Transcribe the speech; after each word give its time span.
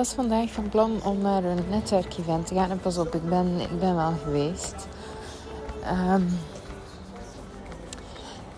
was 0.00 0.12
vandaag 0.12 0.50
van 0.50 0.68
plan 0.68 1.02
om 1.04 1.20
naar 1.20 1.44
een 1.44 1.64
netwerkevent 1.68 2.46
te 2.46 2.54
gaan. 2.54 2.70
En 2.70 2.80
pas 2.80 2.98
op, 2.98 3.14
ik 3.14 3.28
ben, 3.28 3.60
ik 3.60 3.78
ben 3.80 3.96
wel 3.96 4.12
geweest. 4.24 4.74
Ehm, 5.82 6.22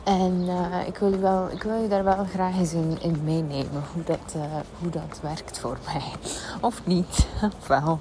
en 0.05 0.43
uh, 0.43 0.87
ik, 0.87 0.97
wil 0.97 1.19
wel, 1.19 1.51
ik 1.51 1.63
wil 1.63 1.83
je 1.83 1.89
daar 1.89 2.05
wel 2.05 2.25
graag 2.25 2.57
eens 2.57 2.73
in, 2.73 3.21
meenemen. 3.25 3.83
Hoe 3.93 4.03
dat, 4.05 4.35
uh, 4.37 4.43
hoe 4.79 4.91
dat 4.91 5.21
werkt 5.23 5.59
voor 5.59 5.79
mij. 5.85 6.03
Of 6.69 6.87
niet. 6.87 7.27
Of 7.43 7.67
wel. 7.77 7.99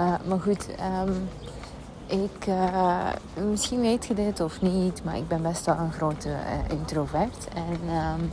Uh, 0.00 0.14
maar 0.28 0.40
goed, 0.40 0.68
um, 1.06 1.28
ik, 2.06 2.46
misschien 3.50 3.80
weet 3.80 4.06
je 4.06 4.14
dit 4.14 4.40
of 4.40 4.60
niet. 4.60 5.04
Maar 5.04 5.16
ik 5.16 5.28
ben 5.28 5.42
best 5.42 5.66
wel 5.66 5.76
een 5.78 5.92
grote 5.92 6.30
introvert. 6.68 7.48
En... 7.54 7.94
Um, 7.94 8.32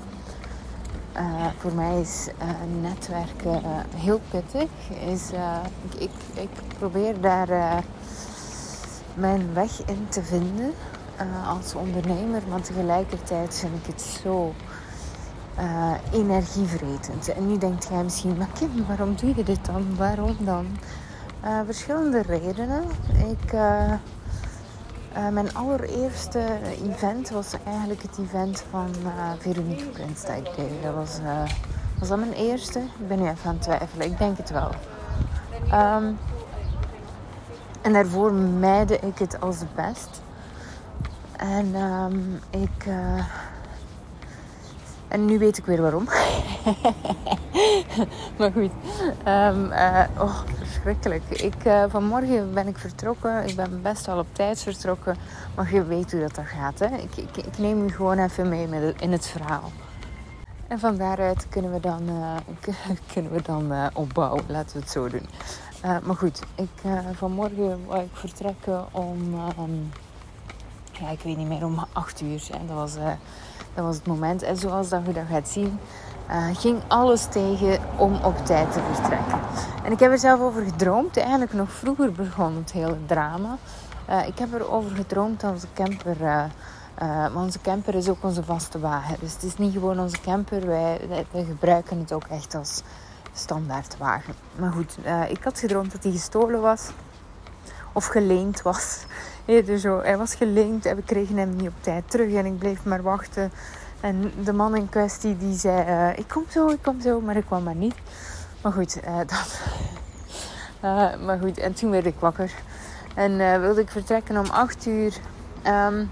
uh, 1.18 1.46
voor 1.58 1.74
mij 1.74 2.02
is 2.02 2.28
uh, 2.42 2.50
netwerken 2.82 3.62
uh, 3.64 3.70
heel 3.96 4.22
pittig. 4.30 4.70
Is, 5.06 5.32
ik, 5.98 6.02
ik, 6.02 6.42
ik, 6.42 6.50
probeer 6.78 7.22
daar 7.22 7.84
mijn 9.14 9.54
weg 9.54 9.86
in 9.86 10.06
te 10.10 10.24
vinden 10.24 10.74
als 11.48 11.76
ondernemer, 11.76 12.42
maar 12.50 12.62
tegelijkertijd 12.62 13.56
vind 13.56 13.74
ik 13.76 13.86
het 13.86 14.02
zo 14.02 14.54
energievretend. 16.12 17.34
En 17.34 17.48
nu 17.48 17.58
denkt 17.58 17.88
jij 17.92 18.04
misschien, 18.04 18.38
maar 18.38 18.50
Kim, 18.54 18.86
waarom 18.88 19.16
doe 19.16 19.36
je 19.36 19.44
dit 19.44 19.66
dan? 19.66 19.96
Waarom 19.98 20.36
dan? 20.40 20.66
verschillende 21.66 22.22
redenen. 22.22 22.84
Ik 23.30 23.54
uh, 25.18 25.28
mijn 25.30 25.56
allereerste 25.56 26.46
event 26.84 27.30
was 27.30 27.54
eigenlijk 27.66 28.02
het 28.02 28.18
event 28.18 28.64
van 28.70 28.90
uh, 29.04 29.32
Veronique 29.40 29.86
Prins 29.86 30.26
dat 30.26 30.36
ik 30.36 30.56
deed. 30.56 30.94
Was, 30.96 31.20
uh, 31.24 31.42
was 32.00 32.08
dat 32.08 32.20
mijn 32.20 32.34
eerste? 32.34 32.80
Ik 32.80 33.08
ben 33.08 33.20
nu 33.20 33.24
even 33.30 33.50
aan 33.50 33.54
het 33.54 33.62
twijfelen. 33.62 34.06
Ik 34.06 34.18
denk 34.18 34.38
het 34.38 34.50
wel. 34.50 34.70
Um, 35.74 36.18
en 37.82 37.94
daarvoor 37.94 38.34
meide 38.34 39.00
ik 39.00 39.18
het 39.18 39.42
als 39.42 39.58
best. 39.76 40.22
En 41.36 41.76
um, 41.76 42.40
ik... 42.50 42.86
en 45.08 45.26
nu 45.26 45.40
weet 45.40 45.58
ik 45.58 45.66
weer 45.66 45.82
waarom. 45.82 46.04
maar 48.38 48.52
goed. 48.52 48.72
Um, 49.28 49.72
oh, 50.18 50.40
Ik, 51.30 51.66
uh, 51.66 51.84
vanmorgen 51.88 52.54
ben 52.54 52.68
ik 52.68 52.78
vertrokken. 52.78 53.48
Ik 53.48 53.56
ben 53.56 53.82
best 53.82 54.06
wel 54.06 54.18
op 54.18 54.28
tijd 54.32 54.62
vertrokken. 54.62 55.16
Maar 55.56 55.74
je 55.74 55.84
weet 55.84 56.12
hoe 56.12 56.22
dat, 56.22 56.36
dat 56.36 56.46
gaat. 56.46 56.80
Hè? 56.80 56.86
Ik, 56.86 57.16
ik, 57.16 57.38
ik 57.38 57.58
neem 57.58 57.84
u 57.84 57.90
gewoon 57.92 58.20
even 58.20 58.50
mee 58.50 58.68
met, 58.68 59.02
in 59.02 59.12
het 59.12 59.28
verhaal. 59.28 59.72
En 60.68 60.80
van 60.80 60.98
daaruit 60.98 61.50
kunnen 61.50 61.72
we 61.72 61.80
dan, 61.80 62.10
uh, 62.10 62.36
kunnen 63.14 63.32
we 63.32 63.42
dan 63.42 63.72
uh, 63.72 63.86
opbouwen. 63.94 64.44
Laten 64.48 64.74
we 64.74 64.80
het 64.80 64.92
zo 64.92 65.10
doen. 65.10 65.30
maar 65.82 66.16
goed, 66.16 66.42
ik, 66.56 66.70
vanmorgen 67.14 67.86
wou 67.86 68.04
ik 68.04 68.10
vertrekken 68.14 68.86
om... 68.94 69.34
Um, 69.60 69.92
ja, 70.92 71.10
ik 71.10 71.20
weet 71.20 71.38
niet 71.38 71.48
meer, 71.48 71.66
om 71.66 71.86
8 71.94 72.22
uur. 72.22 72.48
Hè. 72.52 72.66
Dat, 72.66 72.76
was, 72.76 72.94
dat 73.74 73.86
was 73.86 73.96
het 73.96 74.08
moment. 74.08 74.42
En 74.42 74.58
zoals 74.58 74.90
dat 74.90 75.06
je 75.06 75.14
dat 75.14 75.26
gaat 75.30 75.50
zien 75.50 75.80
uh, 76.30 76.56
ging 76.58 76.82
alles 76.88 77.26
tegen 77.26 77.80
om 77.98 78.20
op 78.24 78.46
tijd 78.46 78.74
te 78.74 78.80
vertrekken. 78.94 79.40
En 79.84 79.92
ik 79.92 80.00
heb 80.00 80.12
er 80.12 80.20
zelf 80.20 80.40
over 80.40 80.64
gedroomd. 80.64 81.18
Eigenlijk 81.18 81.54
nog 81.54 81.72
vroeger 81.72 82.12
begon 82.12 82.56
het 82.56 82.72
hele 82.72 82.98
drama. 83.06 83.58
Uh, 84.10 84.28
ik 84.28 84.40
heb 84.40 84.54
erover 84.54 84.96
gedroomd 84.96 85.40
dat 85.42 85.52
onze 85.52 85.68
camper... 85.74 86.16
Uh, 86.22 86.44
maar 86.98 87.36
onze 87.36 87.62
camper 87.62 87.96
is 87.96 88.10
ook 88.10 88.24
onze 88.24 88.44
vaste 88.44 88.80
wagen. 88.80 89.16
Dus 89.20 89.34
het 89.34 89.44
is 89.44 89.58
niet 89.58 89.74
gewoon 89.74 90.00
onze 90.00 90.22
camper. 90.22 90.68
Wij, 90.68 91.00
gebruiken 91.48 92.00
het 92.00 92.14
ook 92.14 92.26
echt 92.30 92.56
als 92.56 92.82
standaardwagen. 93.34 94.34
Maar 94.56 94.72
goed, 94.72 94.98
ik 95.30 95.44
had 95.44 95.60
gedroomd 95.60 95.92
dat 95.92 96.04
hij 96.04 96.12
gestolen 96.12 96.62
was. 96.62 96.90
Of 97.94 98.06
geleend 98.06 98.62
was. 98.62 99.06
dus 99.66 99.82
zo, 99.82 100.02
hij 100.02 100.18
was 100.18 100.36
geleend 100.36 100.86
en 100.86 100.96
we 100.96 101.02
kregen 101.02 101.38
hem 101.38 101.56
niet 101.56 101.68
op 101.68 101.74
tijd 101.82 102.04
terug. 102.10 102.34
En 102.34 102.46
ik 102.46 102.58
bleef 102.58 102.84
maar 102.84 103.02
wachten. 103.02 103.52
En 104.02 104.32
de 104.44 104.54
man 104.54 104.76
in 104.76 104.90
kwestie 104.90 105.38
die 105.38 105.58
zei, 105.58 105.90
uh, 105.90 106.18
ik 106.18 106.28
kom 106.28 106.44
zo, 106.50 106.68
ik 106.68 106.82
kom 106.82 107.02
zo, 107.02 107.22
maar 107.22 107.36
ik 107.36 107.46
kwam 107.46 107.64
maar 107.64 107.76
niet. 107.76 107.96
Maar 108.62 108.72
goed, 108.72 108.98
uh, 109.04 109.18
dat. 109.36 109.62
Uh, 110.84 111.26
maar 111.26 111.40
goed, 111.40 111.58
en 111.58 111.74
toen 111.74 111.92
werd 111.92 112.06
ik 112.06 112.16
wakker. 112.20 112.52
En 113.16 113.62
wilde 113.62 113.82
ik 113.82 113.90
vertrekken 113.90 114.38
om 114.38 114.46
8 114.46 114.86
uur. 114.86 115.18
Um, 115.68 116.12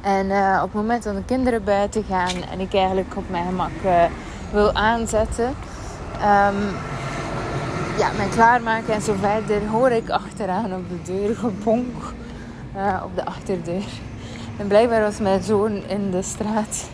en 0.00 0.26
op 0.56 0.62
het 0.62 0.72
moment 0.72 1.02
dat 1.02 1.14
de 1.14 1.24
kinderen 1.24 1.64
buiten 1.64 2.04
gaan 2.04 2.42
en 2.50 2.60
ik 2.60 2.74
eigenlijk 2.74 3.16
op 3.16 3.30
mijn 3.30 3.46
gemak 3.46 3.70
wil 4.52 4.72
aanzetten, 4.72 5.46
um, 6.14 6.74
ja, 7.98 8.10
mij 8.16 8.28
klaarmaken 8.30 8.94
en 8.94 9.02
zo 9.02 9.14
verder, 9.20 9.66
hoor 9.66 9.90
ik 9.90 10.10
achteraan 10.10 10.74
op 10.74 10.88
de 10.88 11.12
deur 11.12 11.36
gebonk 11.36 11.96
op 13.04 13.14
de 13.14 13.24
achterdeur. 13.24 13.84
En 14.58 14.66
blijkbaar 14.66 15.00
was 15.00 15.18
mijn 15.18 15.42
zoon 15.42 15.72
in 15.72 16.10
de 16.10 16.22
straat 16.22 16.88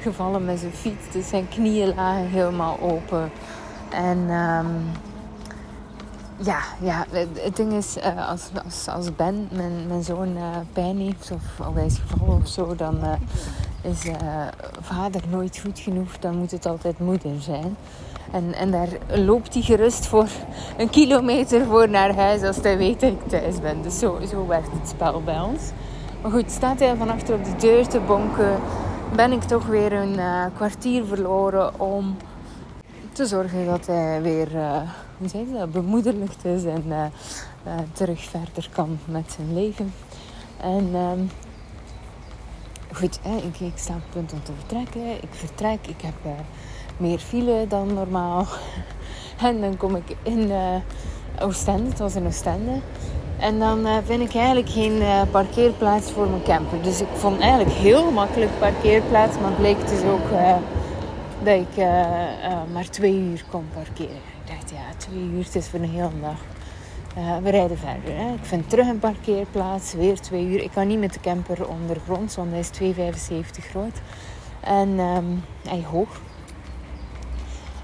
gevallen 0.00 0.44
met 0.44 0.58
zijn 0.58 0.72
fiets. 0.72 1.12
Dus 1.12 1.28
zijn 1.28 1.48
knieën 1.48 1.94
lagen 1.94 2.28
helemaal 2.28 2.78
open. 2.80 3.30
En 3.90 4.18
um, 4.18 4.90
ja, 6.36 6.58
ja, 6.80 7.06
het 7.34 7.56
ding 7.56 7.72
is, 7.72 7.96
uh, 7.96 8.28
als, 8.28 8.48
als, 8.64 8.88
als 8.88 9.16
Ben, 9.16 9.48
mijn, 9.52 9.86
mijn 9.88 10.02
zoon, 10.02 10.36
uh, 10.36 10.42
pijn 10.72 10.98
heeft 10.98 11.30
of, 11.30 11.66
of 11.66 11.74
hij 11.74 11.86
is 11.86 11.98
gevallen 12.06 12.40
of 12.42 12.48
zo, 12.48 12.74
dan 12.74 12.98
uh, 13.04 13.12
is 13.82 14.10
vader 14.80 15.20
nooit 15.28 15.58
goed 15.58 15.78
genoeg. 15.78 16.18
Dan 16.18 16.36
moet 16.36 16.50
het 16.50 16.66
altijd 16.66 16.98
moeder 16.98 17.40
zijn. 17.40 17.76
En, 18.32 18.54
en 18.54 18.70
daar 18.70 18.88
loopt 19.08 19.54
hij 19.54 19.62
gerust 19.62 20.06
voor 20.06 20.28
een 20.76 20.90
kilometer 20.90 21.66
voor 21.66 21.88
naar 21.88 22.14
huis 22.14 22.42
als 22.42 22.56
hij 22.56 22.78
weet 22.78 23.00
dat 23.00 23.12
ik 23.12 23.28
thuis 23.28 23.60
ben. 23.60 23.82
Dus 23.82 23.98
zo, 23.98 24.18
zo 24.30 24.46
werkt 24.46 24.72
het 24.72 24.88
spel 24.88 25.22
bij 25.22 25.40
ons. 25.40 25.62
Maar 26.22 26.30
goed, 26.30 26.50
staat 26.50 26.78
hij 26.78 26.96
van 26.96 27.10
achter 27.10 27.34
op 27.34 27.44
de 27.44 27.56
deur 27.56 27.88
te 27.88 28.00
bonken, 28.00 28.58
ben 29.14 29.32
ik 29.32 29.42
toch 29.42 29.66
weer 29.66 29.92
een 29.92 30.14
uh, 30.18 30.44
kwartier 30.54 31.04
verloren 31.04 31.80
om 31.80 32.16
te 33.12 33.26
zorgen 33.26 33.66
dat 33.66 33.86
hij 33.86 34.22
weer, 34.22 34.54
uh, 34.54 34.80
hoe 35.18 35.28
zeg 35.28 35.40
je 35.40 35.52
dat, 35.52 36.44
is 36.44 36.64
en 36.64 36.84
uh, 36.86 37.04
terug 37.92 38.20
verder 38.20 38.68
kan 38.72 38.98
met 39.04 39.32
zijn 39.36 39.54
leven. 39.54 39.92
En 40.60 40.94
um, 40.94 41.30
goed, 42.92 43.20
ik, 43.22 43.60
ik, 43.60 43.72
sta 43.74 43.94
op 43.94 44.00
het 44.00 44.10
punt 44.10 44.32
om 44.32 44.42
te 44.42 44.52
vertrekken. 44.58 45.22
Ik 45.22 45.30
vertrek, 45.30 45.86
ik 45.86 46.00
heb 46.00 46.34
meer 46.96 47.18
file 47.18 47.66
dan 47.68 47.94
normaal. 47.94 48.46
en 49.46 49.60
dan 49.60 49.76
kom 49.76 49.96
ik 49.96 50.16
in 50.22 50.52
Oostende, 51.40 51.88
het 51.88 51.98
was 51.98 52.14
in 52.14 52.26
Oostende. 52.26 52.80
En 53.40 53.58
dan 53.58 53.86
uh, 53.86 53.96
vind 54.04 54.20
ik 54.20 54.34
eigenlijk 54.34 54.70
geen 54.70 54.96
uh, 54.96 55.22
parkeerplaats 55.30 56.10
voor 56.10 56.28
mijn 56.28 56.42
camper. 56.42 56.82
Dus 56.82 57.00
ik 57.00 57.06
vond 57.14 57.40
eigenlijk 57.40 57.70
heel 57.70 58.10
makkelijk 58.10 58.58
parkeerplaats. 58.58 59.38
Maar 59.38 59.50
het 59.50 59.58
bleek 59.58 59.88
dus 59.88 60.02
ook 60.02 60.30
uh, 60.32 60.54
dat 61.42 61.54
ik 61.54 61.84
maar 62.72 62.88
twee 62.90 63.14
uur 63.14 63.44
kon 63.50 63.68
parkeren. 63.74 64.16
Ik 64.16 64.46
dacht, 64.46 64.70
ja, 64.70 64.82
twee 64.96 65.30
uur, 65.34 65.44
het 65.44 65.54
is 65.54 65.68
voor 65.68 65.80
een 65.80 65.90
hele 65.90 66.10
dag. 66.20 66.40
we 67.42 67.50
rijden 67.50 67.78
verder. 67.78 68.16
Hè. 68.16 68.32
Ik 68.32 68.44
vind 68.44 68.70
terug 68.70 68.88
een 68.88 68.98
parkeerplaats, 68.98 69.92
weer 69.92 70.20
twee 70.20 70.46
uur. 70.46 70.62
Ik 70.62 70.70
kan 70.70 70.86
niet 70.86 70.98
met 70.98 71.12
de 71.12 71.20
camper 71.20 71.68
ondergronds, 71.68 72.36
want 72.36 72.50
hij 72.50 72.60
is 72.60 72.94
2,75 73.30 73.70
groot. 73.70 74.00
En 74.60 74.98
um, 74.98 75.44
hij 75.68 75.84
hoog. 75.90 76.20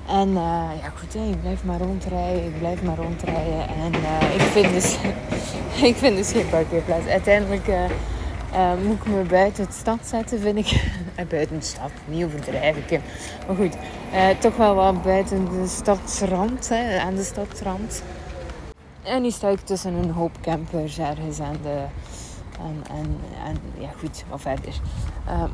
En 0.09 0.29
uh, 0.29 0.71
ja, 0.81 0.93
goed, 0.99 1.15
ik 1.15 1.41
blijf 1.41 1.65
maar 1.65 1.79
rondrijden, 1.79 2.45
ik 2.45 2.59
blijf 2.59 2.83
maar 2.83 2.97
rondrijden. 2.97 3.69
En 3.69 3.93
uh, 3.95 4.35
ik, 4.35 4.41
vind 4.41 4.73
dus, 4.73 4.97
ik 5.91 5.97
vind 5.97 6.17
dus 6.17 6.33
geen 6.33 6.49
parkeerplaats. 6.49 7.07
Uiteindelijk 7.07 7.69
uh, 7.69 8.73
moet 8.87 8.97
ik 8.97 9.07
me 9.07 9.23
buiten 9.23 9.67
de 9.67 9.73
stad 9.73 9.99
zetten, 10.03 10.41
vind 10.41 10.59
ik. 10.59 10.91
buiten 11.29 11.59
de 11.59 11.65
stad, 11.65 11.91
niet 12.05 12.25
overdrijven. 12.25 12.83
Ik. 12.89 13.01
Maar 13.47 13.57
goed, 13.57 13.77
toch 14.41 14.57
wel 14.57 14.75
wat 14.75 15.03
buiten 15.03 15.45
de 15.45 15.67
stadsrand, 15.67 16.69
hè, 16.69 16.99
aan 16.99 17.15
de 17.15 17.25
stadsrand. 17.25 18.03
En 19.03 19.23
nu 19.23 19.31
sta 19.31 19.49
ik 19.49 19.61
tussen 19.61 19.95
een 19.95 20.11
hoop 20.11 20.33
campers 20.43 20.99
ergens 20.99 21.41
aan 21.41 21.57
de... 21.63 21.85
En, 22.59 22.97
en, 22.97 23.19
en 23.47 23.57
ja, 23.79 23.91
goed, 23.99 24.25
wat 24.29 24.41
verder. 24.41 24.75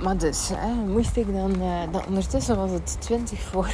maar 0.02 0.16
dus, 0.16 0.50
moest 0.86 1.16
ik 1.16 1.32
dan, 1.32 1.54
dan... 1.90 2.06
Ondertussen 2.06 2.56
was 2.56 2.70
het 2.70 2.96
20 3.00 3.40
voor 3.40 3.68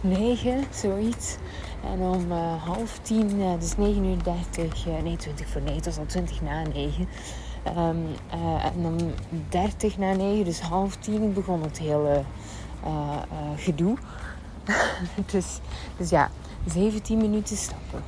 9, 0.00 0.64
zoiets. 0.70 1.36
En 1.84 2.00
om 2.00 2.32
uh, 2.32 2.64
half 2.64 2.98
tien, 3.02 3.40
uh, 3.40 3.52
dus 3.58 3.76
9 3.76 4.04
uur 4.04 4.22
30, 4.22 4.86
uh, 4.86 5.02
nee 5.02 5.16
20 5.16 5.48
voor 5.48 5.60
9, 5.60 5.76
het 5.76 5.84
was 5.84 5.98
al 5.98 6.06
20 6.06 6.42
na 6.42 6.62
9. 6.62 7.08
Um, 7.76 8.06
en 8.62 8.86
om 8.86 8.96
30 9.48 9.98
na 9.98 10.12
9, 10.12 10.44
dus 10.44 10.60
half 10.60 10.96
tien, 10.96 11.32
begon 11.32 11.62
het 11.62 11.78
hele 11.78 12.22
gedoe. 13.56 13.96
dus, 15.32 15.58
dus 15.96 16.10
ja, 16.10 16.30
17 16.66 17.18
minuten 17.18 17.56
stappen 17.56 18.02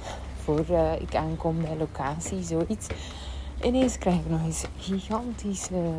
voor 0.44 0.64
ik 1.00 1.14
aankom 1.14 1.60
bij 1.60 1.76
locatie, 1.76 2.42
zoiets. 2.42 2.86
Ineens 3.62 3.98
krijg 3.98 4.16
ik 4.16 4.28
nog 4.28 4.44
eens 4.44 4.64
gigantische 4.78 5.92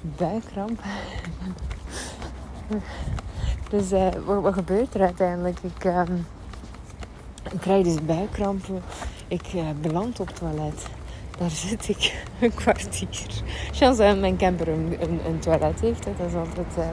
buikramp. 0.00 0.80
Dus 3.76 3.92
uh, 3.92 4.08
wat, 4.24 4.54
gebeurt 4.54 4.94
er 4.94 5.00
uiteindelijk? 5.00 5.58
Ik, 5.62 5.84
um, 5.84 6.26
Ik 7.52 7.60
krijg 7.60 7.84
dus 7.84 8.04
buikkrampen. 8.04 8.82
Ik 9.28 9.52
uh, 9.54 9.62
beland 9.80 10.20
op 10.20 10.26
het 10.26 10.36
toilet. 10.36 10.86
Daar 11.38 11.50
zit 11.66 11.88
ik 11.88 12.24
een 12.40 12.54
kwartier. 12.54 13.42
Chance 13.72 14.16
mijn 14.20 14.36
camper 14.36 14.68
een, 14.68 14.96
een, 15.26 15.38
toilet 15.38 15.80
heeft. 15.80 16.04
Dat 16.04 16.28
is 16.28 16.34
altijd 16.34 16.76
uh, 16.78 16.84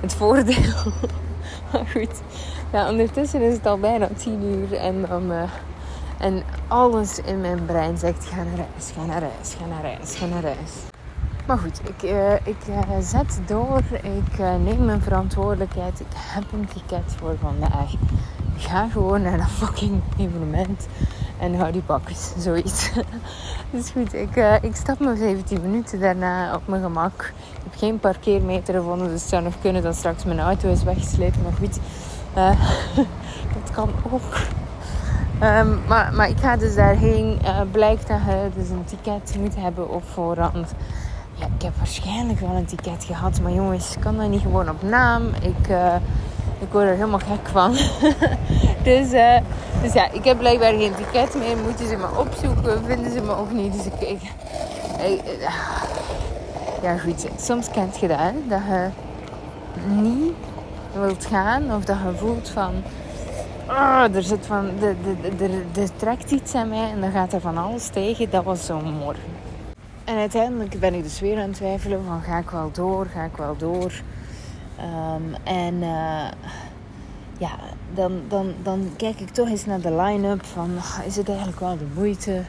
het 0.00 0.14
voordeel. 0.14 0.92
maar 1.72 1.86
goed. 1.86 2.20
Ja, 2.72 2.90
ondertussen 2.90 3.40
is 3.40 3.52
het 3.52 3.66
al 3.66 3.78
bijna 3.78 4.08
tien 4.16 4.42
uur. 4.42 4.72
En 4.72 5.06
dan... 5.08 5.32
En 6.18 6.42
alles 6.68 7.18
in 7.18 7.40
mijn 7.40 7.64
brein 7.64 7.98
zegt: 7.98 8.24
ga 8.24 8.36
naar 8.36 8.54
reis, 8.54 8.90
ga 8.94 9.04
naar 9.04 9.20
reis, 9.20 9.54
ga 9.58 9.66
naar 9.66 9.82
reis, 9.82 10.14
ga 10.14 10.26
naar 10.26 10.40
reis. 10.40 10.93
Maar 11.46 11.58
goed, 11.58 11.80
ik, 11.84 12.10
uh, 12.10 12.34
ik 12.34 12.56
uh, 12.68 12.78
zet 13.00 13.40
door. 13.46 13.82
Ik 14.02 14.38
uh, 14.38 14.54
neem 14.64 14.84
mijn 14.84 15.00
verantwoordelijkheid. 15.02 16.00
Ik 16.00 16.06
heb 16.10 16.44
een 16.52 16.68
ticket 16.74 17.14
voor 17.16 17.36
vandaag. 17.40 17.92
Ik 18.56 18.62
ga 18.62 18.88
gewoon 18.88 19.22
naar 19.22 19.36
dat 19.36 19.46
fucking 19.46 20.02
evenement. 20.18 20.86
En 21.38 21.54
hou 21.54 21.72
die 21.72 21.82
pakjes, 21.82 22.32
zoiets. 22.38 22.90
dus 23.72 23.90
goed, 23.90 24.14
ik, 24.14 24.60
ik 24.62 24.76
stap 24.76 24.98
me 24.98 25.16
17 25.16 25.60
minuten 25.60 26.00
daarna 26.00 26.54
op 26.54 26.66
mijn 26.66 26.82
gemak. 26.82 27.32
Ik 27.56 27.62
heb 27.62 27.74
geen 27.76 27.98
parkeermeter 27.98 28.74
gevonden, 28.74 29.08
dus 29.08 29.20
het 29.20 29.30
zou 29.30 29.42
nog 29.42 29.54
kunnen 29.60 29.82
dat 29.82 29.94
straks 29.94 30.24
mijn 30.24 30.40
auto 30.40 30.68
is 30.68 30.82
weggeslepen. 30.82 31.42
Maar 31.42 31.52
goed, 31.52 31.78
dat 33.62 33.70
kan 33.72 33.90
ook. 34.10 34.36
Um, 35.42 35.80
maar, 35.86 36.12
maar 36.14 36.28
ik 36.28 36.38
ga 36.38 36.56
dus 36.56 36.74
daarheen. 36.74 37.38
Blijkt 37.70 38.08
dat 38.08 38.18
je 38.26 38.48
dus 38.56 38.68
een 38.68 38.84
ticket 38.84 39.36
moet 39.38 39.56
hebben 39.56 39.90
op 39.90 40.02
voorhand. 40.12 40.74
Ja, 41.34 41.46
ik 41.56 41.62
heb 41.62 41.76
waarschijnlijk 41.76 42.40
wel 42.40 42.50
een 42.50 42.64
ticket 42.64 43.04
gehad. 43.04 43.40
Maar 43.40 43.52
jongens, 43.52 43.96
kan 44.00 44.16
dat 44.16 44.28
niet 44.28 44.40
gewoon 44.40 44.68
op 44.68 44.82
naam? 44.82 45.26
Ik, 45.26 45.68
uh, 45.68 45.94
ik 46.58 46.72
word 46.72 46.84
er 46.84 46.94
helemaal 46.94 47.18
gek 47.18 47.48
van. 47.52 47.72
dus, 48.90 49.12
uh, 49.12 49.36
dus 49.82 49.92
ja, 49.92 50.10
ik 50.10 50.24
heb 50.24 50.38
blijkbaar 50.38 50.72
geen 50.72 50.94
ticket 50.94 51.34
meer. 51.34 51.56
Moeten 51.56 51.88
ze 51.88 51.96
me 51.96 52.18
opzoeken? 52.18 52.84
Vinden 52.84 53.12
ze 53.12 53.20
me 53.20 53.36
ook 53.36 53.52
niet? 53.52 53.72
Dus 53.72 53.86
ik... 53.86 54.00
ik, 54.00 54.22
ik 55.06 55.22
ja, 56.82 56.98
goed. 56.98 57.26
Soms 57.40 57.70
kent 57.70 57.98
je 57.98 58.08
dat, 58.08 58.18
hè? 58.18 58.32
Dat 58.48 58.60
je 58.68 58.88
niet 59.88 60.34
wilt 60.92 61.26
gaan. 61.26 61.74
Of 61.74 61.84
dat 61.84 61.96
je 61.96 62.18
voelt 62.18 62.48
van 62.48 62.72
oh, 63.68 64.04
er, 64.14 64.22
zit 64.22 64.46
van, 64.46 64.70
er 65.76 65.96
trekt 65.96 66.30
iets 66.30 66.54
aan 66.54 66.68
mij 66.68 66.90
en 66.90 67.00
dan 67.00 67.10
gaat 67.10 67.32
er 67.32 67.40
van 67.40 67.58
alles 67.58 67.88
tegen. 67.88 68.30
Dat 68.30 68.44
was 68.44 68.66
zo'n 68.66 68.94
morgen. 68.98 69.43
En 70.04 70.16
uiteindelijk 70.16 70.80
ben 70.80 70.94
ik 70.94 71.02
dus 71.02 71.20
weer 71.20 71.36
aan 71.36 71.48
het 71.48 71.54
twijfelen 71.54 72.04
van 72.04 72.22
ga 72.22 72.38
ik 72.38 72.50
wel 72.50 72.70
door, 72.72 73.06
ga 73.06 73.24
ik 73.24 73.36
wel 73.36 73.56
door. 73.56 73.92
Um, 74.80 75.34
en 75.44 75.74
uh, 75.74 76.28
ja, 77.38 77.58
dan, 77.94 78.20
dan, 78.28 78.54
dan 78.62 78.90
kijk 78.96 79.20
ik 79.20 79.28
toch 79.28 79.48
eens 79.48 79.64
naar 79.64 79.80
de 79.80 79.96
line-up 79.96 80.44
van 80.44 80.70
is 81.06 81.16
het 81.16 81.28
eigenlijk 81.28 81.60
wel 81.60 81.78
de 81.78 81.86
moeite? 81.94 82.42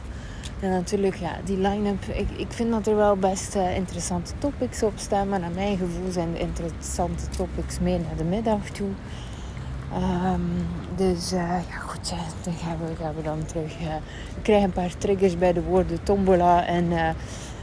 En 0.60 0.70
natuurlijk, 0.70 1.14
ja, 1.14 1.30
die 1.44 1.58
line-up, 1.58 2.04
ik, 2.04 2.30
ik 2.36 2.52
vind 2.52 2.70
dat 2.70 2.86
er 2.86 2.96
wel 2.96 3.16
best 3.16 3.56
uh, 3.56 3.76
interessante 3.76 4.32
topics 4.38 4.82
op 4.82 4.92
staan. 4.96 5.28
Maar 5.28 5.40
naar 5.40 5.50
mijn 5.54 5.76
gevoel 5.76 6.10
zijn 6.10 6.32
de 6.32 6.38
interessante 6.38 7.28
topics 7.28 7.80
meer 7.80 8.00
naar 8.00 8.16
de 8.16 8.24
middag 8.24 8.70
toe. 8.72 8.88
Um, 10.32 10.66
dus 10.96 11.32
uh, 11.32 11.38
ja, 11.70 11.78
goed, 11.78 12.14
dan 12.42 12.54
gaan 12.54 12.76
we, 12.78 12.94
gaan 13.02 13.14
we 13.14 13.22
dan 13.22 13.44
terug. 13.44 13.72
Ik 14.36 14.42
krijg 14.42 14.62
een 14.62 14.72
paar 14.72 14.96
triggers 14.98 15.38
bij 15.38 15.52
de 15.52 15.62
woorden 15.62 16.02
tombola 16.02 16.66
en, 16.66 16.92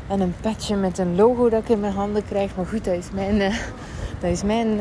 en 0.08 0.20
een 0.20 0.36
petje 0.42 0.76
met 0.76 0.98
een 0.98 1.16
logo 1.16 1.50
dat 1.50 1.62
ik 1.62 1.70
in 1.70 1.80
mijn 1.80 1.94
handen 1.94 2.26
krijg. 2.26 2.56
Maar 2.56 2.66
goed, 2.66 2.86
dat 2.86 2.94
is 2.94 3.12
mijn, 3.12 3.38
dat 4.20 4.32
is 4.32 4.44
mijn, 4.44 4.80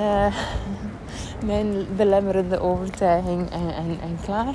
mijn 1.45 1.87
belemmerende 1.97 2.61
overtuiging 2.61 3.51
en, 3.51 3.75
en, 3.75 3.99
en 4.03 4.19
klaar. 4.25 4.55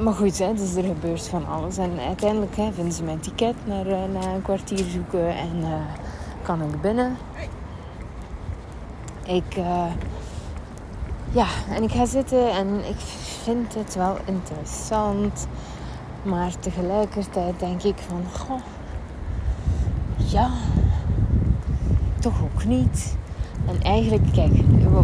maar 0.00 0.14
goed, 0.14 0.38
hè, 0.38 0.54
dus 0.54 0.74
er 0.74 0.84
gebeurt 0.84 1.28
van 1.28 1.46
alles. 1.46 1.76
En 1.76 1.92
uiteindelijk 2.06 2.56
hè, 2.56 2.72
vinden 2.72 2.92
ze 2.92 3.02
mijn 3.02 3.20
ticket 3.20 3.54
naar, 3.64 3.84
na 3.84 4.34
een 4.34 4.42
kwartier 4.42 4.84
zoeken 4.84 5.28
en 5.28 5.64
kan 6.42 6.62
ik 6.62 6.80
binnen. 6.80 7.16
Ik 9.24 9.56
ja, 11.32 11.46
en 11.70 11.82
ik 11.82 11.90
ga 11.90 12.06
zitten 12.06 12.50
en 12.50 12.88
ik 12.88 12.96
vind 13.42 13.74
het 13.74 13.94
wel 13.94 14.16
interessant. 14.24 15.46
Maar 16.22 16.52
tegelijkertijd 16.60 17.58
denk 17.58 17.82
ik 17.82 17.96
van, 18.08 18.24
goh, 18.38 18.60
ja, 20.26 20.50
toch 22.20 22.42
ook 22.42 22.64
niet. 22.64 23.16
En 23.66 23.82
eigenlijk, 23.82 24.32
kijk, 24.32 24.52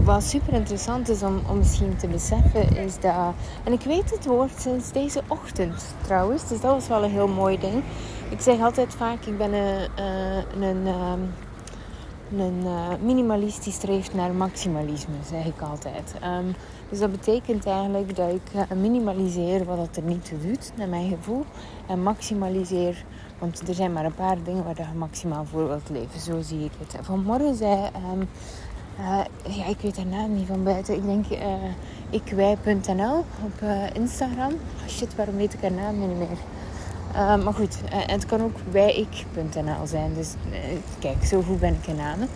wat 0.04 0.22
super 0.22 0.52
interessant 0.52 1.08
is 1.08 1.22
om, 1.22 1.40
om 1.50 1.58
misschien 1.58 1.96
te 1.96 2.08
beseffen, 2.08 2.76
is 2.76 3.00
dat. 3.00 3.34
En 3.64 3.72
ik 3.72 3.80
weet 3.80 4.10
het 4.10 4.26
woord 4.26 4.60
sinds 4.60 4.92
deze 4.92 5.22
ochtend 5.28 5.94
trouwens, 6.00 6.48
dus 6.48 6.60
dat 6.60 6.72
was 6.72 6.88
wel 6.88 7.04
een 7.04 7.10
heel 7.10 7.28
mooi 7.28 7.58
ding. 7.58 7.82
Ik 8.28 8.40
zeg 8.40 8.60
altijd 8.60 8.94
vaak, 8.94 9.24
ik 9.24 9.38
ben 9.38 9.52
een, 9.52 9.88
een, 9.96 10.62
een 10.62 10.86
ehm, 10.86 11.20
een 12.38 12.60
uh, 12.64 12.88
minimalist 13.00 13.64
die 13.64 13.72
streeft 13.72 14.14
naar 14.14 14.34
maximalisme, 14.34 15.14
zeg 15.28 15.44
ik 15.44 15.60
altijd. 15.60 16.14
Um, 16.24 16.54
dus 16.88 16.98
dat 16.98 17.10
betekent 17.10 17.66
eigenlijk 17.66 18.16
dat 18.16 18.30
ik 18.30 18.54
uh, 18.54 18.76
minimaliseer 18.76 19.64
wat 19.64 19.78
het 19.78 19.96
er 19.96 20.02
niet 20.02 20.24
toe 20.24 20.38
doet, 20.38 20.72
naar 20.76 20.88
mijn 20.88 21.08
gevoel. 21.08 21.44
En 21.86 22.02
maximaliseer, 22.02 23.04
want 23.38 23.68
er 23.68 23.74
zijn 23.74 23.92
maar 23.92 24.04
een 24.04 24.14
paar 24.14 24.36
dingen 24.44 24.64
waar 24.64 24.76
je 24.76 24.98
maximaal 24.98 25.44
voor 25.44 25.68
wilt 25.68 25.88
leven. 25.88 26.20
Zo 26.20 26.40
zie 26.40 26.64
ik 26.64 26.72
het. 26.78 27.06
Vanmorgen 27.06 27.54
zei, 27.54 27.90
um, 28.12 28.28
uh, 29.00 29.20
ja, 29.56 29.66
ik 29.66 29.80
weet 29.80 29.96
haar 29.96 30.06
naam 30.06 30.34
niet 30.34 30.46
van 30.46 30.64
buiten. 30.64 30.94
Ik 30.94 31.04
denk 31.04 31.24
ikwij.nl 32.10 33.18
op 33.18 33.68
Instagram. 33.92 34.52
Oh 34.52 34.88
shit, 34.88 35.14
waarom 35.14 35.36
weet 35.36 35.54
ik 35.54 35.60
haar 35.60 35.72
naam 35.72 35.98
niet 35.98 36.18
meer? 36.18 36.38
Maar 37.44 37.54
goed, 37.54 37.78
het 37.90 38.26
kan 38.26 38.42
ook 38.42 38.56
bijik.nl 38.70 39.86
zijn. 39.86 40.14
Dus 40.14 40.34
kijk, 40.98 41.24
zo 41.24 41.42
goed 41.42 41.60
ben 41.60 41.74
ik 41.74 41.86
in 41.86 41.96
namen. 41.96 42.28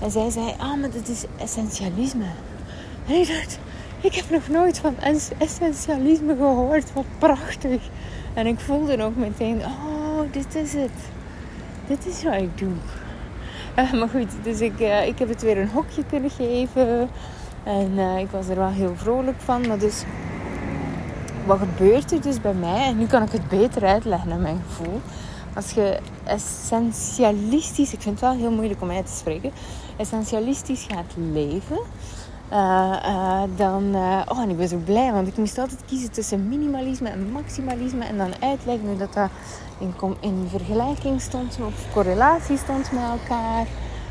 En 0.00 0.10
zij 0.10 0.30
zei, 0.30 0.54
ah, 0.58 0.80
maar 0.80 0.90
dat 0.90 1.08
is 1.08 1.24
essentialisme. 1.36 2.26
En 3.06 3.14
ik 3.14 3.28
dacht, 3.28 3.58
ik 4.00 4.14
heb 4.14 4.30
nog 4.30 4.48
nooit 4.48 4.78
van 4.78 4.96
essentialisme 5.38 6.36
gehoord. 6.36 6.92
Wat 6.92 7.04
prachtig. 7.18 7.82
En 8.34 8.46
ik 8.46 8.60
voelde 8.60 9.02
ook 9.02 9.16
meteen, 9.16 9.58
oh, 9.58 10.03
dit 10.30 10.54
is 10.54 10.72
het. 10.72 10.90
Dit 11.86 12.06
is 12.06 12.22
wat 12.22 12.34
ik 12.34 12.58
doe. 12.58 12.72
maar 13.98 14.08
goed, 14.08 14.30
dus 14.42 14.60
ik, 14.60 14.78
ik 15.06 15.18
heb 15.18 15.28
het 15.28 15.42
weer 15.42 15.58
een 15.58 15.70
hokje 15.70 16.04
kunnen 16.08 16.30
geven. 16.30 17.08
En 17.64 17.98
ik 18.18 18.30
was 18.30 18.48
er 18.48 18.56
wel 18.56 18.70
heel 18.70 18.96
vrolijk 18.96 19.40
van. 19.40 19.66
Maar 19.66 19.78
dus 19.78 20.04
wat 21.46 21.58
gebeurt 21.58 22.12
er 22.12 22.20
dus 22.20 22.40
bij 22.40 22.54
mij? 22.54 22.84
En 22.86 22.98
nu 22.98 23.06
kan 23.06 23.22
ik 23.22 23.32
het 23.32 23.48
beter 23.48 23.84
uitleggen 23.84 24.28
naar 24.28 24.38
mijn 24.38 24.62
gevoel. 24.66 25.00
Als 25.54 25.70
je 25.70 25.98
essentialistisch, 26.24 27.92
ik 27.92 28.00
vind 28.00 28.20
het 28.20 28.30
wel 28.30 28.38
heel 28.38 28.50
moeilijk 28.50 28.82
om 28.82 28.90
uit 28.90 29.06
te 29.06 29.12
spreken, 29.12 29.50
essentialistisch 29.96 30.86
gaat 30.88 31.14
leven, 31.32 31.78
dan. 33.56 33.84
Uh, 33.94 34.20
oh, 34.28 34.42
en 34.42 34.50
ik 34.50 34.56
ben 34.56 34.68
zo 34.68 34.76
blij, 34.84 35.12
want 35.12 35.28
ik 35.28 35.36
moest 35.36 35.58
altijd 35.58 35.80
kiezen 35.86 36.10
tussen 36.10 36.48
minimalisme 36.48 37.08
en 37.08 37.32
maximalisme. 37.32 38.04
En 38.04 38.16
dan 38.16 38.32
uitleggen 38.40 38.88
hoe 38.88 38.96
dat, 38.96 39.12
dat 39.12 39.30
in, 39.78 39.94
in 40.20 40.46
vergelijking 40.48 41.20
stond, 41.20 41.58
of 41.66 41.92
correlatie 41.92 42.56
stond 42.56 42.92
met 42.92 43.02
elkaar. 43.02 43.66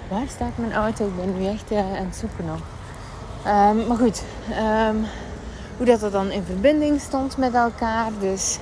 Waar 0.10 0.28
staat 0.28 0.58
mijn 0.58 0.74
auto? 0.74 1.06
Ik 1.06 1.16
ben 1.16 1.40
nu 1.40 1.46
echt 1.46 1.72
aan 1.72 2.06
het 2.06 2.16
zoeken 2.16 2.46
nog. 2.46 2.60
Um, 3.48 3.88
maar 3.88 3.98
goed. 3.98 4.24
Um, 4.90 5.06
hoe 5.78 5.86
dat 5.86 6.02
er 6.02 6.12
dan 6.12 6.32
in 6.32 6.44
verbinding 6.44 7.02
stond 7.02 7.38
met 7.38 7.54
elkaar. 7.54 8.12
Dus. 8.20 8.60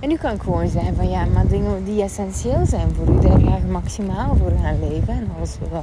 En 0.00 0.08
nu 0.08 0.16
kan 0.16 0.34
ik 0.34 0.42
gewoon 0.42 0.68
zeggen 0.68 0.96
van 0.96 1.10
ja, 1.10 1.24
maar 1.24 1.46
dingen 1.46 1.84
die 1.84 2.02
essentieel 2.02 2.66
zijn 2.66 2.94
voor 2.94 3.14
u, 3.14 3.20
daar 3.20 3.40
ga 3.40 3.58
maximaal 3.70 4.36
voor 4.36 4.52
gaan 4.62 4.80
leven. 4.80 5.14
En 5.14 5.30
alles 5.36 5.56
wat 5.70 5.82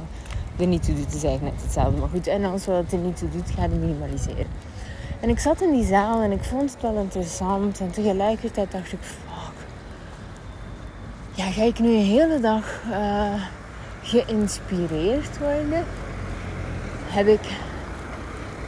er 0.58 0.66
niet 0.66 0.82
toe 0.82 0.94
doet, 0.94 1.14
is 1.14 1.24
eigenlijk 1.24 1.54
net 1.54 1.64
hetzelfde. 1.64 2.00
Maar 2.00 2.08
goed, 2.08 2.26
en 2.26 2.44
alles 2.44 2.66
wat 2.66 2.92
er 2.92 2.98
niet 2.98 3.16
toe 3.16 3.28
doet, 3.28 3.50
ga 3.50 3.62
je 3.62 3.68
minimaliseren. 3.68 4.46
En 5.20 5.28
ik 5.28 5.38
zat 5.38 5.60
in 5.60 5.72
die 5.72 5.84
zaal 5.84 6.22
en 6.22 6.32
ik 6.32 6.44
vond 6.44 6.72
het 6.72 6.82
wel 6.82 6.96
interessant. 6.96 7.80
En 7.80 7.90
tegelijkertijd 7.90 8.72
dacht 8.72 8.92
ik, 8.92 8.98
fuck. 9.00 9.66
Ja, 11.34 11.50
ga 11.50 11.62
ik 11.62 11.78
nu 11.78 11.88
een 11.88 12.04
hele 12.04 12.40
dag 12.40 12.82
uh, 12.90 13.34
geïnspireerd 14.02 15.38
worden? 15.38 15.84
Heb 17.06 17.26
ik 17.26 17.40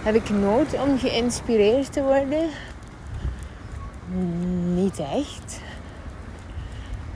heb 0.02 0.14
ik 0.14 0.30
nood 0.30 0.82
om 0.86 0.98
geïnspireerd 0.98 1.92
te 1.92 2.02
worden? 2.02 2.48
Niet 4.74 4.98
echt. 4.98 5.60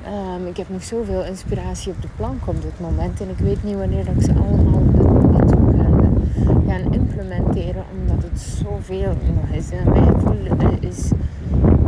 Um, 0.07 0.47
ik 0.47 0.57
heb 0.57 0.69
nog 0.69 0.83
zoveel 0.83 1.25
inspiratie 1.25 1.93
op 1.93 2.03
de 2.03 2.09
plank 2.17 2.47
op 2.47 2.63
dit 2.63 2.81
moment. 2.81 3.21
En 3.21 3.29
ik 3.29 3.39
weet 3.39 3.65
niet 3.65 3.77
wanneer 3.77 4.05
dat 4.05 4.15
ik 4.15 4.23
ze 4.23 4.33
allemaal 4.33 4.81
op 4.81 4.95
dit 4.95 5.07
moment 5.07 5.53
gaan, 5.53 6.23
gaan 6.69 6.93
implementeren. 6.93 7.85
Omdat 8.01 8.23
het 8.31 8.41
zoveel 8.41 9.17
nog 9.35 9.57
is. 9.57 9.71
En 9.71 9.91
mijn 9.91 10.05
gevoel 10.05 10.79
is... 10.81 11.11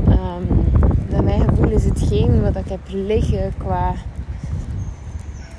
Um, 0.08 0.62
mijn 1.24 1.48
gevoel 1.48 1.70
is 1.70 1.84
hetgeen 1.84 2.42
wat 2.42 2.56
ik 2.56 2.68
heb 2.68 2.80
liggen 2.88 3.52
qua 3.58 3.94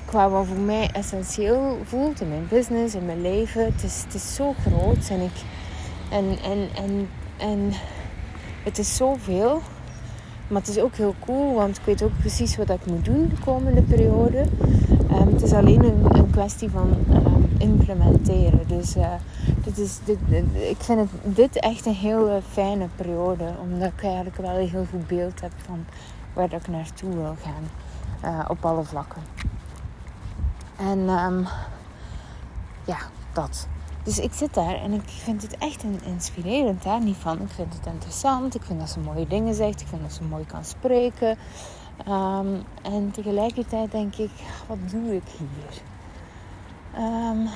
qua 0.05 0.29
wat 0.29 0.45
voor 0.47 0.57
mij 0.57 0.89
essentieel 0.93 1.77
voelt 1.83 2.21
in 2.21 2.29
mijn 2.29 2.47
business, 2.49 2.95
in 2.95 3.05
mijn 3.05 3.21
leven. 3.21 3.65
Het 3.65 3.83
is, 3.83 4.03
het 4.03 4.13
is 4.13 4.35
zo 4.35 4.55
groot 4.67 5.09
en 5.09 5.21
ik. 5.21 5.43
En, 6.09 6.37
en, 6.43 6.69
en, 6.75 7.09
en 7.37 7.71
het 8.63 8.77
is 8.77 8.95
zoveel. 8.95 9.61
Maar 10.47 10.61
het 10.61 10.69
is 10.69 10.79
ook 10.79 10.95
heel 10.95 11.15
cool, 11.25 11.53
want 11.53 11.77
ik 11.77 11.83
weet 11.85 12.03
ook 12.03 12.17
precies 12.19 12.57
wat 12.57 12.69
ik 12.69 12.85
moet 12.85 13.05
doen 13.05 13.29
de 13.29 13.41
komende 13.45 13.81
periode. 13.81 14.45
Um, 15.11 15.33
het 15.33 15.41
is 15.41 15.53
alleen 15.53 15.83
een, 15.83 16.15
een 16.17 16.29
kwestie 16.29 16.69
van 16.69 16.97
um, 17.09 17.55
implementeren. 17.57 18.67
Dus 18.67 18.95
uh, 18.95 19.07
dit 19.63 19.77
is, 19.77 19.99
dit, 20.03 20.17
ik 20.69 20.77
vind 20.79 20.99
het, 20.99 21.35
dit 21.35 21.59
echt 21.59 21.85
een 21.85 21.93
hele 21.93 22.41
fijne 22.49 22.87
periode. 22.95 23.53
Omdat 23.61 23.91
ik 23.97 24.03
eigenlijk 24.03 24.37
wel 24.37 24.59
een 24.59 24.69
heel 24.69 24.85
goed 24.89 25.07
beeld 25.07 25.41
heb 25.41 25.51
van 25.65 25.85
waar 26.33 26.53
ik 26.53 26.67
naartoe 26.67 27.13
wil 27.13 27.35
gaan. 27.43 27.63
Uh, 28.23 28.45
op 28.47 28.65
alle 28.65 28.83
vlakken. 28.83 29.21
En 30.75 30.99
um, 30.99 31.47
ja, 32.85 32.97
dat. 33.33 33.67
Dus 34.05 34.19
ik 34.19 34.33
zit 34.33 34.53
daar 34.53 34.75
en 34.75 34.93
ik 34.93 35.01
vind 35.05 35.41
het 35.41 35.57
echt 35.57 35.83
inspirerend 36.03 36.83
daar 36.83 37.01
niet 37.01 37.15
van. 37.15 37.41
Ik 37.41 37.49
vind 37.49 37.73
het 37.73 37.85
interessant. 37.85 38.55
Ik 38.55 38.61
vind 38.61 38.79
dat 38.79 38.89
ze 38.89 38.99
mooie 38.99 39.27
dingen 39.27 39.53
zegt. 39.53 39.81
Ik 39.81 39.87
vind 39.87 40.01
dat 40.01 40.13
ze 40.13 40.23
mooi 40.23 40.45
kan 40.45 40.65
spreken. 40.65 41.37
Um, 42.07 42.63
en 42.81 43.11
tegelijkertijd 43.11 43.91
denk 43.91 44.15
ik, 44.15 44.31
wat 44.67 44.77
doe 44.91 45.15
ik 45.15 45.23
hier? 45.37 45.81
Um, 47.03 47.49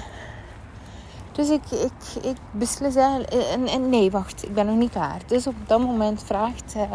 dus 1.32 1.50
ik, 1.50 1.72
ik, 1.72 2.24
ik 2.24 2.38
beslis 2.52 2.96
eigenlijk... 2.96 3.34
En, 3.34 3.68
en, 3.68 3.90
nee, 3.90 4.12
wacht. 4.12 4.44
Ik 4.44 4.54
ben 4.54 4.66
nog 4.66 4.76
niet 4.76 4.92
klaar. 4.92 5.22
Dus 5.26 5.48
op 5.48 5.56
dat 5.66 5.80
moment 5.80 6.24
vraagt... 6.24 6.74
Uh, 6.76 6.94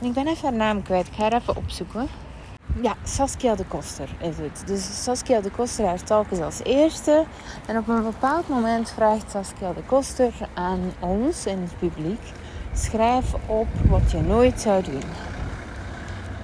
en 0.00 0.06
ik 0.06 0.12
ben 0.12 0.26
even 0.26 0.48
haar 0.48 0.56
naam 0.56 0.82
kwijt. 0.82 1.06
Ik 1.06 1.12
ga 1.14 1.22
haar 1.22 1.32
even 1.32 1.56
opzoeken. 1.56 2.08
Ja, 2.74 2.94
Saskia 3.02 3.54
de 3.54 3.64
Koster 3.64 4.08
is 4.18 4.36
het. 4.36 4.62
Dus 4.66 5.02
Saskia 5.02 5.40
de 5.40 5.50
Koster 5.50 5.86
haar 5.86 6.02
talk 6.02 6.30
is 6.30 6.40
als 6.40 6.62
eerste. 6.62 7.24
En 7.66 7.78
op 7.78 7.88
een 7.88 8.02
bepaald 8.02 8.48
moment 8.48 8.90
vraagt 8.90 9.30
Saskia 9.30 9.72
de 9.72 9.82
Koster 9.82 10.32
aan 10.54 10.92
ons 10.98 11.46
in 11.46 11.60
het 11.60 11.78
publiek: 11.78 12.20
schrijf 12.74 13.34
op 13.46 13.68
wat 13.88 14.10
je 14.10 14.20
nooit 14.20 14.60
zou 14.60 14.82
doen. 14.82 15.02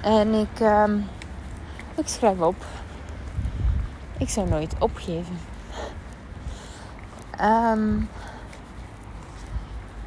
En 0.02 0.35
ik, 0.35 0.61
um, 0.61 1.09
ik 1.95 2.09
schrijf 2.09 2.40
op: 2.40 2.64
ik 4.18 4.28
zou 4.28 4.49
nooit 4.49 4.75
opgeven. 4.78 5.38
Um, 7.40 8.09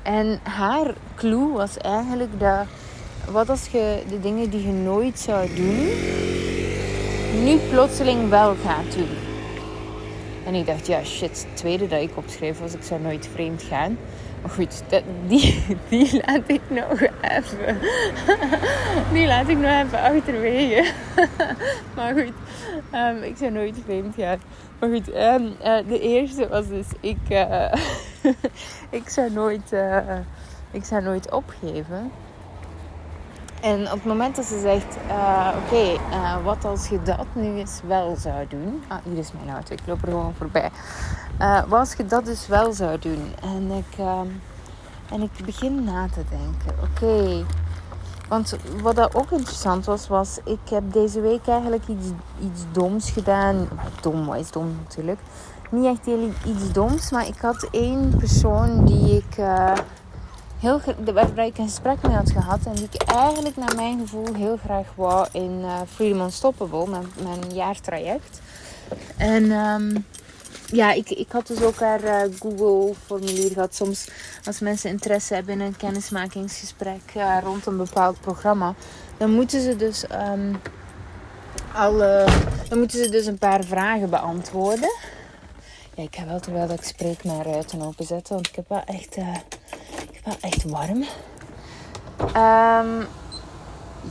en 0.04 0.40
haar 0.44 0.94
clue 1.16 1.52
was 1.52 1.78
eigenlijk 1.78 2.40
dat 2.40 2.66
wat 3.32 3.50
als 3.50 3.68
je 3.68 4.04
de 4.10 4.20
dingen 4.20 4.50
die 4.50 4.66
je 4.66 4.74
nooit 4.74 5.20
zou 5.20 5.48
doen, 5.56 5.88
nu 7.44 7.58
plotseling 7.70 8.30
wel 8.30 8.56
gaat 8.66 8.96
doen? 8.96 9.10
En 10.46 10.54
ik 10.54 10.66
dacht, 10.66 10.88
ja 10.88 11.04
shit, 11.04 11.46
het 11.48 11.58
tweede 11.58 11.88
dat 11.88 12.02
ik 12.02 12.18
opschreef 12.18 12.60
was 12.60 12.74
ik 12.74 12.84
zou 12.84 13.02
nooit 13.02 13.30
vreemd 13.34 13.64
gaan. 13.64 13.98
Maar 14.42 14.52
goed, 14.52 14.84
die, 15.28 15.64
die 15.90 16.22
laat 16.26 16.44
ik 16.48 16.62
nog 16.70 17.02
even. 17.22 17.78
Die 19.14 19.28
laat 19.28 19.48
ik 19.48 19.58
nog 19.58 19.72
even 19.72 20.02
achterwege. 20.02 20.92
Maar 21.96 22.14
goed, 22.14 22.34
um, 22.94 23.24
ik 23.24 23.38
zou 23.38 23.52
nooit 23.52 23.76
vreemd 23.86 24.16
gaan. 24.16 24.40
Maar 24.80 24.90
goed, 24.90 25.08
um, 25.08 25.54
uh, 25.64 25.78
de 25.88 26.00
eerste 26.00 26.48
was 26.48 26.68
dus 26.68 26.88
ik, 27.00 27.18
uh, 27.30 27.74
ik, 29.00 29.10
zou 29.10 29.32
nooit, 29.32 29.72
uh, 29.74 29.98
ik 30.72 30.86
zou 30.86 31.04
nooit 31.04 31.32
opgeven. 31.32 32.12
En 33.62 33.86
op 33.86 33.92
het 33.92 34.06
moment 34.06 34.36
dat 34.36 34.46
ze 34.46 34.60
zegt, 34.60 34.98
uh, 35.08 35.50
oké, 35.66 36.00
uh, 36.12 36.44
wat 36.44 36.66
als 36.66 36.88
je 36.88 37.01
dat 37.04 37.25
nu 37.34 37.58
eens 37.58 37.82
wel 37.88 38.16
zou 38.16 38.48
doen. 38.48 38.84
Ah, 38.88 38.98
hier 39.04 39.18
is 39.18 39.32
mijn 39.32 39.56
auto, 39.56 39.74
ik 39.74 39.82
loop 39.86 40.01
er 40.01 40.08
gewoon 40.08 40.34
voorbij. 40.38 40.70
Uh, 41.39 41.62
wat 41.68 41.80
als 41.80 41.94
je 41.94 42.06
dat 42.06 42.25
dus 42.25 42.48
wel 42.48 42.74
zou 42.74 43.00
doen? 43.00 43.34
En 43.42 43.72
ik, 43.72 43.98
en 45.12 45.22
ik 45.22 45.46
begin 45.46 45.84
na 45.84 46.08
te 46.08 46.24
denken, 46.30 46.84
oké. 46.84 47.46
Want 48.28 48.56
wat 48.82 48.96
dat 48.96 49.16
ook 49.16 49.32
interessant 49.32 49.86
was, 49.86 50.08
was 50.08 50.39
ik 50.46 50.70
heb 50.70 50.94
deze 50.94 51.22
week 51.22 51.48
eigenlijk 51.48 51.88
iets, 51.88 52.08
iets 52.42 52.62
doms 52.72 53.12
gedaan. 53.12 53.68
Dom, 54.01 54.25
wat 54.25 54.38
is 54.38 54.51
dom 54.51 54.75
natuurlijk. 54.84 55.20
Niet 55.70 55.86
echt 55.86 56.06
heel 56.06 56.30
iets 56.46 56.72
doms, 56.72 57.12
maar 57.12 57.28
ik 57.28 57.42
had 57.42 57.68
één 57.72 58.18
persoon 58.18 58.86
die 58.86 59.16
ik 59.16 59.38
heel, 60.60 60.82
waar 61.13 61.46
ik 61.46 61.58
een 61.58 61.68
gesprek 61.68 62.01
mee 62.01 62.16
had 62.16 62.32
gehad. 62.32 62.60
En 62.66 62.74
die 62.74 62.88
ik 62.92 63.04
eigenlijk 63.04 63.56
naar 63.56 63.75
mijn 63.75 64.00
gevoel 64.00 64.34
heel 64.34 64.58
graag 64.58 64.88
wou 64.96 65.28
in 65.32 65.60
uh, 65.60 65.82
Freedom 65.94 66.22
Unstoppable, 66.22 66.88
mijn, 66.88 67.08
mijn 67.24 67.54
jaartraject. 67.54 68.42
En 69.18 69.51
um, 69.51 70.06
ja, 70.66 70.92
ik, 70.92 71.10
ik 71.10 71.32
had 71.32 71.48
dus 71.48 71.62
ook 71.62 71.80
haar 71.80 72.04
uh, 72.04 72.36
Google 72.39 72.94
formulier 73.06 73.51
gehad. 73.51 73.75
Soms 73.75 74.10
als 74.46 74.60
mensen 74.60 74.89
interesse 74.89 75.34
hebben 75.34 75.54
in 75.54 75.62
een 75.62 75.78
kennismakingsgesprek 75.78 77.13
uh, 77.18 77.38
rond 77.44 77.66
een 77.66 77.78
bepaald 77.78 78.22
programma. 78.22 78.74
Dan 79.18 79.32
moeten 79.32 79.62
ze 79.62 79.75
dus 79.75 80.04
um, 80.12 80.62
alle, 81.74 82.28
dan 82.70 82.78
moeten 82.78 83.04
ze 83.04 83.10
dus 83.10 83.25
een 83.25 83.38
paar 83.38 83.63
vragen 83.63 84.10
beantwoorden. 84.10 84.94
Ja, 85.96 86.04
ik 86.04 86.16
ga 86.16 86.25
wel 86.25 86.39
terwijl 86.39 86.70
ik 86.70 86.84
spreek 86.84 87.24
naar 87.24 87.46
ruiten 87.46 87.82
openzetten. 87.82 88.34
Want 88.34 88.48
ik 88.48 88.56
heb 88.56 88.70
wel 88.70 88.84
echt 88.86 89.18
wel 90.30 90.52
echt 90.52 90.64
warm. 90.64 91.04
Um, 92.20 93.08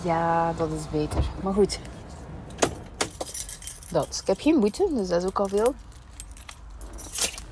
ja, 0.03 0.53
dat 0.53 0.69
is 0.73 0.91
beter. 0.91 1.25
Maar 1.43 1.53
goed. 1.53 1.79
Dat. 3.91 4.19
Ik 4.21 4.27
heb 4.27 4.41
geen 4.41 4.61
boete, 4.61 4.89
dus 4.95 5.09
dat 5.09 5.23
is 5.23 5.29
ook 5.29 5.41
al 5.41 5.49
veel. 5.49 5.75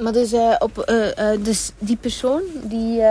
Maar 0.01 0.13
dus, 0.13 0.33
uh, 0.33 0.55
op, 0.59 0.85
uh, 0.89 1.07
uh, 1.19 1.45
dus 1.45 1.73
die 1.79 1.97
persoon, 1.97 2.43
die, 2.63 3.03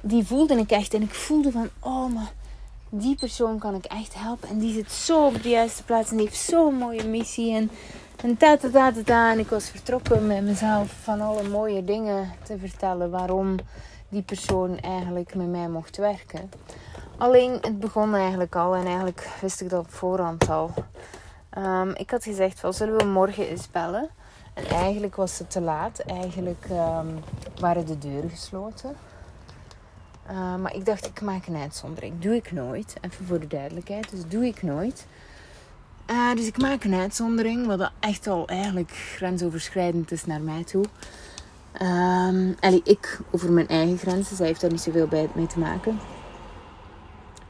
die 0.00 0.26
voelde 0.26 0.54
ik 0.54 0.70
echt. 0.70 0.94
En 0.94 1.02
ik 1.02 1.14
voelde 1.14 1.50
van, 1.50 1.68
oh, 1.80 2.14
maar 2.14 2.32
die 2.88 3.16
persoon 3.16 3.58
kan 3.58 3.74
ik 3.74 3.84
echt 3.84 4.14
helpen. 4.14 4.48
En 4.48 4.58
die 4.58 4.72
zit 4.72 4.92
zo 4.92 5.26
op 5.26 5.42
de 5.42 5.48
juiste 5.48 5.82
plaats. 5.82 6.10
En 6.10 6.16
die 6.16 6.26
heeft 6.26 6.40
zo'n 6.40 6.74
mooie 6.74 7.04
missie. 7.04 7.54
En, 7.54 7.70
en 8.22 8.36
ta, 8.36 8.56
ta, 8.56 8.70
ta, 8.70 8.92
ta, 8.92 9.02
ta. 9.04 9.32
En 9.32 9.38
ik 9.38 9.48
was 9.48 9.68
vertrokken 9.68 10.26
met 10.26 10.42
mezelf 10.42 10.92
van 11.02 11.20
alle 11.20 11.48
mooie 11.48 11.84
dingen 11.84 12.32
te 12.42 12.58
vertellen. 12.58 13.10
Waarom 13.10 13.56
die 14.12 14.22
persoon 14.22 14.78
eigenlijk 14.78 15.34
met 15.34 15.48
mij 15.48 15.68
mocht 15.68 15.96
werken. 15.96 16.50
Alleen 17.18 17.58
het 17.60 17.80
begon 17.80 18.14
eigenlijk 18.14 18.56
al 18.56 18.74
en 18.74 18.86
eigenlijk 18.86 19.28
wist 19.40 19.60
ik 19.60 19.70
dat 19.70 19.84
op 19.84 19.92
voorhand 19.92 20.48
al. 20.48 20.70
Um, 21.58 21.94
ik 21.94 22.10
had 22.10 22.24
gezegd, 22.24 22.60
wel, 22.60 22.72
zullen 22.72 22.96
we 22.96 23.04
morgen 23.04 23.48
eens 23.48 23.70
bellen? 23.70 24.08
En 24.54 24.64
eigenlijk 24.64 25.16
was 25.16 25.38
het 25.38 25.50
te 25.50 25.60
laat. 25.60 25.98
Eigenlijk 25.98 26.66
um, 26.70 27.18
waren 27.60 27.86
de 27.86 27.98
deuren 27.98 28.30
gesloten. 28.30 28.96
Uh, 30.30 30.56
maar 30.56 30.74
ik 30.74 30.86
dacht, 30.86 31.06
ik 31.06 31.20
maak 31.20 31.46
een 31.46 31.56
uitzondering. 31.56 32.20
Doe 32.20 32.34
ik 32.34 32.52
nooit. 32.52 32.94
Even 33.00 33.26
voor 33.26 33.40
de 33.40 33.46
duidelijkheid. 33.46 34.10
Dus 34.10 34.28
doe 34.28 34.44
ik 34.44 34.62
nooit. 34.62 35.06
Uh, 36.10 36.34
dus 36.34 36.46
ik 36.46 36.58
maak 36.58 36.84
een 36.84 36.94
uitzondering. 36.94 37.66
Wat 37.66 37.90
echt 38.00 38.26
al 38.26 38.46
eigenlijk 38.48 38.90
grensoverschrijdend 38.90 40.12
is 40.12 40.26
naar 40.26 40.40
mij 40.40 40.64
toe. 40.64 40.84
Um, 41.80 42.54
ik 42.84 43.20
over 43.30 43.52
mijn 43.52 43.68
eigen 43.68 43.98
grenzen. 43.98 44.36
Zij 44.36 44.46
heeft 44.46 44.60
daar 44.60 44.70
niet 44.70 44.80
zoveel 44.80 45.06
bij 45.06 45.28
mee 45.34 45.46
te 45.46 45.58
maken. 45.58 45.98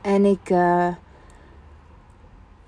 En 0.00 0.24
ik, 0.24 0.50
uh, 0.50 0.88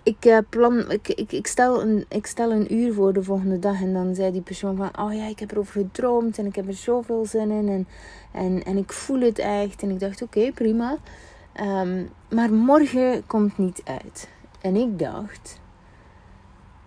ik, 0.03 0.25
uh, 0.25 0.39
plan, 0.49 0.91
ik, 0.91 1.09
ik, 1.09 1.33
ik, 1.33 1.47
stel 1.47 1.83
een, 1.83 2.05
ik 2.09 2.27
stel 2.27 2.53
een 2.53 2.75
uur 2.75 2.95
voor 2.95 3.13
de 3.13 3.23
volgende 3.23 3.59
dag. 3.59 3.83
En 3.83 3.93
dan 3.93 4.15
zei 4.15 4.33
die 4.33 4.43
persoon 4.43 4.77
van... 4.77 4.99
Oh 4.99 5.15
ja, 5.15 5.27
ik 5.27 5.39
heb 5.39 5.51
erover 5.51 5.81
gedroomd. 5.81 6.39
En 6.39 6.47
ik 6.47 6.55
heb 6.55 6.67
er 6.67 6.75
zoveel 6.75 7.27
zin 7.27 7.51
in. 7.51 7.69
En, 7.69 7.89
en, 8.33 8.65
en 8.65 8.77
ik 8.77 8.93
voel 8.93 9.21
het 9.21 9.39
echt. 9.39 9.83
En 9.83 9.91
ik 9.91 10.01
dacht, 10.01 10.23
oké, 10.23 10.53
prima. 10.53 10.97
Um, 11.61 12.11
maar 12.31 12.53
morgen 12.53 13.27
komt 13.27 13.59
niet 13.59 13.83
uit. 13.85 14.29
En 14.61 14.77
ik 14.77 14.99
dacht... 14.99 15.61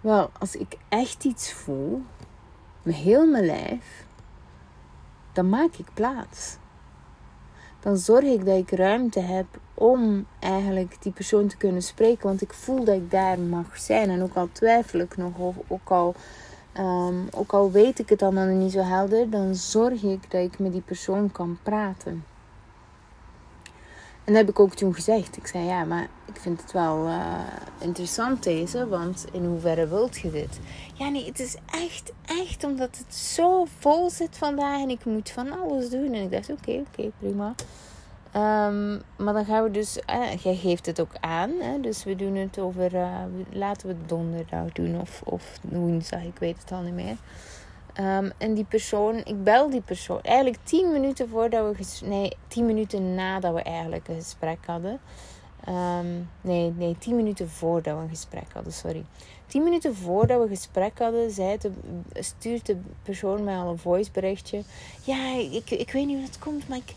Wel, 0.01 0.29
als 0.39 0.55
ik 0.55 0.77
echt 0.89 1.25
iets 1.25 1.51
voel... 1.51 2.01
Met 2.83 2.95
heel 2.95 3.27
mijn 3.27 3.45
lijf 3.45 4.06
dan 5.37 5.49
maak 5.49 5.73
ik 5.77 5.87
plaats. 5.93 6.57
Dan 7.79 7.97
zorg 7.97 8.23
ik 8.23 8.45
dat 8.45 8.57
ik 8.57 8.71
ruimte 8.71 9.19
heb 9.19 9.45
om 9.73 10.25
eigenlijk 10.39 11.01
die 11.01 11.11
persoon 11.11 11.47
te 11.47 11.57
kunnen 11.57 11.81
spreken. 11.81 12.27
Want 12.27 12.41
ik 12.41 12.53
voel 12.53 12.83
dat 12.83 12.95
ik 12.95 13.11
daar 13.11 13.39
mag 13.39 13.77
zijn. 13.77 14.09
En 14.09 14.23
ook 14.23 14.35
al 14.35 14.49
twijfel 14.51 14.99
ik 14.99 15.17
nog, 15.17 15.37
of 15.37 15.55
ook 15.67 15.89
al, 15.89 16.15
um, 16.79 17.27
ook 17.31 17.51
al 17.53 17.71
weet 17.71 17.99
ik 17.99 18.09
het 18.09 18.21
allemaal 18.21 18.45
niet 18.45 18.71
zo 18.71 18.81
helder, 18.81 19.29
dan 19.29 19.55
zorg 19.55 20.03
ik 20.03 20.31
dat 20.31 20.41
ik 20.41 20.59
met 20.59 20.71
die 20.71 20.81
persoon 20.81 21.31
kan 21.31 21.57
praten. 21.63 22.23
En 24.27 24.33
dat 24.33 24.41
heb 24.41 24.49
ik 24.49 24.59
ook 24.59 24.73
toen 24.73 24.93
gezegd. 24.93 25.37
Ik 25.37 25.47
zei 25.47 25.65
ja, 25.65 25.83
maar 25.83 26.07
ik 26.25 26.35
vind 26.39 26.61
het 26.61 26.71
wel 26.71 27.07
uh, 27.07 27.39
interessant 27.79 28.43
deze, 28.43 28.87
want 28.87 29.25
in 29.31 29.45
hoeverre 29.45 29.87
wilt 29.87 30.17
je 30.17 30.31
dit? 30.31 30.59
Ja, 30.93 31.09
nee, 31.09 31.25
het 31.25 31.39
is 31.39 31.55
echt, 31.71 32.11
echt 32.25 32.63
omdat 32.63 32.97
het 32.97 33.15
zo 33.15 33.65
vol 33.79 34.09
zit 34.09 34.37
vandaag 34.37 34.81
en 34.81 34.89
ik 34.89 35.05
moet 35.05 35.29
van 35.29 35.59
alles 35.59 35.89
doen. 35.89 36.13
En 36.13 36.23
ik 36.23 36.31
dacht, 36.31 36.49
oké, 36.49 36.83
oké, 36.87 37.11
prima. 37.19 37.55
Um, 38.35 39.01
maar 39.17 39.33
dan 39.33 39.45
gaan 39.45 39.63
we 39.63 39.71
dus, 39.71 39.97
uh, 40.09 40.35
jij 40.35 40.55
geeft 40.55 40.85
het 40.85 40.99
ook 40.99 41.15
aan, 41.19 41.51
hè? 41.59 41.79
dus 41.79 42.03
we 42.03 42.15
doen 42.15 42.35
het 42.35 42.59
over, 42.59 42.93
uh, 42.93 43.23
laten 43.51 43.87
we 43.87 43.93
het 43.93 44.09
donderdag 44.09 44.71
doen 44.71 45.01
of, 45.01 45.21
of 45.23 45.59
woensdag, 45.61 46.23
ik 46.23 46.39
weet 46.39 46.57
het 46.61 46.71
al 46.71 46.81
niet 46.81 46.93
meer. 46.93 47.17
Ehm, 47.97 48.29
en 48.37 48.53
die 48.53 48.63
persoon, 48.63 49.15
ik 49.15 49.43
bel 49.43 49.69
die 49.69 49.81
persoon 49.81 50.21
eigenlijk 50.21 50.57
tien 50.63 50.91
minuten 50.91 51.29
voordat 51.29 51.77
we, 51.77 52.05
nee, 52.05 52.31
tien 52.47 52.65
minuten 52.65 53.15
nadat 53.15 53.53
we 53.53 53.61
eigenlijk 53.61 54.07
een 54.07 54.15
gesprek 54.15 54.57
hadden. 54.65 54.99
Ehm, 55.65 56.05
nee, 56.41 56.73
nee, 56.77 56.95
tien 56.97 57.15
minuten 57.15 57.49
voordat 57.49 57.95
we 57.97 58.01
een 58.03 58.09
gesprek 58.09 58.53
hadden, 58.53 58.73
sorry. 58.73 59.03
Tien 59.47 59.63
minuten 59.63 59.95
voordat 59.95 60.37
we 60.37 60.43
een 60.43 60.55
gesprek 60.55 60.99
hadden, 60.99 61.31
zei 61.31 61.57
de, 61.57 61.71
stuurt 62.13 62.65
de 62.65 62.77
persoon 63.03 63.43
mij 63.43 63.57
al 63.57 63.69
een 63.69 63.77
voiceberichtje. 63.77 64.63
Ja, 65.03 65.35
ik, 65.35 65.69
ik 65.69 65.91
weet 65.91 66.05
niet 66.05 66.17
hoe 66.17 66.25
het 66.25 66.39
komt, 66.39 66.67
maar 66.67 66.77
ik 66.77 66.95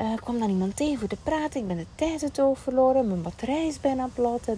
uh, 0.00 0.14
kwam 0.16 0.38
dan 0.38 0.50
iemand 0.50 0.76
tegen 0.76 0.98
voor 0.98 1.08
te 1.08 1.16
praten. 1.22 1.60
Ik 1.60 1.66
ben 1.66 1.76
de 1.76 1.86
tijd 1.94 2.20
het 2.20 2.40
oog 2.40 2.58
verloren, 2.58 3.06
mijn 3.06 3.22
batterij 3.22 3.66
is 3.66 3.80
bijna 3.80 4.08
plat. 4.14 4.48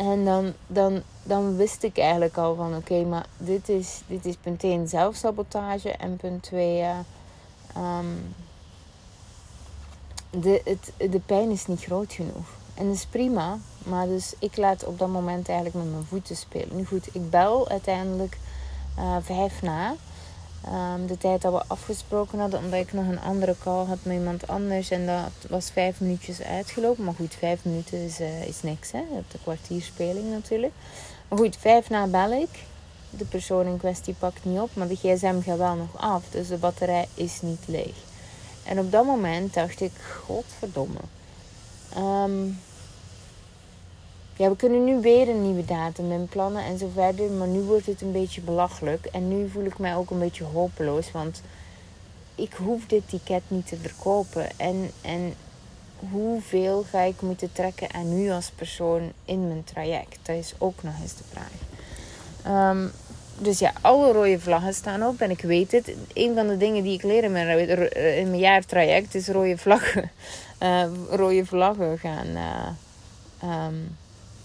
En 0.00 0.24
dan, 0.24 0.52
dan, 0.66 1.02
dan 1.22 1.56
wist 1.56 1.82
ik 1.82 1.98
eigenlijk 1.98 2.36
al 2.36 2.54
van 2.54 2.76
oké, 2.76 3.04
maar 3.04 3.26
dit 3.36 3.68
is, 3.68 4.00
dit 4.06 4.26
is 4.26 4.36
punt 4.36 4.62
1 4.62 4.88
zelfsabotage 4.88 5.90
en 5.90 6.16
punt 6.16 6.42
2 6.42 6.80
uh, 6.80 6.98
um, 7.76 8.34
de, 10.30 10.60
het, 10.64 11.10
de 11.10 11.20
pijn 11.26 11.50
is 11.50 11.66
niet 11.66 11.84
groot 11.84 12.12
genoeg. 12.12 12.48
En 12.74 12.86
dat 12.86 12.94
is 12.94 13.06
prima, 13.06 13.58
maar 13.84 14.06
dus 14.06 14.34
ik 14.38 14.56
laat 14.56 14.84
op 14.84 14.98
dat 14.98 15.08
moment 15.08 15.48
eigenlijk 15.48 15.84
met 15.84 15.92
mijn 15.92 16.06
voeten 16.06 16.36
spelen. 16.36 16.76
Nu 16.76 16.84
goed, 16.84 17.14
ik 17.14 17.30
bel 17.30 17.68
uiteindelijk 17.68 18.38
uh, 18.98 19.16
vijf 19.20 19.62
na. 19.62 19.94
Um, 20.66 21.06
de 21.06 21.18
tijd 21.18 21.42
dat 21.42 21.52
we 21.52 21.62
afgesproken 21.66 22.38
hadden, 22.38 22.60
omdat 22.60 22.80
ik 22.80 22.92
nog 22.92 23.06
een 23.06 23.20
andere 23.20 23.56
call 23.62 23.84
had 23.84 23.98
met 24.02 24.16
iemand 24.16 24.48
anders. 24.48 24.90
En 24.90 25.06
dat 25.06 25.50
was 25.50 25.70
vijf 25.70 26.00
minuutjes 26.00 26.42
uitgelopen. 26.42 27.04
Maar 27.04 27.14
goed, 27.14 27.34
vijf 27.34 27.64
minuten 27.64 27.98
is, 27.98 28.20
uh, 28.20 28.46
is 28.46 28.62
niks. 28.62 28.92
Hè? 28.92 28.98
Je 28.98 29.14
hebt 29.14 29.34
een 29.34 29.42
kwartier 29.42 29.82
speling 29.82 30.30
natuurlijk. 30.30 30.72
Maar 31.28 31.38
goed, 31.38 31.56
vijf 31.56 31.88
na 31.88 32.06
bel 32.06 32.32
ik. 32.32 32.64
De 33.10 33.24
persoon 33.24 33.66
in 33.66 33.78
kwestie 33.78 34.14
pakt 34.18 34.44
niet 34.44 34.58
op, 34.58 34.70
maar 34.74 34.88
de 34.88 34.96
gsm 34.96 35.40
gaat 35.40 35.58
wel 35.58 35.74
nog 35.74 35.96
af. 35.96 36.22
Dus 36.30 36.48
de 36.48 36.56
batterij 36.56 37.08
is 37.14 37.40
niet 37.42 37.62
leeg. 37.66 37.94
En 38.64 38.78
op 38.78 38.92
dat 38.92 39.04
moment 39.04 39.54
dacht 39.54 39.80
ik, 39.80 39.92
godverdomme. 40.24 41.00
Um, 41.98 42.60
ja, 44.40 44.48
we 44.48 44.56
kunnen 44.56 44.84
nu 44.84 45.00
weer 45.00 45.28
een 45.28 45.42
nieuwe 45.42 45.64
datum 45.64 46.12
in 46.12 46.26
plannen 46.28 46.64
en 46.64 46.78
zo 46.78 46.90
verder. 46.94 47.30
Maar 47.30 47.48
nu 47.48 47.60
wordt 47.60 47.86
het 47.86 48.00
een 48.00 48.12
beetje 48.12 48.40
belachelijk. 48.40 49.06
En 49.06 49.28
nu 49.28 49.48
voel 49.48 49.64
ik 49.64 49.78
mij 49.78 49.96
ook 49.96 50.10
een 50.10 50.18
beetje 50.18 50.44
hopeloos. 50.44 51.12
Want 51.12 51.42
ik 52.34 52.52
hoef 52.52 52.86
dit 52.86 53.08
ticket 53.08 53.42
niet 53.48 53.66
te 53.66 53.76
verkopen. 53.76 54.48
En, 54.56 54.90
en 55.00 55.34
hoeveel 56.10 56.84
ga 56.90 57.00
ik 57.00 57.20
moeten 57.20 57.52
trekken 57.52 57.94
aan 57.94 58.18
nu 58.18 58.30
als 58.30 58.50
persoon 58.50 59.12
in 59.24 59.48
mijn 59.48 59.64
traject? 59.64 60.18
Dat 60.22 60.36
is 60.36 60.54
ook 60.58 60.82
nog 60.82 60.94
eens 61.02 61.14
de 61.16 61.24
vraag. 61.30 62.70
Um, 62.70 62.90
dus 63.38 63.58
ja, 63.58 63.72
alle 63.80 64.12
rode 64.12 64.40
vlaggen 64.40 64.74
staan 64.74 65.06
op. 65.06 65.20
En 65.20 65.30
ik 65.30 65.40
weet 65.40 65.72
het. 65.72 65.94
Een 66.14 66.34
van 66.34 66.46
de 66.46 66.56
dingen 66.56 66.82
die 66.82 66.94
ik 66.94 67.02
leer 67.02 67.24
in 67.24 67.32
mijn, 67.32 67.46
mijn 68.30 68.38
jaartraject 68.38 69.14
is 69.14 69.28
rode 69.28 69.58
vlaggen. 69.58 70.10
Uh, 70.62 70.84
rode 71.20 71.46
vlaggen 71.46 71.98
gaan. 71.98 72.26
Uh, 72.26 73.66
um, 73.66 73.98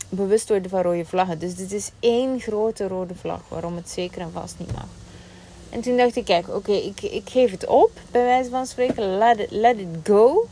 bewust 0.10 0.50
worden 0.50 0.70
van 0.70 0.82
rode 0.82 1.06
vlaggen. 1.06 1.40
Dus 1.40 1.56
dit 1.56 1.72
is 1.72 1.92
één 2.00 2.40
grote 2.40 2.88
rode 2.88 3.16
vlag 3.16 3.42
waarom 3.48 3.76
het 3.76 3.90
zeker 3.90 4.22
en 4.22 4.32
vast 4.32 4.56
niet 4.58 4.74
mag. 4.74 4.88
En 5.70 5.82
toen 5.82 5.98
dacht 5.98 6.16
ik, 6.16 6.26
kijk, 6.26 6.48
oké, 6.48 6.72
ik, 6.72 7.02
ik 7.02 7.30
geef 7.30 7.52
het 7.52 7.66
op, 7.66 7.92
bij 8.12 8.24
wijze 8.24 8.50
van 8.50 8.66
spreken, 8.66 9.18
let 9.18 9.40
it, 9.40 9.52
let 9.52 9.78
it 9.78 9.88
go. 10.04 10.48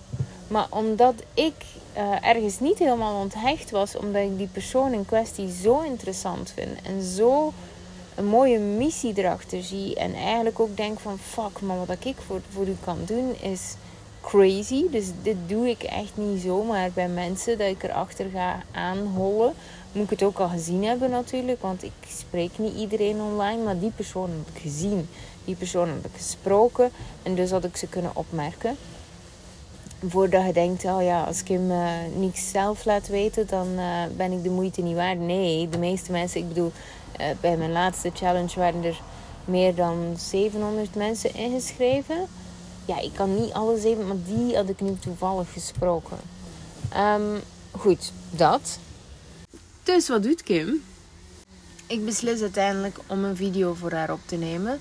Maar 0.48 0.68
omdat 0.70 1.14
ik 1.34 1.54
uh, 1.98 2.28
ergens 2.28 2.60
niet 2.60 2.80
helemaal 2.80 3.22
onthecht 3.22 3.72
was, 3.72 3.96
omdat 3.96 4.22
ik 4.22 4.38
die 4.38 4.48
persoon 4.48 4.94
in 4.94 5.06
kwestie 5.06 5.52
zo 5.52 5.82
interessant 5.82 6.54
vind 6.56 6.82
en 6.84 7.02
zo 7.02 7.54
een 8.16 8.26
mooie 8.26 8.60
missie 8.60 9.14
erachter 9.16 9.64
zie. 9.64 9.96
En 9.96 10.14
eigenlijk 10.14 10.60
ook 10.60 10.78
denk 10.78 11.00
van 11.00 11.18
fuck, 11.20 11.62
maar 11.62 11.86
wat 11.86 11.98
ik 12.00 12.16
voor, 12.26 12.42
voor 12.50 12.68
u 12.68 12.76
kan 12.84 12.98
doen 13.06 13.36
is 13.42 13.76
crazy. 14.24 14.90
Dus 14.90 15.06
dit 15.22 15.36
doe 15.48 15.70
ik 15.70 15.84
echt 15.84 16.12
niet 16.18 16.42
zomaar 16.42 16.92
bij 16.94 17.08
mensen 17.08 17.58
dat 17.58 17.68
ik 17.68 17.84
erachter 17.84 18.26
ga 18.34 18.62
aanhollen. 18.72 19.54
Moet 19.92 20.04
ik 20.04 20.10
het 20.10 20.24
ook 20.24 20.40
al 20.40 20.48
gezien 20.48 20.84
hebben 20.84 21.10
natuurlijk, 21.10 21.62
want 21.62 21.84
ik 21.84 21.92
spreek 22.08 22.52
niet 22.58 22.76
iedereen 22.76 23.22
online, 23.22 23.64
maar 23.64 23.80
die 23.80 23.92
persoon 23.96 24.30
heb 24.30 24.56
ik 24.56 24.62
gezien. 24.62 25.10
Die 25.46 25.56
persoon 25.56 25.88
heb 25.88 26.06
ik 26.06 26.16
gesproken 26.16 26.92
en 27.24 27.36
dus 27.36 27.52
had 27.52 27.64
ik 27.64 27.78
ze 27.78 27.88
kunnen 27.88 28.12
opmerken. 28.14 28.78
Voordat 30.08 30.46
je 30.46 30.54
denkt, 30.54 30.86
oh 30.86 31.04
ja, 31.04 31.24
als 31.24 31.44
Kim 31.44 31.72
uh, 31.72 31.88
niks 32.16 32.50
zelf 32.52 32.86
laat 32.86 33.08
weten, 33.08 33.48
dan 33.48 33.68
uh, 33.68 33.86
ben 34.18 34.32
ik 34.32 34.44
de 34.44 34.50
moeite 34.50 34.82
niet 34.82 34.96
waard. 34.96 35.20
Nee, 35.20 35.70
de 35.70 35.78
meeste 35.78 36.12
mensen, 36.12 36.40
ik 36.40 36.48
bedoel, 36.48 36.72
uh, 37.20 37.26
bij 37.42 37.58
mijn 37.58 37.72
laatste 37.72 38.12
challenge 38.14 38.60
waren 38.60 38.84
er 38.84 39.02
meer 39.46 39.76
dan 39.76 40.14
700 40.18 40.96
mensen 40.96 41.36
ingeschreven 41.36 42.28
ja, 42.86 43.00
ik 43.00 43.14
kan 43.14 43.36
niet 43.42 43.54
alles 43.54 43.84
even, 43.84 44.08
maar 44.08 44.24
die 44.26 44.56
had 44.56 44.70
ik 44.70 44.82
nu 44.82 44.98
toevallig 45.00 45.54
gesproken. 45.54 46.18
Um, 46.98 47.40
goed, 47.72 48.12
dat. 48.30 48.80
Dus 49.84 50.08
wat 50.08 50.24
doet 50.24 50.44
Kim? 50.44 50.84
Ik 51.88 52.06
beslis 52.06 52.42
uiteindelijk 52.42 53.00
om 53.08 53.24
een 53.24 53.36
video 53.36 53.74
voor 53.74 53.92
haar 53.92 54.12
op 54.12 54.20
te 54.26 54.36
nemen. 54.36 54.80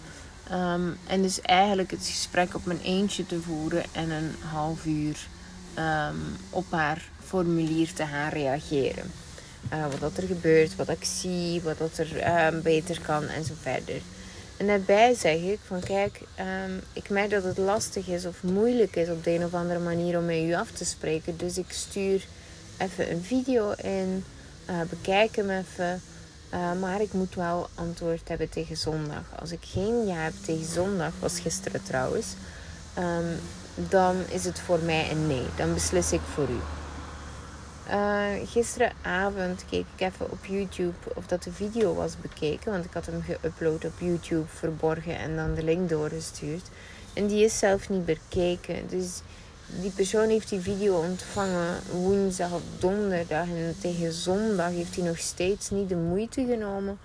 Um, 0.52 0.98
en 1.06 1.22
dus 1.22 1.40
eigenlijk 1.40 1.90
het 1.90 2.06
gesprek 2.06 2.54
op 2.54 2.64
mijn 2.64 2.80
eentje 2.80 3.26
te 3.26 3.40
voeren 3.40 3.84
en 3.92 4.10
een 4.10 4.34
half 4.52 4.84
uur 4.84 5.26
um, 5.78 6.36
op 6.50 6.64
haar 6.70 7.08
formulier 7.24 7.92
te 7.92 8.06
gaan 8.06 8.30
reageren. 8.30 9.12
Uh, 9.72 9.86
wat 9.90 10.00
dat 10.00 10.16
er 10.16 10.26
gebeurt, 10.26 10.76
wat 10.76 10.88
ik 10.88 11.04
zie, 11.04 11.60
wat 11.60 11.78
dat 11.78 11.98
er 11.98 12.60
beter 12.62 13.00
kan 13.00 13.26
en 13.26 13.44
zo 13.44 13.54
verder. 13.60 14.00
En 14.62 14.68
daarbij 14.68 15.14
zeg 15.14 15.36
ik 15.36 15.58
van 15.66 15.80
kijk, 15.80 16.20
um, 16.66 16.80
ik 16.92 17.10
merk 17.10 17.30
dat 17.30 17.44
het 17.44 17.58
lastig 17.58 18.06
is 18.06 18.26
of 18.26 18.42
moeilijk 18.42 18.96
is 18.96 19.08
op 19.08 19.24
de 19.24 19.30
een 19.30 19.44
of 19.44 19.54
andere 19.54 19.78
manier 19.78 20.18
om 20.18 20.24
met 20.24 20.36
u 20.36 20.54
af 20.54 20.70
te 20.70 20.84
spreken. 20.84 21.36
Dus 21.36 21.58
ik 21.58 21.64
stuur 21.68 22.26
even 22.78 23.10
een 23.10 23.22
video 23.22 23.72
in, 23.72 24.24
uh, 24.70 24.80
bekijk 24.90 25.36
hem 25.36 25.50
even. 25.50 26.02
Uh, 26.54 26.72
maar 26.80 27.00
ik 27.00 27.12
moet 27.12 27.34
wel 27.34 27.68
antwoord 27.74 28.28
hebben 28.28 28.48
tegen 28.48 28.76
zondag. 28.76 29.24
Als 29.40 29.52
ik 29.52 29.62
geen 29.62 30.06
ja 30.06 30.16
heb 30.16 30.34
tegen 30.44 30.72
zondag, 30.72 31.12
was 31.18 31.40
gisteren 31.40 31.82
trouwens, 31.82 32.26
um, 32.98 33.38
dan 33.88 34.16
is 34.28 34.44
het 34.44 34.60
voor 34.60 34.78
mij 34.78 35.10
een 35.10 35.26
nee. 35.26 35.46
Dan 35.56 35.74
beslis 35.74 36.12
ik 36.12 36.20
voor 36.34 36.48
u. 36.48 36.81
Uh, 37.90 38.26
gisteravond 38.44 39.64
keek 39.70 39.86
ik 39.94 40.00
even 40.00 40.30
op 40.30 40.44
YouTube 40.44 41.14
of 41.14 41.26
dat 41.26 41.42
de 41.42 41.52
video 41.52 41.94
was 41.94 42.20
bekeken. 42.20 42.72
Want 42.72 42.84
ik 42.84 42.92
had 42.92 43.06
hem 43.06 43.22
geüpload 43.22 43.84
op 43.84 43.98
YouTube, 43.98 44.46
verborgen 44.46 45.18
en 45.18 45.36
dan 45.36 45.54
de 45.54 45.62
link 45.62 45.88
doorgestuurd. 45.88 46.70
En 47.12 47.26
die 47.26 47.44
is 47.44 47.58
zelf 47.58 47.88
niet 47.88 48.04
bekeken. 48.04 48.88
Dus 48.88 49.20
die 49.80 49.90
persoon 49.90 50.28
heeft 50.28 50.48
die 50.48 50.60
video 50.60 50.96
ontvangen 50.96 51.80
woensdag 51.90 52.52
of 52.52 52.62
donderdag. 52.78 53.46
En 53.46 53.74
tegen 53.80 54.12
zondag 54.12 54.70
heeft 54.70 54.96
hij 54.96 55.04
nog 55.04 55.18
steeds 55.18 55.70
niet 55.70 55.88
de 55.88 55.96
moeite 55.96 56.46
genomen 56.46 56.98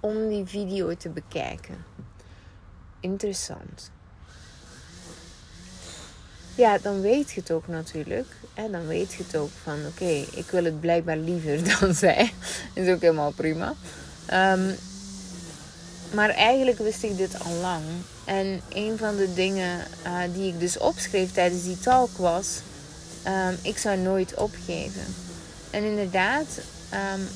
om 0.00 0.28
die 0.28 0.44
video 0.44 0.96
te 0.96 1.08
bekijken. 1.08 1.84
Interessant. 3.00 3.90
Ja, 6.54 6.78
dan 6.78 7.00
weet 7.00 7.32
je 7.32 7.40
het 7.40 7.50
ook 7.50 7.68
natuurlijk. 7.68 8.26
En 8.54 8.72
dan 8.72 8.86
weet 8.86 9.12
je 9.12 9.22
het 9.26 9.36
ook 9.36 9.50
van 9.62 9.78
oké, 9.86 10.24
ik 10.34 10.46
wil 10.50 10.64
het 10.64 10.80
blijkbaar 10.80 11.16
liever 11.16 11.58
dan 11.80 11.94
zij. 11.94 12.32
is 12.72 12.88
ook 12.88 13.00
helemaal 13.00 13.32
prima. 13.32 13.74
Ehm, 14.26 14.70
maar 16.12 16.30
eigenlijk 16.30 16.78
wist 16.78 17.02
ik 17.02 17.16
dit 17.16 17.44
al 17.44 17.52
lang. 17.60 17.82
En 18.24 18.60
een 18.68 18.98
van 18.98 19.16
de 19.16 19.34
dingen 19.34 19.78
uh, 20.06 20.18
die 20.34 20.48
ik 20.48 20.60
dus 20.60 20.78
opschreef 20.78 21.32
tijdens 21.32 21.62
die 21.62 21.78
talk 21.78 22.16
was: 22.16 22.60
um, 23.26 23.58
ik 23.62 23.78
zou 23.78 23.98
nooit 23.98 24.34
opgeven. 24.34 25.14
En 25.70 25.84
inderdaad, 25.84 26.46
um, 27.16 27.28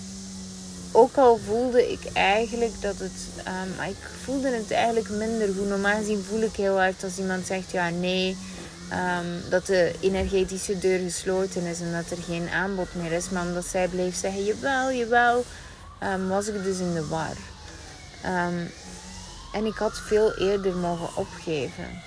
ook 0.92 1.16
al 1.16 1.40
voelde 1.46 1.90
ik 1.92 2.00
eigenlijk 2.12 2.80
dat 2.80 2.98
het. 2.98 3.44
ik 3.88 4.08
voelde 4.22 4.48
het 4.48 4.70
eigenlijk 4.70 5.08
minder 5.08 5.48
goed. 5.56 5.68
Normaal 5.68 5.96
gezien 5.96 6.24
voel 6.28 6.40
ik 6.40 6.56
heel 6.56 6.76
hard 6.76 7.04
als 7.04 7.18
iemand 7.18 7.46
zegt: 7.46 7.70
ja, 7.70 7.88
nee 7.88 8.36
Ehm, 8.88 9.50
dat 9.50 9.66
de 9.66 9.94
energetische 10.00 10.78
deur 10.78 10.98
gesloten 10.98 11.62
is 11.62 11.80
en 11.80 11.92
dat 11.92 12.10
er 12.10 12.22
geen 12.22 12.48
aanbod 12.48 12.94
meer 12.94 13.12
is. 13.12 13.30
Maar 13.30 13.46
omdat 13.46 13.66
zij 13.66 13.88
bleef 13.88 14.16
zeggen, 14.16 14.44
jawel, 14.44 14.92
jawel, 14.92 15.44
um, 16.02 16.28
was 16.28 16.46
ik 16.46 16.62
dus 16.62 16.78
in 16.78 16.94
de 16.94 17.06
war. 17.06 17.36
Ehm, 18.22 18.66
en 19.52 19.64
ik 19.64 19.76
had 19.76 19.98
veel 19.98 20.34
eerder 20.34 20.76
mogen 20.76 21.16
opgeven. 21.16 22.02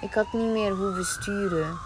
Ik 0.00 0.14
had 0.14 0.32
niet 0.32 0.52
meer 0.52 0.70
hoeven 0.70 1.04
sturen 1.04 1.78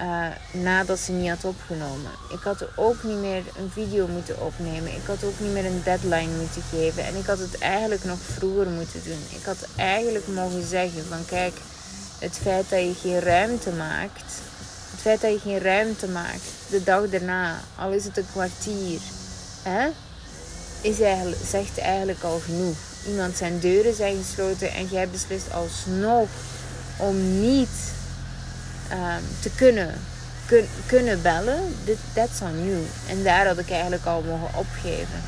uh, 0.00 0.26
nadat 0.52 0.98
ze 0.98 1.12
niet 1.12 1.28
had 1.28 1.44
opgenomen. 1.44 2.10
Ik 2.28 2.40
had 2.42 2.66
ook 2.76 3.02
niet 3.02 3.18
meer 3.18 3.42
een 3.56 3.70
video 3.70 4.06
moeten 4.06 4.40
opnemen. 4.40 4.94
Ik 4.94 5.06
had 5.06 5.24
ook 5.24 5.40
niet 5.40 5.52
meer 5.52 5.66
een 5.66 5.82
deadline 5.84 6.36
moeten 6.36 6.62
geven. 6.70 7.04
En 7.04 7.16
ik 7.16 7.26
had 7.26 7.38
het 7.38 7.58
eigenlijk 7.58 8.04
nog 8.04 8.18
vroeger 8.18 8.66
moeten 8.66 9.00
doen. 9.04 9.22
Ik 9.28 9.44
had 9.44 9.68
eigenlijk 9.76 10.26
mogen 10.26 10.66
zeggen 10.66 11.04
van 11.06 11.24
kijk 11.24 11.54
het 12.18 12.38
feit 12.42 12.64
dat 12.68 12.80
je 12.80 12.94
geen 13.00 13.20
ruimte 13.20 13.70
maakt, 13.70 14.32
het 14.90 15.00
feit 15.00 15.20
dat 15.20 15.32
je 15.32 15.38
geen 15.38 15.60
ruimte 15.60 16.08
maakt 16.08 16.42
de 16.70 16.84
dag 16.84 17.08
daarna, 17.08 17.60
al 17.78 17.90
is 17.90 18.04
het 18.04 18.16
een 18.16 18.26
kwartier, 18.32 19.00
hè, 19.62 19.88
is 20.80 21.00
eigenlijk, 21.00 21.42
zegt 21.46 21.78
eigenlijk 21.78 22.22
al 22.22 22.40
genoeg. 22.44 22.76
iemand 23.06 23.36
zijn 23.36 23.58
deuren 23.58 23.94
zijn 23.94 24.16
gesloten 24.16 24.72
en 24.72 24.86
jij 24.86 25.08
beslist 25.08 25.52
alsnog 25.52 26.28
om 26.96 27.40
niet 27.40 27.92
um, 28.92 29.24
te 29.40 29.50
kunnen, 29.50 29.94
kun, 30.46 30.68
kunnen 30.86 31.22
bellen, 31.22 31.74
that's 32.14 32.40
on 32.40 32.64
you. 32.66 32.86
En 33.08 33.22
daar 33.22 33.46
had 33.46 33.58
ik 33.58 33.70
eigenlijk 33.70 34.04
al 34.06 34.22
mogen 34.22 34.58
opgeven. 34.58 35.22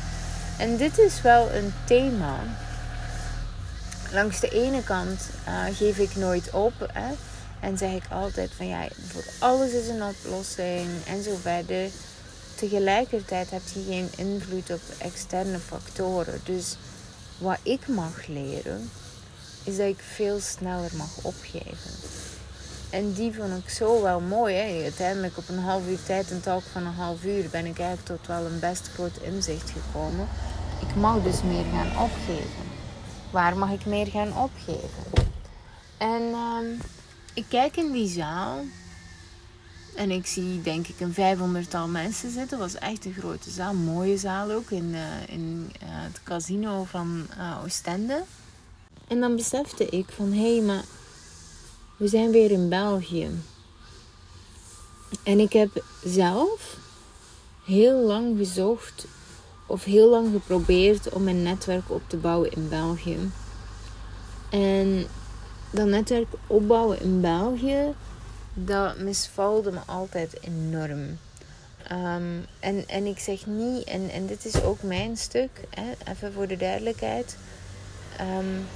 En 0.57 0.77
dit 0.77 0.97
is 0.97 1.21
wel 1.21 1.51
een 1.51 1.73
thema. 1.85 2.35
Langs 4.13 4.39
de 4.39 4.49
ene 4.49 4.83
kant 4.83 5.19
uh, 5.47 5.63
geef 5.75 5.97
ik 5.97 6.15
nooit 6.15 6.49
op. 6.49 6.73
Hè, 6.93 7.13
en 7.59 7.77
zeg 7.77 7.91
ik 7.91 8.03
altijd 8.09 8.51
van 8.55 8.67
ja, 8.67 8.87
voor 9.07 9.23
alles 9.39 9.71
is 9.71 9.87
een 9.87 10.03
oplossing 10.03 10.89
en 11.07 11.23
zo 11.23 11.35
verder. 11.41 11.89
Tegelijkertijd 12.55 13.49
heb 13.49 13.61
je 13.73 13.83
geen 13.87 14.09
invloed 14.15 14.71
op 14.71 14.81
externe 14.97 15.59
factoren. 15.59 16.41
Dus 16.43 16.77
wat 17.37 17.57
ik 17.63 17.87
mag 17.87 18.27
leren, 18.27 18.89
is 19.63 19.77
dat 19.77 19.87
ik 19.87 19.99
veel 20.13 20.39
sneller 20.39 20.91
mag 20.95 21.17
opgeven. 21.21 21.91
En 22.89 23.13
die 23.13 23.33
vond 23.33 23.63
ik 23.63 23.69
zo 23.69 24.01
wel 24.01 24.19
mooi. 24.19 24.55
Hè? 24.55 24.83
Uiteindelijk 24.83 25.37
op 25.37 25.49
een 25.49 25.59
half 25.59 25.87
uur 25.87 26.03
tijd, 26.03 26.31
een 26.31 26.41
talk 26.41 26.63
van 26.71 26.85
een 26.85 26.93
half 26.93 27.23
uur, 27.23 27.49
ben 27.49 27.65
ik 27.65 27.79
eigenlijk 27.79 28.07
tot 28.07 28.27
wel 28.27 28.45
een 28.45 28.59
best 28.59 28.89
groot 28.93 29.17
inzicht 29.21 29.69
gekomen. 29.69 30.27
Ik 30.81 30.95
mag 30.95 31.23
dus 31.23 31.41
meer 31.43 31.65
gaan 31.71 32.03
opgeven. 32.03 32.70
Waar 33.31 33.57
mag 33.57 33.71
ik 33.71 33.85
meer 33.85 34.07
gaan 34.07 34.37
opgeven? 34.37 34.89
En 35.97 36.21
ehm, 36.31 36.65
ik 37.33 37.45
kijk 37.47 37.77
in 37.77 37.91
die 37.91 38.07
zaal 38.07 38.63
en 39.95 40.11
ik 40.11 40.25
zie 40.25 40.61
denk 40.61 40.87
ik 40.87 40.99
een 40.99 41.13
vijfhonderdtal 41.13 41.87
mensen 41.87 42.31
zitten. 42.31 42.59
Dat 42.59 42.71
was 42.71 42.81
echt 42.81 43.05
een 43.05 43.13
grote 43.13 43.49
zaal, 43.49 43.73
mooie 43.73 44.17
zaal 44.17 44.51
ook 44.51 44.69
in, 44.69 44.89
uh, 44.93 45.27
in 45.27 45.71
uh, 45.83 45.87
het 45.89 46.23
casino 46.23 46.83
van 46.83 47.27
uh, 47.37 47.57
Oostende. 47.63 48.23
En 49.07 49.19
dan 49.19 49.35
besefte 49.35 49.85
ik 49.85 50.05
van 50.09 50.31
hé, 50.31 50.55
hey, 50.55 50.61
maar 50.61 50.83
we 51.97 52.07
zijn 52.07 52.31
weer 52.31 52.51
in 52.51 52.69
België. 52.69 53.29
En 55.23 55.39
ik 55.39 55.53
heb 55.53 55.83
zelf 56.03 56.77
heel 57.65 57.99
lang 57.99 58.37
gezocht 58.37 59.05
of 59.71 59.83
heel 59.83 60.09
lang 60.09 60.31
geprobeerd 60.31 61.09
om 61.09 61.27
een 61.27 61.43
netwerk 61.43 61.89
op 61.89 62.01
te 62.07 62.17
bouwen 62.17 62.51
in 62.51 62.69
België. 62.69 63.31
En 64.49 65.05
dat 65.69 65.87
netwerk 65.87 66.27
opbouwen 66.47 67.01
in 67.01 67.21
België, 67.21 67.93
dat 68.53 68.97
misvalde 68.97 69.71
me 69.71 69.79
altijd 69.85 70.37
enorm. 70.41 71.17
Ehm, 71.87 72.39
en, 72.59 72.87
en 72.87 73.05
ik 73.05 73.19
zeg 73.19 73.45
niet, 73.45 73.83
en, 73.83 74.09
en 74.09 74.25
dit 74.25 74.45
is 74.45 74.61
ook 74.61 74.81
mijn 74.83 75.17
stuk, 75.17 75.49
hè, 75.69 76.11
even 76.11 76.33
voor 76.33 76.47
de 76.47 76.57
duidelijkheid. 76.57 77.37
Um, 78.21 78.67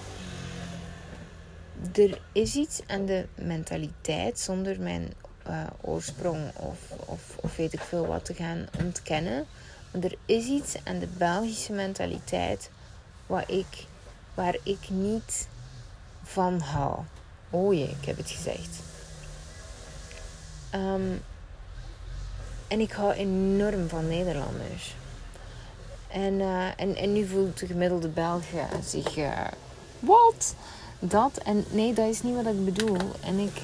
er 1.94 2.20
is 2.32 2.56
iets 2.56 2.82
aan 2.88 3.06
de 3.06 3.26
mentaliteit 3.36 4.40
zonder 4.40 4.80
mijn 4.80 5.14
uh, 5.50 5.64
oorsprong 5.82 6.52
of, 6.56 6.78
of, 7.06 7.38
of 7.42 7.56
weet 7.56 7.74
ik 7.74 7.80
veel 7.80 8.06
wat 8.06 8.26
te 8.26 8.34
gaan 8.34 8.68
ontkennen. 8.80 9.46
Er 10.02 10.16
is 10.26 10.46
iets 10.46 10.76
aan 10.84 11.00
de 11.00 11.08
Belgische 11.18 11.72
mentaliteit 11.72 12.70
waar 13.28 13.52
ik, 13.52 13.86
waar 14.34 14.58
ik 14.64 14.90
niet 14.90 15.48
van 16.24 16.60
hou. 16.60 17.00
Oh 17.50 17.74
jee, 17.74 17.96
ik 18.00 18.06
heb 18.06 18.18
het 18.18 18.30
gezegd. 18.30 18.80
Um, 20.74 21.24
en 22.68 22.80
ik 22.80 22.92
hou 22.92 23.14
enorm 23.14 23.90
van 23.90 24.08
Nederlanders. 24.08 24.96
En, 26.08 26.34
uh, 26.34 26.80
en, 26.80 26.96
en 26.96 27.14
nu 27.14 27.28
voelt 27.28 27.60
de 27.60 27.68
gemiddelde 27.68 28.08
Belg 28.08 28.44
zich... 28.84 29.18
Uh, 29.18 29.48
wat? 30.00 30.56
dat. 31.00 31.38
En 31.38 31.66
nee, 31.70 31.94
dat 31.94 32.10
is 32.10 32.22
niet 32.22 32.36
wat 32.36 32.46
ik 32.46 32.66
bedoel. 32.66 32.98
En 33.22 33.40
ik, 33.40 33.62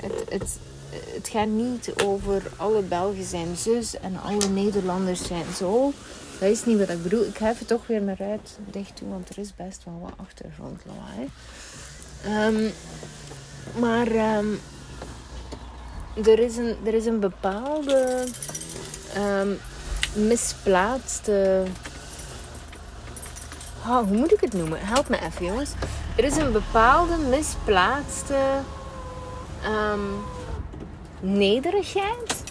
het, 0.00 0.24
het, 0.28 0.58
het 1.14 1.28
gaat 1.28 1.46
niet 1.46 1.92
over 2.04 2.42
alle 2.56 2.82
Belgen 2.82 3.24
zijn 3.24 3.56
zus 3.56 4.00
en 4.00 4.20
alle 4.22 4.48
Nederlanders 4.48 5.26
zijn 5.26 5.44
zo. 5.56 5.92
Dat 6.40 6.50
is 6.50 6.64
niet 6.64 6.78
wat 6.78 6.88
ik 6.88 7.02
bedoel. 7.02 7.24
Ik 7.24 7.36
ga 7.36 7.50
even 7.50 7.66
toch 7.66 7.86
weer 7.86 8.02
mijn 8.02 8.16
ruit 8.16 8.58
dicht 8.70 8.98
doen, 8.98 9.10
want 9.10 9.28
er 9.28 9.38
is 9.38 9.54
best 9.54 9.84
wel 9.84 10.00
wat 10.02 10.26
achtergrondlawaai. 10.26 11.28
Um, 12.26 12.72
maar 13.80 14.36
um, 14.36 14.60
er, 16.24 16.38
is 16.38 16.56
een, 16.56 16.76
er 16.84 16.94
is 16.94 17.06
een 17.06 17.20
bepaalde 17.20 18.24
um, 19.16 19.58
misplaatste. 20.12 21.62
Hoe 23.82 24.16
moet 24.16 24.32
ik 24.32 24.40
het 24.40 24.52
noemen? 24.52 24.78
Help 24.80 25.08
me 25.08 25.20
even, 25.20 25.44
jongens. 25.44 25.70
Er 26.16 26.24
is 26.24 26.36
een 26.36 26.52
bepaalde 26.52 27.16
misplaatste 27.16 28.38
nederigheid 31.20 32.42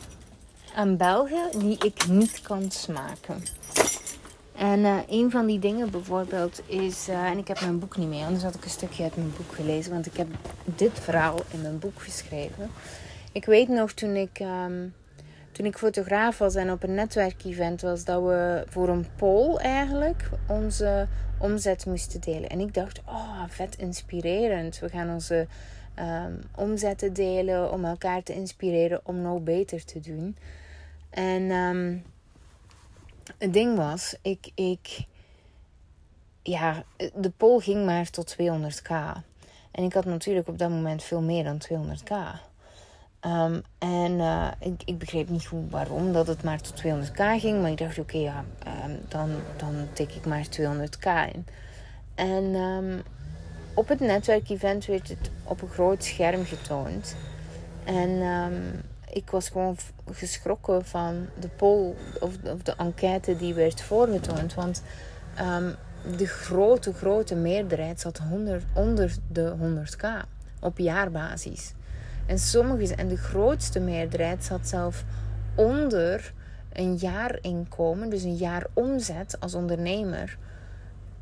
aan 0.75 0.97
Belgen 0.97 1.59
die 1.59 1.77
ik 1.85 2.07
niet 2.07 2.41
kan 2.41 2.71
smaken. 2.71 3.43
En 4.57 4.79
uh, 4.79 4.97
een 5.07 5.31
van 5.31 5.45
die 5.45 5.59
dingen 5.59 5.91
bijvoorbeeld 5.91 6.61
is, 6.65 7.09
uh, 7.09 7.23
en 7.23 7.37
ik 7.37 7.47
heb 7.47 7.61
mijn 7.61 7.79
boek 7.79 7.97
niet 7.97 8.07
mee, 8.07 8.23
anders 8.23 8.43
had 8.43 8.55
ik 8.55 8.63
een 8.63 8.69
stukje 8.69 9.03
uit 9.03 9.15
mijn 9.15 9.33
boek 9.37 9.55
gelezen, 9.55 9.91
want 9.91 10.05
ik 10.05 10.17
heb 10.17 10.27
dit 10.65 10.99
verhaal 10.99 11.39
in 11.51 11.61
mijn 11.61 11.79
boek 11.79 12.01
geschreven. 12.01 12.69
Ik 13.31 13.45
weet 13.45 13.67
nog 13.67 13.91
toen 13.91 14.15
ik, 14.15 14.39
um, 14.39 14.93
toen 15.51 15.65
ik 15.65 15.77
fotograaf 15.77 16.37
was 16.37 16.55
en 16.55 16.71
op 16.71 16.83
een 16.83 16.93
netwerkevent 16.93 17.81
was, 17.81 18.03
dat 18.03 18.23
we 18.23 18.63
voor 18.69 18.89
een 18.89 19.07
poll 19.15 19.55
eigenlijk 19.55 20.29
onze 20.47 21.07
omzet 21.37 21.85
moesten 21.85 22.21
delen. 22.21 22.49
En 22.49 22.59
ik 22.59 22.73
dacht, 22.73 23.01
oh, 23.05 23.43
vet 23.47 23.75
inspirerend. 23.77 24.79
We 24.79 24.89
gaan 24.89 25.09
onze 25.09 25.47
um, 25.99 26.39
omzetten 26.55 27.13
delen 27.13 27.71
om 27.71 27.85
elkaar 27.85 28.23
te 28.23 28.33
inspireren 28.33 29.01
om 29.03 29.21
nog 29.21 29.41
beter 29.41 29.85
te 29.85 29.99
doen. 29.99 30.37
En 31.09 31.51
um, 31.51 32.03
het 33.37 33.53
ding 33.53 33.77
was, 33.77 34.15
ik, 34.21 34.51
ik, 34.55 35.05
ja, 36.41 36.83
de 37.13 37.31
poll 37.37 37.59
ging 37.59 37.85
maar 37.85 38.09
tot 38.09 38.35
200k. 38.41 38.91
En 39.71 39.83
ik 39.83 39.93
had 39.93 40.05
natuurlijk 40.05 40.47
op 40.47 40.57
dat 40.57 40.69
moment 40.69 41.03
veel 41.03 41.21
meer 41.21 41.43
dan 41.43 41.61
200k. 41.71 42.13
Um, 43.21 43.61
en 43.77 44.11
uh, 44.11 44.47
ik, 44.59 44.81
ik, 44.85 44.97
begreep 44.97 45.29
niet 45.29 45.45
goed 45.45 45.71
waarom 45.71 46.13
dat 46.13 46.27
het 46.27 46.43
maar 46.43 46.61
tot 46.61 46.83
200k 46.83 47.39
ging. 47.39 47.61
Maar 47.61 47.71
ik 47.71 47.77
dacht, 47.77 47.99
oké, 47.99 48.17
ja, 48.17 48.45
um, 48.85 48.99
dan, 49.07 49.29
dan 49.57 49.87
tik 49.93 50.11
ik 50.13 50.25
maar 50.25 50.45
200k 50.59 51.33
in. 51.33 51.45
En 52.15 52.55
op 53.75 53.87
het 53.87 53.99
netwerkevent 53.99 54.85
werd 54.85 55.07
het 55.07 55.29
op 55.43 55.61
een 55.61 55.69
groot 55.69 56.03
scherm 56.03 56.45
getoond. 56.45 57.15
En 57.83 58.21
ik 59.09 59.29
was 59.29 59.49
gewoon 59.49 59.77
geschrokken 60.11 60.85
van 60.85 61.27
de 61.39 61.47
poll 61.47 61.93
of, 62.19 62.33
of 62.43 62.61
de 62.61 62.73
enquête 62.77 63.37
die 63.37 63.53
werd 63.53 63.81
voorgetoond. 63.81 64.53
Want 64.53 64.81
de 66.17 66.27
grote, 66.27 66.93
grote 66.93 67.35
meerderheid 67.35 67.99
zat 67.99 68.17
100, 68.17 68.63
onder 68.73 69.15
de 69.27 69.53
100k 69.59 70.05
op 70.59 70.77
jaarbasis. 70.77 71.73
En 72.25 72.39
sommige, 72.39 72.95
en 72.95 73.07
de 73.07 73.17
grootste 73.17 73.79
meerderheid 73.79 74.43
zat 74.43 74.67
zelf 74.67 75.03
onder 75.55 76.33
een 76.73 76.95
jaarinkomen, 76.95 78.09
dus 78.09 78.23
een 78.23 78.35
jaar 78.35 78.65
omzet 78.73 79.39
als 79.39 79.53
ondernemer, 79.53 80.37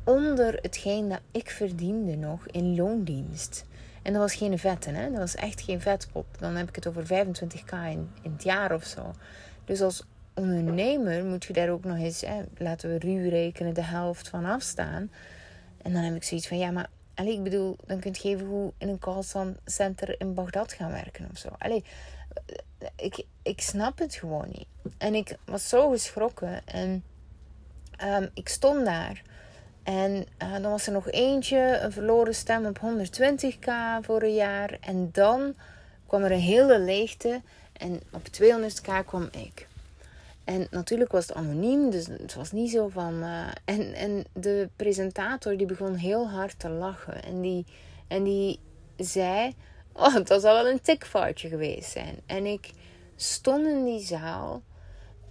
onder 0.04 0.58
hetgeen 0.62 1.08
dat 1.08 1.20
ik 1.30 1.50
verdiende 1.50 2.16
nog 2.16 2.46
in 2.46 2.76
loondienst. 2.76 3.64
En 4.02 4.12
dat 4.12 4.22
was 4.22 4.34
geen 4.34 4.58
vette, 4.58 4.90
hè? 4.90 5.10
dat 5.10 5.18
was 5.18 5.34
echt 5.34 5.60
geen 5.60 5.80
vetpop. 5.80 6.26
Dan 6.38 6.56
heb 6.56 6.68
ik 6.68 6.74
het 6.74 6.86
over 6.86 7.04
25k 7.04 7.74
in, 7.90 8.10
in 8.22 8.32
het 8.32 8.42
jaar 8.42 8.74
of 8.74 8.84
zo. 8.84 9.12
Dus 9.64 9.80
als 9.80 10.04
ondernemer 10.34 11.24
moet 11.24 11.44
je 11.44 11.52
daar 11.52 11.70
ook 11.70 11.84
nog 11.84 11.96
eens, 11.96 12.20
hè, 12.20 12.42
laten 12.58 12.90
we 12.90 12.98
ruw 12.98 13.28
rekenen, 13.28 13.74
de 13.74 13.82
helft 13.82 14.28
van 14.28 14.44
afstaan. 14.44 15.10
En 15.82 15.92
dan 15.92 16.02
heb 16.02 16.14
ik 16.14 16.24
zoiets 16.24 16.48
van, 16.48 16.58
ja, 16.58 16.70
maar 16.70 16.88
Allee, 17.14 17.32
ik 17.32 17.42
bedoel, 17.42 17.76
dan 17.86 18.00
kun 18.00 18.14
je 18.20 18.28
even 18.28 18.46
hoe 18.46 18.72
in 18.78 18.88
een 18.88 18.98
callcenter 18.98 20.20
in 20.20 20.34
Bagdad 20.34 20.72
gaan 20.72 20.90
werken 20.90 21.28
of 21.30 21.38
zo. 21.38 21.48
Ik, 22.96 23.24
ik 23.42 23.60
snap 23.60 23.98
het 23.98 24.14
gewoon 24.14 24.46
niet. 24.48 24.66
En 24.98 25.14
ik 25.14 25.36
was 25.44 25.68
zo 25.68 25.90
geschrokken. 25.90 26.66
En 26.66 27.04
um, 28.04 28.30
ik 28.34 28.48
stond 28.48 28.84
daar. 28.84 29.22
En 29.84 30.26
uh, 30.42 30.52
dan 30.52 30.70
was 30.70 30.86
er 30.86 30.92
nog 30.92 31.10
eentje, 31.10 31.78
een 31.82 31.92
verloren 31.92 32.34
stem 32.34 32.66
op 32.66 32.78
120k 32.78 33.68
voor 34.00 34.22
een 34.22 34.34
jaar. 34.34 34.76
En 34.80 35.08
dan 35.12 35.54
kwam 36.06 36.22
er 36.22 36.32
een 36.32 36.38
hele 36.38 36.78
leegte. 36.78 37.40
En 37.72 38.00
op 38.12 38.22
200k 38.42 39.06
kwam 39.06 39.28
ik. 39.32 39.68
En 40.44 40.66
natuurlijk 40.70 41.12
was 41.12 41.26
het 41.26 41.36
anoniem, 41.36 41.90
dus 41.90 42.06
het 42.06 42.34
was 42.34 42.52
niet 42.52 42.70
zo 42.70 42.88
van. 42.88 43.22
Uh, 43.22 43.46
en, 43.64 43.94
en 43.94 44.24
de 44.32 44.68
presentator 44.76 45.56
die 45.56 45.66
begon 45.66 45.94
heel 45.94 46.28
hard 46.28 46.58
te 46.58 46.68
lachen. 46.68 47.22
En 47.22 47.40
die, 47.40 47.66
en 48.08 48.22
die 48.22 48.60
zei: 48.96 49.54
Oh, 49.92 50.14
dat 50.24 50.40
zal 50.40 50.54
wel 50.54 50.68
een 50.68 50.80
tikfoutje 50.80 51.48
geweest 51.48 51.90
zijn. 51.90 52.16
En 52.26 52.46
ik 52.46 52.70
stond 53.16 53.66
in 53.66 53.84
die 53.84 54.04
zaal 54.04 54.62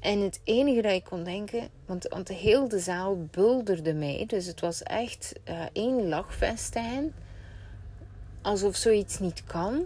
En 0.03 0.19
het 0.19 0.39
enige 0.43 0.81
dat 0.81 0.91
ik 0.91 1.03
kon 1.03 1.23
denken, 1.23 1.69
want, 1.85 2.27
de 2.27 2.33
hele 2.33 2.79
zaal 2.79 3.25
bulderde 3.31 3.93
mee. 3.93 4.25
Dus 4.25 4.45
het 4.45 4.59
was 4.59 4.83
echt 4.83 5.33
uh, 5.49 5.61
één 5.73 6.07
lachfestijn. 6.07 7.13
Alsof 8.41 8.75
zoiets 8.75 9.19
niet 9.19 9.43
kan. 9.43 9.85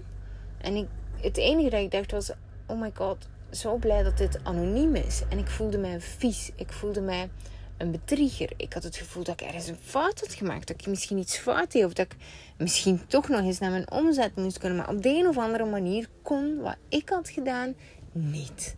En 0.58 0.76
ik, 0.76 0.88
het 1.22 1.38
enige 1.38 1.70
dat 1.70 1.80
ik 1.80 1.92
dacht 1.92 2.12
was, 2.12 2.32
oh 2.68 2.80
my 2.82 2.92
god, 2.94 3.28
zo 3.50 3.76
blij 3.76 4.04
dat 4.04 4.18
dit 4.18 4.40
anoniem 4.44 4.96
is. 4.96 5.22
En 5.30 5.38
ik 5.38 5.48
voelde 5.48 5.78
mij 5.78 6.02
vies. 6.02 6.52
Ik 6.56 6.72
voelde 6.72 7.02
mij 7.02 7.30
een 7.78 7.92
bedrieger. 7.92 8.52
Ik 8.56 8.74
had 8.74 8.84
het 8.84 8.96
gevoel 8.96 9.24
dat 9.24 9.42
ik 9.42 9.48
ergens 9.48 9.68
een 9.68 9.80
fout 9.82 10.20
had 10.20 10.34
gemaakt. 10.34 10.68
Dat 10.68 10.82
ik 10.82 10.88
misschien 10.88 11.18
iets 11.18 11.38
fout 11.38 11.72
deed. 11.72 11.86
Of 11.86 11.94
dat 11.94 12.06
ik 12.06 12.16
misschien 12.58 13.08
toch 13.08 13.28
nog 13.28 13.42
eens 13.42 13.60
naar 13.60 13.72
mijn 13.72 13.92
omzet 13.92 14.36
moest 14.36 14.58
kunnen. 14.58 14.78
Maar 14.78 14.90
op 14.90 15.02
de 15.02 15.10
een 15.10 15.28
of 15.28 15.38
andere 15.38 15.66
manier 15.66 16.10
kon 16.22 16.62
wat 16.62 16.78
ik 16.90 17.10
had 17.10 17.30
gedaan 17.30 17.76
niet. 18.12 18.76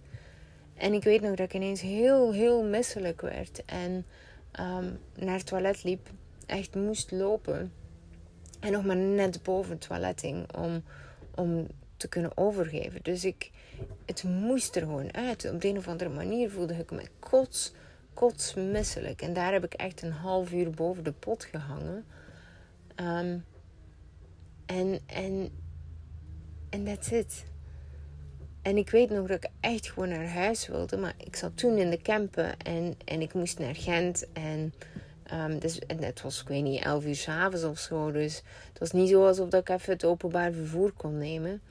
En 0.80 0.94
ik 0.94 1.04
weet 1.04 1.22
nog 1.22 1.36
dat 1.36 1.46
ik 1.46 1.54
ineens 1.54 1.82
heel, 1.82 2.34
heel 2.34 2.63
misselijk 2.63 3.22
werd. 3.22 3.65
En 3.65 4.06
um, 4.60 5.00
naar 5.15 5.38
het 5.38 5.46
toilet 5.46 5.84
liep. 5.84 6.10
Echt 6.46 6.76
moest 6.76 7.12
lopen. 7.12 7.74
En 8.60 8.72
nog 8.72 8.86
maar 8.86 8.96
net 8.96 9.44
boven 9.44 9.72
het 9.72 9.82
toilet 9.82 10.22
hing. 10.22 10.56
Om, 10.56 10.84
om 11.36 11.68
te 11.98 12.08
kunnen 12.08 12.38
overgeven. 12.38 13.04
Dus 13.04 13.26
ik, 13.26 13.52
het 14.06 14.24
moest 14.24 14.76
er 14.76 14.82
gewoon 14.82 15.13
uit. 15.13 15.52
Op 15.52 15.62
de 15.62 15.68
een 15.68 15.78
of 15.78 15.88
andere 15.88 16.10
manier 16.10 16.52
voelde 16.52 16.74
ik 16.74 16.92
me 16.92 17.04
kots, 17.20 17.74
kotsmisselijk. 18.13 19.22
En 19.22 19.34
daar 19.34 19.52
heb 19.52 19.63
ik 19.63 19.74
echt 19.74 20.02
een 20.02 20.12
half 20.12 20.52
uur 20.52 20.70
boven 20.70 21.04
de 21.04 21.12
pot 21.12 21.44
gehangen. 21.44 22.06
Um, 22.96 23.46
en, 24.65 25.00
en, 25.06 25.50
en 26.70 26.84
that's 26.84 27.12
it. 27.12 27.46
En 28.70 28.78
ik 28.78 28.90
weet 28.90 29.10
nog 29.10 29.28
dat 29.28 29.44
ik 29.44 29.50
echt 29.60 29.90
gewoon 29.90 30.10
naar 30.10 30.28
huis 30.28 30.68
wilde. 30.68 30.98
Maar 30.98 31.14
ik 31.18 31.36
zat 31.36 31.58
toen 31.58 31.78
in 31.78 31.90
de 31.90 32.02
camper 32.02 32.56
en, 32.58 32.96
en 33.06 33.22
ik 33.22 33.34
moest 33.34 33.60
naar 33.60 33.76
Gent. 33.76 34.26
En, 34.34 34.74
um, 35.34 35.60
dus, 35.60 35.80
en 35.80 36.04
het 36.04 36.22
was, 36.22 36.42
ik 36.42 36.48
weet 36.48 36.64
niet, 36.64 36.84
11 36.84 37.06
uur 37.06 37.16
s'avonds 37.16 37.64
of 37.64 37.80
zo. 37.80 38.12
Dus 38.12 38.36
het 38.70 38.80
was 38.80 38.92
niet 38.92 39.10
zo 39.10 39.28
alsof 39.28 39.54
ik 39.54 39.70
even 39.70 39.94
het 39.94 40.06
openbaar 40.06 40.52
vervoer 40.52 40.92
kon 40.92 41.18
nemen. 41.18 41.62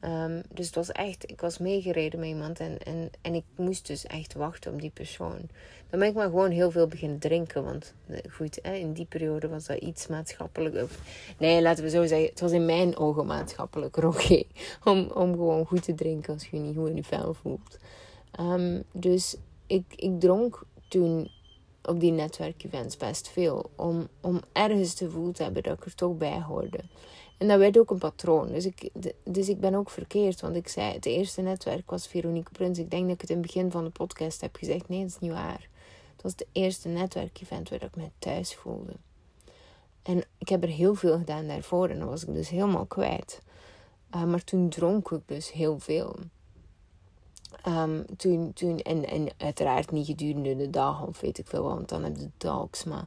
Um, 0.00 0.42
dus 0.52 0.66
het 0.66 0.74
was 0.74 0.92
echt, 0.92 1.30
ik 1.30 1.40
was 1.40 1.58
meegereden 1.58 2.20
met 2.20 2.28
iemand 2.28 2.60
en, 2.60 2.78
en, 2.78 3.10
en 3.20 3.34
ik 3.34 3.44
moest 3.56 3.86
dus 3.86 4.06
echt 4.06 4.34
wachten 4.34 4.72
op 4.72 4.80
die 4.80 4.90
persoon. 4.90 5.38
Dan 5.90 5.98
ben 5.98 6.08
ik 6.08 6.14
maar 6.14 6.28
gewoon 6.28 6.50
heel 6.50 6.70
veel 6.70 6.86
beginnen 6.86 7.18
drinken. 7.18 7.64
Want 7.64 7.94
eh, 8.06 8.18
goed, 8.32 8.58
hè, 8.62 8.74
in 8.74 8.92
die 8.92 9.06
periode 9.06 9.48
was 9.48 9.66
dat 9.66 9.78
iets 9.78 10.06
maatschappelijk. 10.06 10.90
nee, 11.38 11.62
laten 11.62 11.84
we 11.84 11.90
zo 11.90 12.06
zeggen, 12.06 12.28
het 12.28 12.40
was 12.40 12.52
in 12.52 12.64
mijn 12.64 12.96
ogen 12.96 13.26
maatschappelijk 13.26 13.96
oké. 14.04 14.42
om, 14.84 15.10
om 15.14 15.32
gewoon 15.32 15.66
goed 15.66 15.82
te 15.82 15.94
drinken 15.94 16.32
als 16.32 16.46
je 16.46 16.56
je 16.56 16.62
niet 16.62 16.76
goed 16.76 16.88
in 16.88 16.96
je 16.96 17.04
vel 17.04 17.34
voelt. 17.34 17.78
Um, 18.40 18.82
dus 18.92 19.36
ik, 19.66 19.84
ik 19.96 20.20
dronk 20.20 20.62
toen 20.88 21.30
op 21.82 22.00
die 22.00 22.12
netwerkevents 22.12 22.96
best 22.96 23.28
veel. 23.28 23.70
Om, 23.76 24.08
om 24.20 24.40
ergens 24.52 24.94
te 24.94 25.10
voelen 25.10 25.32
te 25.32 25.42
hebben 25.42 25.62
dat 25.62 25.78
ik 25.78 25.84
er 25.84 25.94
toch 25.94 26.16
bij 26.16 26.42
hoorde. 26.42 26.80
En 27.38 27.48
dat 27.48 27.58
werd 27.58 27.78
ook 27.78 27.90
een 27.90 27.98
patroon. 27.98 28.48
Dus 28.48 28.66
ik, 28.66 28.90
dus 29.24 29.48
ik 29.48 29.60
ben 29.60 29.74
ook 29.74 29.90
verkeerd. 29.90 30.40
Want 30.40 30.56
ik 30.56 30.68
zei, 30.68 30.92
het 30.92 31.06
eerste 31.06 31.40
netwerk 31.40 31.90
was 31.90 32.06
Veronique 32.06 32.52
Prins. 32.52 32.78
Ik 32.78 32.90
denk 32.90 33.02
dat 33.02 33.14
ik 33.14 33.20
het 33.20 33.30
in 33.30 33.36
het 33.36 33.46
begin 33.46 33.70
van 33.70 33.84
de 33.84 33.90
podcast 33.90 34.40
heb 34.40 34.56
gezegd. 34.56 34.88
Nee, 34.88 35.00
dat 35.00 35.08
is 35.08 35.18
niet 35.18 35.32
waar. 35.32 35.68
Het 36.12 36.22
was 36.22 36.32
het 36.32 36.46
eerste 36.52 36.88
netwerkevent 36.88 37.68
waar 37.68 37.82
ik 37.82 37.96
me 37.96 38.10
thuis 38.18 38.54
voelde. 38.54 38.92
En 40.02 40.24
ik 40.38 40.48
heb 40.48 40.62
er 40.62 40.68
heel 40.68 40.94
veel 40.94 41.18
gedaan 41.18 41.46
daarvoor. 41.46 41.88
En 41.88 41.98
dan 41.98 42.08
was 42.08 42.24
ik 42.24 42.34
dus 42.34 42.48
helemaal 42.48 42.86
kwijt. 42.86 43.40
Uh, 44.14 44.24
maar 44.24 44.44
toen 44.44 44.68
dronk 44.68 45.10
ik 45.10 45.22
dus 45.26 45.52
heel 45.52 45.78
veel. 45.78 46.16
Um, 47.68 48.04
toen, 48.16 48.52
toen, 48.52 48.78
en, 48.78 49.08
en 49.08 49.28
uiteraard 49.36 49.90
niet 49.90 50.06
gedurende 50.06 50.56
de 50.56 50.70
dag 50.70 51.06
of 51.06 51.20
weet 51.20 51.38
ik 51.38 51.46
veel, 51.46 51.62
want 51.62 51.88
dan 51.88 52.04
heb 52.04 52.16
je 52.16 52.30
talks. 52.36 52.84
Maar 52.84 53.04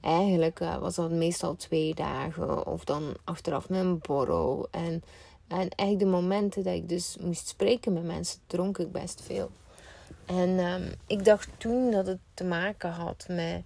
eigenlijk 0.00 0.60
uh, 0.60 0.76
was 0.76 0.94
dat 0.94 1.10
meestal 1.10 1.56
twee 1.56 1.94
dagen 1.94 2.66
of 2.66 2.84
dan 2.84 3.16
achteraf 3.24 3.68
met 3.68 3.80
een 3.80 3.98
borrel. 3.98 4.68
En, 4.70 5.02
en 5.48 5.68
eigenlijk 5.68 5.98
de 5.98 6.16
momenten 6.16 6.64
dat 6.64 6.74
ik 6.74 6.88
dus 6.88 7.16
moest 7.20 7.48
spreken 7.48 7.92
met 7.92 8.04
mensen, 8.04 8.40
dronk 8.46 8.78
ik 8.78 8.92
best 8.92 9.22
veel. 9.22 9.50
En 10.26 10.48
um, 10.48 10.92
ik 11.06 11.24
dacht 11.24 11.48
toen 11.56 11.90
dat 11.90 12.06
het 12.06 12.18
te 12.34 12.44
maken 12.44 12.90
had 12.90 13.26
met. 13.28 13.62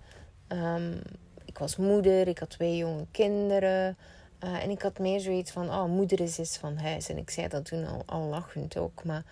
Um, 0.49 1.01
ik 1.45 1.59
was 1.59 1.77
moeder, 1.77 2.29
ik 2.29 2.38
had 2.38 2.51
twee 2.51 2.77
jonge 2.77 3.07
kinderen. 3.11 3.97
Uh, 4.45 4.62
en 4.62 4.71
ik 4.71 4.83
had 4.83 4.99
meer 4.99 5.21
zoiets 5.21 5.51
van: 5.51 5.68
oh, 5.68 5.85
moeder 5.85 6.21
is 6.21 6.38
eens 6.38 6.57
van 6.57 6.77
huis. 6.77 7.09
En 7.09 7.18
ik 7.18 7.31
zei 7.31 7.49
dat 7.49 7.64
toen 7.64 7.87
al, 7.87 8.03
al 8.07 8.23
lachend 8.23 8.77
ook. 8.77 9.05
Maar, 9.05 9.25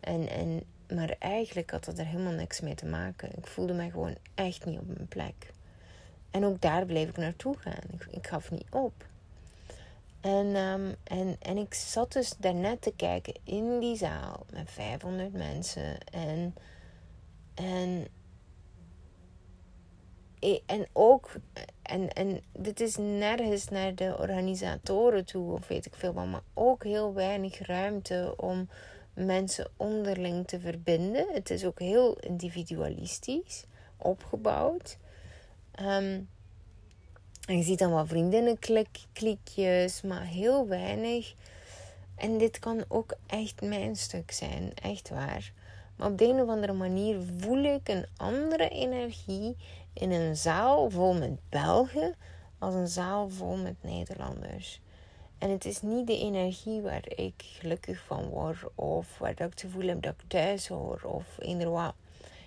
en, 0.00 0.28
en, 0.28 0.62
maar 0.94 1.16
eigenlijk 1.18 1.70
had 1.70 1.84
dat 1.84 1.98
er 1.98 2.06
helemaal 2.06 2.32
niks 2.32 2.60
mee 2.60 2.74
te 2.74 2.86
maken. 2.86 3.30
Ik 3.36 3.46
voelde 3.46 3.72
mij 3.72 3.90
gewoon 3.90 4.16
echt 4.34 4.64
niet 4.64 4.78
op 4.78 4.86
mijn 4.86 5.08
plek. 5.08 5.52
En 6.30 6.44
ook 6.44 6.60
daar 6.60 6.86
bleef 6.86 7.08
ik 7.08 7.16
naartoe 7.16 7.56
gaan. 7.58 7.90
Ik, 7.92 8.06
ik 8.10 8.26
gaf 8.26 8.50
niet 8.50 8.66
op. 8.70 9.06
En, 10.20 10.56
um, 10.56 10.94
en, 11.04 11.36
en 11.38 11.56
ik 11.56 11.74
zat 11.74 12.12
dus 12.12 12.34
daarnet 12.38 12.82
te 12.82 12.92
kijken 12.96 13.34
in 13.44 13.78
die 13.78 13.96
zaal 13.96 14.46
met 14.52 14.70
500 14.70 15.32
mensen. 15.32 15.98
En, 16.12 16.54
en, 17.54 18.06
en 20.66 20.86
ook, 20.92 21.32
en, 21.82 22.12
en 22.12 22.40
dit 22.52 22.80
is 22.80 22.96
nergens 22.96 23.68
naar 23.68 23.94
de 23.94 24.16
organisatoren 24.18 25.24
toe 25.24 25.52
of 25.52 25.68
weet 25.68 25.86
ik 25.86 25.94
veel, 25.94 26.12
maar 26.12 26.42
ook 26.54 26.84
heel 26.84 27.14
weinig 27.14 27.58
ruimte 27.58 28.34
om 28.36 28.68
mensen 29.14 29.70
onderling 29.76 30.46
te 30.46 30.60
verbinden. 30.60 31.26
Het 31.32 31.50
is 31.50 31.64
ook 31.64 31.78
heel 31.78 32.18
individualistisch 32.18 33.64
opgebouwd. 33.96 34.98
Um, 35.80 36.28
en 37.46 37.56
je 37.56 37.62
ziet 37.62 37.78
dan 37.78 37.92
wat 37.92 38.08
vriendinnenklikjes, 38.08 40.02
maar 40.02 40.24
heel 40.24 40.68
weinig. 40.68 41.34
En 42.14 42.38
dit 42.38 42.58
kan 42.58 42.84
ook 42.88 43.14
echt 43.26 43.62
mijn 43.62 43.96
stuk 43.96 44.30
zijn, 44.30 44.74
echt 44.74 45.08
waar. 45.08 45.52
Maar 45.96 46.10
op 46.10 46.18
de 46.18 46.24
een 46.24 46.40
of 46.40 46.48
andere 46.48 46.72
manier 46.72 47.20
voel 47.38 47.62
ik 47.62 47.88
een 47.88 48.06
andere 48.16 48.68
energie 48.68 49.56
in 49.92 50.10
een 50.10 50.36
zaal 50.36 50.90
vol 50.90 51.14
met 51.14 51.38
Belgen 51.48 52.14
als 52.58 52.74
een 52.74 52.88
zaal 52.88 53.28
vol 53.28 53.56
met 53.56 53.74
Nederlanders. 53.80 54.80
En 55.38 55.50
het 55.50 55.64
is 55.64 55.82
niet 55.82 56.06
de 56.06 56.18
energie 56.18 56.80
waar 56.80 57.04
ik 57.08 57.34
gelukkig 57.36 58.02
van 58.06 58.24
word 58.24 58.58
of 58.74 59.18
waar 59.18 59.30
ik 59.30 59.38
het 59.38 59.60
gevoel 59.60 59.88
heb 59.88 60.02
dat 60.02 60.14
ik 60.18 60.28
thuis 60.28 60.68
hoor 60.68 61.00
of 61.02 61.24
wat. 61.64 61.94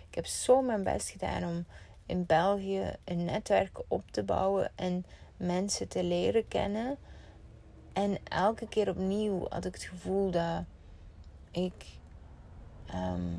Ik 0.10 0.16
heb 0.16 0.26
zo 0.26 0.62
mijn 0.62 0.84
best 0.84 1.10
gedaan 1.10 1.44
om 1.44 1.66
in 2.12 2.26
België 2.26 2.96
een 3.04 3.26
netwerk 3.26 3.80
op 3.88 4.12
te 4.12 4.24
bouwen 4.24 4.72
en 4.76 5.06
mensen 5.38 5.88
te 5.88 6.04
leren 6.04 6.48
kennen. 6.48 6.98
En 7.94 8.18
elke 8.24 8.68
keer 8.68 8.90
opnieuw 8.90 9.46
had 9.50 9.66
ik 9.66 9.74
het 9.74 9.84
gevoel 9.84 10.32
dat 10.32 10.64
ik 11.52 11.86
ehm, 12.86 13.34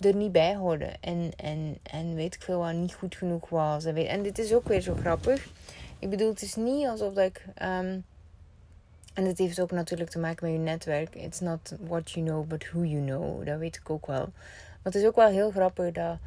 er 0.00 0.14
niet 0.14 0.32
bij 0.32 0.56
hoorde. 0.56 0.92
En, 1.00 1.32
en, 1.36 1.78
en 1.82 2.14
weet 2.14 2.34
ik 2.34 2.42
veel 2.42 2.58
wat 2.58 2.72
niet 2.72 2.94
goed 2.94 3.14
genoeg 3.14 3.48
was. 3.48 3.84
En, 3.84 3.96
en 3.96 4.22
dit 4.22 4.38
is 4.38 4.54
ook 4.54 4.68
weer 4.68 4.80
zo 4.80 4.94
grappig. 4.94 5.48
Ik 5.98 6.10
bedoel, 6.10 6.28
het 6.28 6.42
is 6.42 6.54
niet 6.54 6.86
alsof 6.86 7.14
dat 7.14 7.24
ik. 7.24 7.46
Um, 7.62 8.04
en 9.14 9.24
het 9.24 9.38
heeft 9.38 9.60
ook 9.60 9.70
natuurlijk 9.70 10.10
te 10.10 10.18
maken 10.18 10.46
met 10.46 10.56
je 10.56 10.62
netwerk. 10.62 11.14
It's 11.14 11.40
not 11.40 11.74
what 11.80 12.10
you 12.10 12.26
know, 12.26 12.46
but 12.46 12.70
who 12.70 12.84
you 12.84 13.04
know. 13.04 13.46
Dat 13.46 13.58
weet 13.58 13.76
ik 13.76 13.90
ook 13.90 14.06
wel. 14.06 14.30
Maar 14.82 14.92
het 14.92 14.94
is 14.94 15.06
ook 15.06 15.16
wel 15.16 15.28
heel 15.28 15.50
grappig 15.50 15.92
dat 15.92 16.18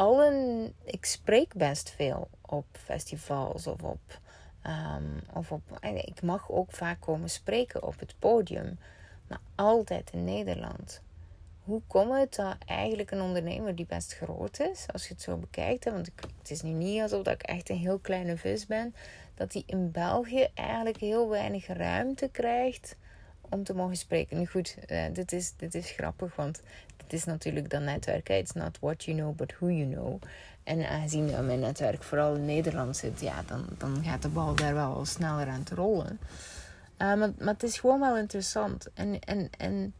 allen, 0.00 0.72
ik 0.84 1.04
spreek 1.04 1.54
best 1.54 1.90
veel 1.90 2.28
op 2.40 2.66
festivals 2.72 3.66
of 3.66 3.82
op, 3.82 4.18
um, 4.66 5.20
of 5.34 5.52
op. 5.52 5.78
Ik 5.94 6.22
mag 6.22 6.50
ook 6.50 6.72
vaak 6.72 7.00
komen 7.00 7.30
spreken 7.30 7.82
op 7.82 7.98
het 7.98 8.14
podium, 8.18 8.78
maar 9.28 9.40
altijd 9.54 10.10
in 10.12 10.24
Nederland. 10.24 11.02
Hoe 11.64 11.82
komt 11.86 12.16
het 12.16 12.34
dat 12.34 12.56
eigenlijk 12.66 13.10
een 13.10 13.20
ondernemer 13.20 13.74
die 13.74 13.86
best 13.86 14.14
groot 14.14 14.60
is, 14.60 14.86
als 14.92 15.08
je 15.08 15.14
het 15.14 15.22
zo 15.22 15.36
bekijkt, 15.36 15.84
want 15.84 16.10
het 16.38 16.50
is 16.50 16.62
nu 16.62 16.70
niet 16.70 17.02
alsof 17.02 17.22
dat 17.22 17.34
ik 17.34 17.42
echt 17.42 17.70
een 17.70 17.76
heel 17.76 17.98
kleine 17.98 18.36
vis 18.36 18.66
ben, 18.66 18.94
dat 19.34 19.52
hij 19.52 19.62
in 19.66 19.90
België 19.90 20.48
eigenlijk 20.54 20.98
heel 20.98 21.28
weinig 21.28 21.66
ruimte 21.66 22.28
krijgt 22.28 22.96
om 23.40 23.64
te 23.64 23.74
mogen 23.74 23.96
spreken. 23.96 24.38
Nu 24.38 24.46
goed, 24.46 24.76
uh, 24.88 25.04
dit, 25.12 25.32
is, 25.32 25.56
dit 25.56 25.74
is 25.74 25.90
grappig, 25.90 26.36
want 26.36 26.62
het 27.10 27.18
is 27.18 27.24
natuurlijk 27.24 27.70
dat 27.70 27.82
netwerk. 27.82 28.28
It's 28.28 28.52
not 28.52 28.78
what 28.80 29.04
you 29.04 29.16
know, 29.16 29.36
but 29.36 29.54
who 29.58 29.68
you 29.68 29.90
know. 29.92 30.20
En 30.64 30.88
aangezien 30.88 31.46
mijn 31.46 31.60
netwerk 31.60 32.02
vooral 32.02 32.34
in 32.34 32.44
Nederland 32.44 32.96
zit, 32.96 33.20
ja, 33.20 33.42
dan, 33.46 33.64
dan 33.78 34.04
gaat 34.04 34.22
de 34.22 34.28
bal 34.28 34.54
daar 34.54 34.74
wel 34.74 35.04
sneller 35.04 35.48
aan 35.48 35.62
te 35.62 35.74
rollen. 35.74 36.20
Uh, 36.98 37.14
maar, 37.14 37.32
maar 37.38 37.52
het 37.52 37.62
is 37.62 37.78
gewoon 37.78 38.00
wel 38.00 38.16
interessant. 38.16 38.92
En, 38.94 39.20
en, 39.20 39.50
en, 39.58 39.94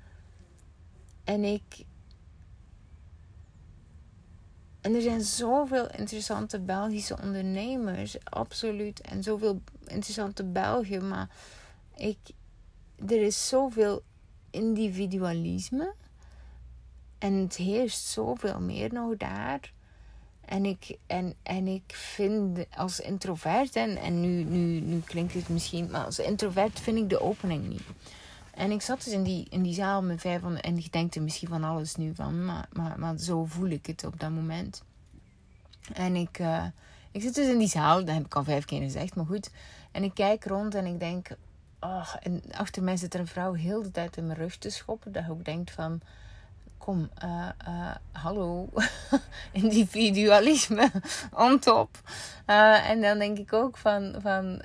en 1.24 1.44
ik. 1.44 1.84
En 4.80 4.94
er 4.94 5.02
zijn 5.02 5.20
zoveel 5.20 5.90
interessante 5.90 6.60
Belgische 6.60 7.18
ondernemers, 7.22 8.24
absoluut. 8.24 9.00
En 9.00 9.22
zoveel 9.22 9.62
interessante 9.86 10.44
Belgen. 10.44 11.08
Maar 11.08 11.28
ik, 11.94 12.18
er 13.06 13.22
is 13.22 13.48
zoveel 13.48 14.02
individualisme 14.50 15.94
en 17.20 17.34
het 17.34 17.56
heerst 17.56 18.06
zoveel 18.06 18.60
meer 18.60 18.92
nog 18.92 19.16
daar. 19.16 19.72
En 20.44 20.64
ik, 20.64 20.96
en, 21.06 21.34
en 21.42 21.66
ik 21.66 21.82
vind 21.86 22.66
als 22.76 23.00
introvert, 23.00 23.76
en, 23.76 23.96
en 23.96 24.20
nu, 24.20 24.44
nu, 24.44 24.80
nu 24.80 25.00
klinkt 25.00 25.34
het 25.34 25.48
misschien, 25.48 25.90
maar 25.90 26.04
als 26.04 26.18
introvert 26.18 26.80
vind 26.80 26.96
ik 26.96 27.08
de 27.08 27.20
opening 27.20 27.68
niet. 27.68 27.82
En 28.54 28.70
ik 28.70 28.82
zat 28.82 29.04
dus 29.04 29.12
in 29.12 29.22
die, 29.22 29.46
in 29.50 29.62
die 29.62 29.74
zaal 29.74 30.02
met 30.02 30.20
vijf 30.20 30.40
van, 30.40 30.58
en 30.58 30.78
ik 30.78 30.92
denk 30.92 31.14
er 31.14 31.22
misschien 31.22 31.48
van 31.48 31.64
alles 31.64 31.96
nu 31.96 32.14
van, 32.14 32.44
maar, 32.44 32.68
maar, 32.72 32.98
maar 32.98 33.18
zo 33.18 33.44
voel 33.44 33.68
ik 33.68 33.86
het 33.86 34.04
op 34.04 34.20
dat 34.20 34.30
moment. 34.30 34.82
En 35.92 36.16
ik, 36.16 36.38
uh, 36.38 36.64
ik 37.10 37.22
zit 37.22 37.34
dus 37.34 37.48
in 37.48 37.58
die 37.58 37.68
zaal, 37.68 38.04
dat 38.04 38.14
heb 38.14 38.24
ik 38.24 38.34
al 38.34 38.44
vijf 38.44 38.64
keer 38.64 38.80
gezegd, 38.80 39.14
maar 39.14 39.26
goed. 39.26 39.50
En 39.90 40.02
ik 40.02 40.14
kijk 40.14 40.44
rond 40.44 40.74
en 40.74 40.86
ik 40.86 40.98
denk, 41.00 41.28
oh, 41.80 42.14
en 42.22 42.42
achter 42.52 42.82
mij 42.82 42.96
zit 42.96 43.14
er 43.14 43.20
een 43.20 43.26
vrouw 43.26 43.52
heel 43.52 43.82
de 43.82 43.90
tijd 43.90 44.16
in 44.16 44.26
mijn 44.26 44.38
rug 44.38 44.56
te 44.56 44.70
schoppen. 44.70 45.12
Dat 45.12 45.30
ook 45.30 45.44
denkt 45.44 45.70
van, 45.70 46.00
kom, 46.80 47.10
uh, 47.24 47.48
uh, 47.68 47.94
hallo, 48.12 48.68
individualisme 49.62 50.90
on 51.32 51.58
top. 51.58 51.98
Uh, 52.46 52.90
en 52.90 53.00
dan 53.00 53.18
denk 53.18 53.38
ik 53.38 53.52
ook 53.52 53.76
van, 53.76 54.14
van 54.18 54.62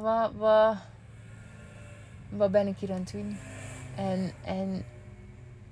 wat, 0.00 0.32
wat, 0.34 0.76
wat 2.28 2.50
ben 2.50 2.66
ik 2.66 2.78
hier 2.78 2.92
aan 2.92 3.00
het 3.00 3.10
doen? 3.10 3.38
En, 3.96 4.32
en 4.44 4.84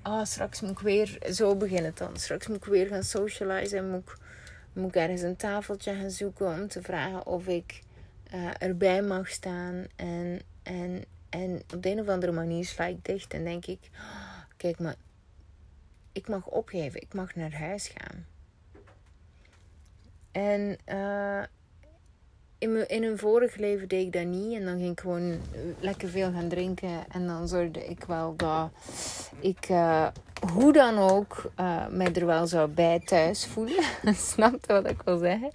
oh, 0.03 0.25
straks 0.25 0.61
moet 0.61 0.71
ik 0.71 0.79
weer, 0.79 1.19
zo 1.33 1.57
beginnen 1.57 1.93
dan. 1.95 2.17
Straks 2.17 2.47
moet 2.47 2.57
ik 2.57 2.65
weer 2.65 2.87
gaan 2.87 3.03
socializen 3.03 3.79
en 3.79 3.91
moet 3.91 4.01
ik, 4.01 4.17
moet 4.73 4.97
ergens 4.97 5.23
een 5.23 5.37
tafeltje 5.37 5.95
gaan 5.95 6.11
zoeken 6.11 6.47
om 6.47 6.69
te 6.69 6.83
vragen 6.83 7.27
of 7.27 7.47
ik 7.47 7.83
erbij 8.59 9.03
mag 9.03 9.29
staan. 9.29 9.87
En, 9.97 10.41
en, 10.63 11.05
en 11.29 11.63
op 11.75 11.83
de 11.83 11.91
een 11.91 12.01
of 12.01 12.09
andere 12.09 12.33
manier 12.33 12.65
sla 12.65 12.85
ik 12.85 13.05
dicht 13.05 13.35
en 13.35 13.45
denk 13.45 13.67
ik, 13.67 13.91
kijk 14.57 14.79
maar 14.79 14.95
ik 16.13 16.29
mag 16.29 16.47
opgeven, 16.47 17.01
ik 17.01 17.15
mag 17.15 17.35
naar 17.35 17.55
huis 17.55 17.93
gaan. 17.97 18.27
En 20.33 20.79
uh, 20.89 21.43
in, 22.59 22.73
mijn, 22.73 22.89
in 22.89 23.03
een 23.03 23.19
vorig 23.19 23.57
leven 23.57 23.89
deed 23.89 24.07
ik 24.07 24.13
dat 24.13 24.25
niet. 24.25 24.55
En 24.55 24.65
dan 24.65 24.79
ging 24.79 24.91
ik 24.91 25.01
gewoon 25.01 25.41
lekker 25.81 26.09
veel 26.09 26.33
gaan 26.33 26.49
drinken. 26.49 27.05
En 27.09 27.27
dan 27.27 27.49
zorgde 27.49 27.87
ik 27.87 28.05
wel 28.05 28.37
dat 28.37 28.71
ik, 29.41 29.69
uh, 29.69 30.09
hoe 30.53 30.73
dan 30.73 30.99
ook, 30.99 31.53
uh, 31.61 31.87
mij 31.89 32.13
er 32.13 32.27
wel 32.27 32.47
zou 32.47 32.69
bij 32.69 33.01
thuis 33.01 33.47
voelen. 33.47 33.85
Snapte 34.33 34.73
wat 34.73 34.91
ik 34.91 35.03
wil 35.03 35.19
zeggen? 35.19 35.51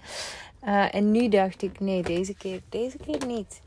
en 0.90 1.10
nu 1.10 1.28
dacht 1.28 1.62
ik, 1.62 1.80
nee, 1.80 2.02
deze 2.02 2.34
keer, 2.34 2.60
deze 2.68 2.96
keer 2.96 3.26
niet. 3.26 3.60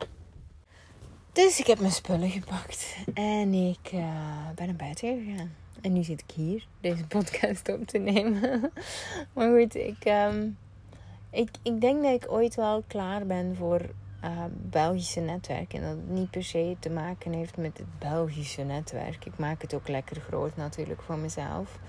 Dus 1.31 1.59
ik 1.59 1.67
heb 1.67 1.79
mijn 1.79 1.91
spullen 1.91 2.29
gepakt. 2.29 2.95
En 3.13 3.53
ik 3.53 3.89
ben 4.55 4.65
naar 4.65 4.75
buiten 4.75 5.23
gegaan. 5.25 5.60
En 5.81 5.93
nu 5.93 6.03
zit 6.03 6.23
ik 6.27 6.31
hier 6.35 6.67
deze 6.81 7.05
podcast 7.05 7.69
op 7.69 7.87
te 7.87 7.97
nemen. 7.97 8.71
maar 9.33 9.59
goed, 9.59 9.75
ik, 9.75 10.05
um, 10.05 10.57
ik, 11.29 11.49
ik 11.61 11.81
denk 11.81 12.03
dat 12.03 12.23
ik 12.23 12.31
ooit 12.31 12.55
wel 12.55 12.83
klaar 12.87 13.25
ben 13.25 13.55
voor 13.55 13.81
uh, 14.23 14.29
Belgische 14.69 15.19
netwerk. 15.19 15.73
En 15.73 15.81
dat 15.81 15.89
het 15.89 16.09
niet 16.09 16.31
per 16.31 16.43
se 16.43 16.75
te 16.79 16.89
maken 16.89 17.33
heeft 17.33 17.57
met 17.57 17.77
het 17.77 17.99
Belgische 17.99 18.61
netwerk. 18.61 19.25
Ik 19.25 19.37
maak 19.37 19.61
het 19.61 19.73
ook 19.73 19.87
lekker 19.87 20.21
groot 20.21 20.55
natuurlijk 20.55 21.01
voor 21.01 21.17
mezelf. 21.17 21.79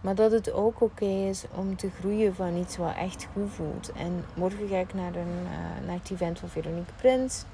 Maar 0.00 0.14
dat 0.14 0.30
het 0.30 0.52
ook 0.52 0.80
oké 0.80 1.28
is 1.28 1.44
om 1.54 1.76
te 1.76 1.90
groeien 1.90 2.34
van 2.34 2.56
iets 2.56 2.76
wat 2.76 2.96
echt 2.96 3.28
goed 3.32 3.50
voelt. 3.50 3.92
En 3.92 4.24
morgen 4.34 4.68
ga 4.68 4.76
ik 4.76 4.94
naar, 4.94 5.14
een, 5.14 5.42
uh, 5.42 5.86
naar 5.86 5.98
het 5.98 6.10
event 6.10 6.38
van 6.38 6.48
Veronique 6.48 6.92
Prins. 6.96 7.44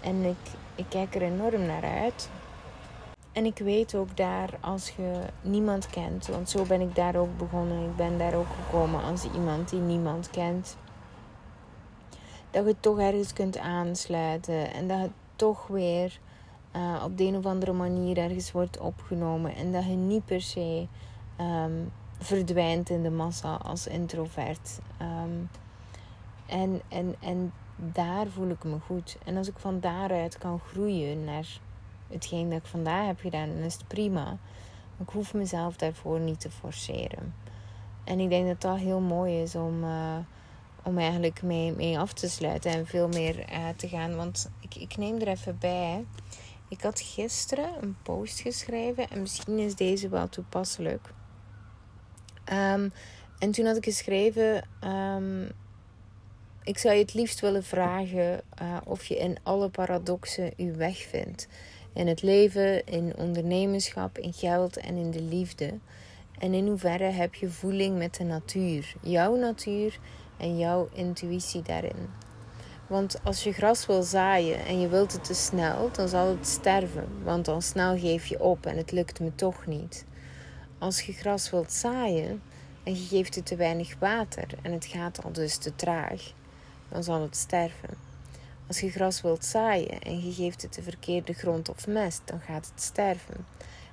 En 0.00 0.24
ik, 0.24 0.50
ik 0.74 0.84
kijk 0.88 1.14
er 1.14 1.22
enorm 1.22 1.66
naar 1.66 1.84
uit. 1.84 2.30
En 3.32 3.44
ik 3.44 3.58
weet 3.58 3.94
ook 3.94 4.16
daar 4.16 4.58
als 4.60 4.90
je 4.96 5.20
niemand 5.40 5.86
kent, 5.86 6.26
want 6.26 6.50
zo 6.50 6.64
ben 6.64 6.80
ik 6.80 6.94
daar 6.94 7.16
ook 7.16 7.36
begonnen. 7.36 7.84
Ik 7.84 7.96
ben 7.96 8.18
daar 8.18 8.34
ook 8.34 8.46
gekomen 8.64 9.02
als 9.02 9.24
iemand 9.34 9.68
die 9.68 9.80
niemand 9.80 10.30
kent. 10.30 10.76
Dat 12.50 12.66
je 12.66 12.76
toch 12.80 12.98
ergens 12.98 13.32
kunt 13.32 13.58
aansluiten 13.58 14.72
en 14.72 14.88
dat 14.88 14.98
het 14.98 15.12
toch 15.36 15.66
weer 15.66 16.18
uh, 16.76 17.02
op 17.04 17.18
de 17.18 17.24
een 17.24 17.36
of 17.36 17.46
andere 17.46 17.72
manier 17.72 18.18
ergens 18.18 18.52
wordt 18.52 18.78
opgenomen. 18.78 19.54
En 19.54 19.72
dat 19.72 19.84
je 19.84 19.90
niet 19.90 20.24
per 20.24 20.40
se 20.40 20.86
um, 21.40 21.92
verdwijnt 22.18 22.90
in 22.90 23.02
de 23.02 23.10
massa 23.10 23.54
als 23.54 23.86
introvert. 23.86 24.78
Um, 25.02 25.50
en, 26.46 26.80
en, 26.88 27.14
en 27.20 27.52
daar 27.76 28.26
voel 28.26 28.48
ik 28.48 28.64
me 28.64 28.78
goed. 28.86 29.18
En 29.24 29.36
als 29.36 29.48
ik 29.48 29.58
van 29.58 29.80
daaruit 29.80 30.38
kan 30.38 30.60
groeien 30.60 31.24
naar 31.24 31.60
hetgeen 32.08 32.48
dat 32.48 32.58
ik 32.58 32.66
vandaag 32.66 33.06
heb 33.06 33.20
gedaan, 33.20 33.48
dan 33.48 33.62
is 33.62 33.74
het 33.74 33.88
prima. 33.88 34.24
Maar 34.24 35.06
ik 35.06 35.12
hoef 35.12 35.34
mezelf 35.34 35.76
daarvoor 35.76 36.20
niet 36.20 36.40
te 36.40 36.50
forceren. 36.50 37.34
En 38.04 38.20
ik 38.20 38.28
denk 38.28 38.46
dat 38.46 38.60
dat 38.60 38.78
heel 38.78 39.00
mooi 39.00 39.42
is 39.42 39.54
om, 39.54 39.84
uh, 39.84 40.16
om 40.82 40.98
eigenlijk 40.98 41.42
mee, 41.42 41.72
mee 41.72 41.98
af 41.98 42.12
te 42.12 42.28
sluiten 42.28 42.70
en 42.70 42.86
veel 42.86 43.08
meer 43.08 43.52
uh, 43.52 43.68
te 43.76 43.88
gaan. 43.88 44.16
Want 44.16 44.50
ik, 44.60 44.74
ik 44.74 44.96
neem 44.96 45.20
er 45.20 45.28
even 45.28 45.58
bij. 45.58 46.04
Ik 46.68 46.82
had 46.82 47.00
gisteren 47.00 47.70
een 47.80 47.96
post 48.02 48.40
geschreven 48.40 49.10
en 49.10 49.20
misschien 49.20 49.58
is 49.58 49.74
deze 49.74 50.08
wel 50.08 50.28
toepasselijk. 50.28 51.12
Um, 52.52 52.92
en 53.38 53.50
toen 53.50 53.66
had 53.66 53.76
ik 53.76 53.84
geschreven: 53.84 54.68
um, 54.84 55.50
Ik 56.62 56.78
zou 56.78 56.94
je 56.94 57.00
het 57.00 57.14
liefst 57.14 57.40
willen 57.40 57.64
vragen 57.64 58.40
uh, 58.62 58.76
of 58.84 59.04
je 59.04 59.18
in 59.18 59.36
alle 59.42 59.68
paradoxen 59.68 60.52
je 60.56 60.72
weg 60.72 60.96
vindt 60.96 61.48
in 61.98 62.06
het 62.06 62.22
leven, 62.22 62.86
in 62.86 63.16
ondernemerschap, 63.16 64.18
in 64.18 64.32
geld 64.32 64.76
en 64.76 64.96
in 64.96 65.10
de 65.10 65.22
liefde. 65.22 65.78
En 66.38 66.54
in 66.54 66.66
hoeverre 66.66 67.04
heb 67.04 67.34
je 67.34 67.50
voeling 67.50 67.98
met 67.98 68.14
de 68.14 68.24
natuur, 68.24 68.94
jouw 69.02 69.36
natuur 69.36 69.98
en 70.36 70.58
jouw 70.58 70.88
intuïtie 70.92 71.62
daarin. 71.62 72.10
Want 72.86 73.24
als 73.24 73.44
je 73.44 73.52
gras 73.52 73.86
wil 73.86 74.02
zaaien 74.02 74.66
en 74.66 74.80
je 74.80 74.88
wilt 74.88 75.12
het 75.12 75.24
te 75.24 75.34
snel, 75.34 75.90
dan 75.92 76.08
zal 76.08 76.28
het 76.28 76.46
sterven, 76.46 77.08
want 77.24 77.44
dan 77.44 77.62
snel 77.62 77.98
geef 77.98 78.26
je 78.26 78.42
op 78.42 78.66
en 78.66 78.76
het 78.76 78.92
lukt 78.92 79.20
me 79.20 79.34
toch 79.34 79.66
niet. 79.66 80.04
Als 80.78 81.02
je 81.02 81.12
gras 81.12 81.50
wilt 81.50 81.72
zaaien 81.72 82.42
en 82.82 82.92
je 82.92 83.06
geeft 83.06 83.34
het 83.34 83.46
te 83.46 83.56
weinig 83.56 83.94
water 83.98 84.46
en 84.62 84.72
het 84.72 84.84
gaat 84.84 85.24
al 85.24 85.32
dus 85.32 85.56
te 85.56 85.74
traag, 85.74 86.32
dan 86.88 87.04
zal 87.04 87.22
het 87.22 87.36
sterven. 87.36 88.07
Als 88.68 88.80
je 88.80 88.90
gras 88.90 89.20
wilt 89.20 89.44
zaaien 89.44 90.00
en 90.00 90.26
je 90.26 90.32
geeft 90.32 90.62
het 90.62 90.74
de 90.74 90.82
verkeerde 90.82 91.32
grond 91.32 91.68
of 91.68 91.86
mest, 91.86 92.20
dan 92.24 92.40
gaat 92.40 92.70
het 92.74 92.82
sterven. 92.82 93.46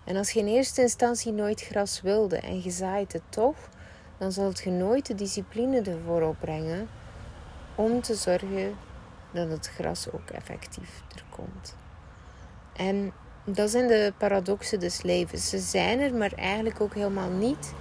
En 0.03 0.15
als 0.15 0.31
je 0.31 0.39
in 0.39 0.47
eerste 0.47 0.81
instantie 0.81 1.31
nooit 1.31 1.61
gras 1.61 2.01
wilde 2.01 2.37
en 2.37 2.61
je 2.63 2.71
zaait 2.71 3.13
het 3.13 3.21
toch, 3.29 3.55
dan 4.17 4.31
zal 4.31 4.45
het 4.45 4.59
je 4.59 4.69
nooit 4.69 5.05
de 5.05 5.15
discipline 5.15 5.81
ervoor 5.81 6.21
opbrengen 6.21 6.87
om 7.75 8.01
te 8.01 8.15
zorgen 8.15 8.75
dat 9.33 9.49
het 9.49 9.67
gras 9.67 10.11
ook 10.11 10.29
effectief 10.29 11.03
er 11.15 11.23
komt. 11.29 11.75
En 12.75 13.13
dat 13.45 13.69
zijn 13.69 13.87
de 13.87 14.13
paradoxen 14.17 14.79
des 14.79 15.01
levens. 15.01 15.49
Ze 15.49 15.59
zijn 15.59 15.99
er, 15.99 16.13
maar 16.13 16.33
eigenlijk 16.33 16.81
ook 16.81 16.93
helemaal 16.93 17.29
niet. 17.29 17.73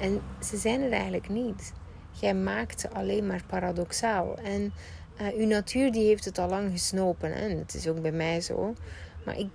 En 0.00 0.22
ze 0.42 0.56
zijn 0.56 0.82
er 0.82 0.92
eigenlijk 0.92 1.28
niet. 1.28 1.72
Jij 2.10 2.34
maakt 2.34 2.80
ze 2.80 2.90
alleen 2.90 3.26
maar 3.26 3.42
paradoxaal. 3.46 4.36
En 4.36 4.72
uh, 5.22 5.38
uw 5.38 5.46
natuur 5.46 5.92
die 5.92 6.06
heeft 6.06 6.24
het 6.24 6.38
al 6.38 6.48
lang 6.48 6.70
gesnopen. 6.70 7.34
En 7.34 7.58
het 7.58 7.74
is 7.74 7.88
ook 7.88 8.02
bij 8.02 8.12
mij 8.12 8.40
zo. 8.40 8.74
Maar 9.24 9.38
ik, 9.38 9.50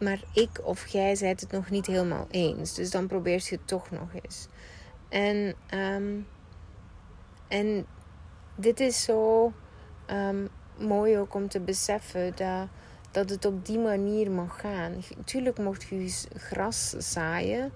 maar 0.00 0.20
ik 0.32 0.60
of 0.62 0.86
jij 0.86 1.14
zijt 1.14 1.40
het 1.40 1.50
nog 1.50 1.70
niet 1.70 1.86
helemaal 1.86 2.26
eens. 2.30 2.74
Dus 2.74 2.90
dan 2.90 3.06
probeert 3.06 3.46
je 3.46 3.56
het 3.56 3.66
toch 3.66 3.90
nog 3.90 4.08
eens. 4.22 4.48
En, 5.08 5.54
um, 5.74 6.26
en 7.48 7.86
dit 8.54 8.80
is 8.80 9.02
zo 9.02 9.52
um, 10.10 10.48
mooi 10.78 11.18
ook 11.18 11.34
om 11.34 11.48
te 11.48 11.60
beseffen 11.60 12.32
dat, 12.36 12.68
dat 13.10 13.30
het 13.30 13.44
op 13.44 13.66
die 13.66 13.78
manier 13.78 14.30
mag 14.30 14.60
gaan. 14.60 14.94
Tuurlijk 15.24 15.58
mocht 15.58 15.82
je 15.82 16.24
gras 16.36 16.88
zaaien, 16.90 17.72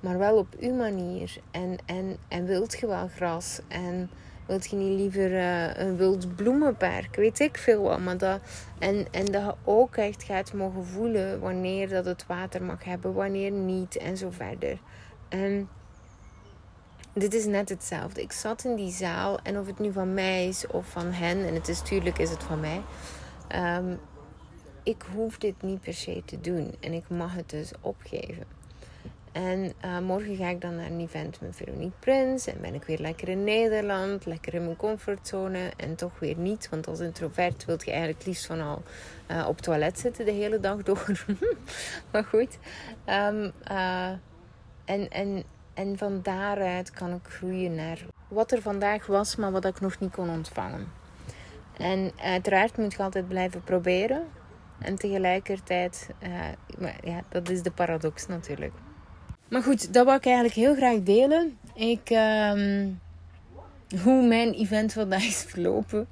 maar 0.00 0.18
wel 0.18 0.36
op 0.36 0.54
uw 0.60 0.74
manier. 0.74 1.36
En, 1.50 1.76
en, 1.86 2.16
en 2.28 2.44
wilt 2.44 2.78
je 2.78 2.86
wel 2.86 3.08
gras. 3.08 3.60
En 3.68 4.10
Wilt 4.46 4.70
je 4.70 4.76
niet 4.76 4.98
liever 4.98 5.30
uh, 5.30 5.76
een 5.76 5.96
wild 5.96 6.36
bloemenpark? 6.36 7.16
Weet 7.16 7.40
ik 7.40 7.58
veel 7.58 7.82
wat. 7.82 8.00
Maar 8.00 8.18
dat, 8.18 8.40
en, 8.78 9.06
en 9.10 9.24
dat 9.24 9.42
je 9.42 9.54
ook 9.64 9.96
echt 9.96 10.22
gaat 10.22 10.52
mogen 10.52 10.84
voelen 10.84 11.40
wanneer 11.40 11.88
dat 11.88 12.04
het 12.04 12.26
water 12.26 12.62
mag 12.62 12.84
hebben, 12.84 13.12
wanneer 13.12 13.50
niet 13.50 13.96
en 13.96 14.16
zo 14.16 14.30
verder. 14.30 14.78
En 15.28 15.68
dit 17.12 17.34
is 17.34 17.46
net 17.46 17.68
hetzelfde. 17.68 18.22
Ik 18.22 18.32
zat 18.32 18.64
in 18.64 18.74
die 18.74 18.92
zaal 18.92 19.38
en 19.42 19.58
of 19.58 19.66
het 19.66 19.78
nu 19.78 19.92
van 19.92 20.14
mij 20.14 20.48
is 20.48 20.66
of 20.66 20.86
van 20.86 21.12
hen, 21.12 21.46
en 21.46 21.54
het 21.54 21.68
is 21.68 21.80
tuurlijk 21.80 22.18
is 22.18 22.30
het 22.30 22.42
van 22.42 22.60
mij. 22.60 22.82
Um, 23.78 23.98
ik 24.82 25.04
hoef 25.14 25.38
dit 25.38 25.62
niet 25.62 25.80
per 25.80 25.94
se 25.94 26.22
te 26.24 26.40
doen 26.40 26.74
en 26.80 26.92
ik 26.92 27.08
mag 27.08 27.34
het 27.34 27.50
dus 27.50 27.72
opgeven. 27.80 28.61
En 29.32 29.72
uh, 29.84 29.98
morgen 29.98 30.36
ga 30.36 30.48
ik 30.48 30.60
dan 30.60 30.76
naar 30.76 30.90
een 30.90 31.00
event 31.00 31.40
met 31.40 31.56
Veronique 31.56 31.98
Prins. 31.98 32.46
En 32.46 32.60
ben 32.60 32.74
ik 32.74 32.84
weer 32.84 32.98
lekker 32.98 33.28
in 33.28 33.44
Nederland. 33.44 34.26
Lekker 34.26 34.54
in 34.54 34.64
mijn 34.64 34.76
comfortzone. 34.76 35.72
En 35.76 35.94
toch 35.94 36.18
weer 36.18 36.36
niet. 36.36 36.68
Want 36.68 36.86
als 36.88 37.00
introvert 37.00 37.64
wil 37.64 37.76
je 37.84 37.90
eigenlijk 37.90 38.26
liefst 38.26 38.46
van 38.46 38.60
al 38.60 38.82
uh, 39.30 39.48
op 39.48 39.60
toilet 39.60 39.98
zitten 39.98 40.24
de 40.24 40.30
hele 40.30 40.60
dag 40.60 40.82
door. 40.82 41.24
maar 42.12 42.24
goed. 42.24 42.58
Um, 43.06 43.52
uh, 43.70 44.08
en, 44.84 45.10
en, 45.10 45.42
en 45.74 45.98
van 45.98 46.20
daaruit 46.22 46.90
kan 46.90 47.14
ik 47.14 47.28
groeien 47.28 47.74
naar 47.74 47.98
wat 48.28 48.52
er 48.52 48.62
vandaag 48.62 49.06
was, 49.06 49.36
maar 49.36 49.52
wat 49.52 49.64
ik 49.64 49.80
nog 49.80 49.98
niet 49.98 50.12
kon 50.12 50.30
ontvangen. 50.30 50.92
En 51.76 52.12
uiteraard 52.22 52.76
moet 52.76 52.92
je 52.92 53.02
altijd 53.02 53.28
blijven 53.28 53.62
proberen. 53.62 54.26
En 54.78 54.96
tegelijkertijd, 54.96 56.10
uh, 56.22 56.88
ja, 57.02 57.22
dat 57.28 57.48
is 57.48 57.62
de 57.62 57.70
paradox 57.70 58.26
natuurlijk. 58.26 58.72
Maar 59.52 59.62
goed, 59.62 59.92
dat 59.94 60.04
wil 60.04 60.14
ik 60.14 60.24
eigenlijk 60.24 60.54
heel 60.54 60.74
graag 60.74 61.02
delen. 61.02 61.58
Ik, 61.74 62.10
uh, 62.10 62.52
hoe 64.02 64.26
mijn 64.26 64.52
event 64.52 64.92
vandaag 64.92 65.24
is 65.24 65.44
verlopen. 65.48 66.06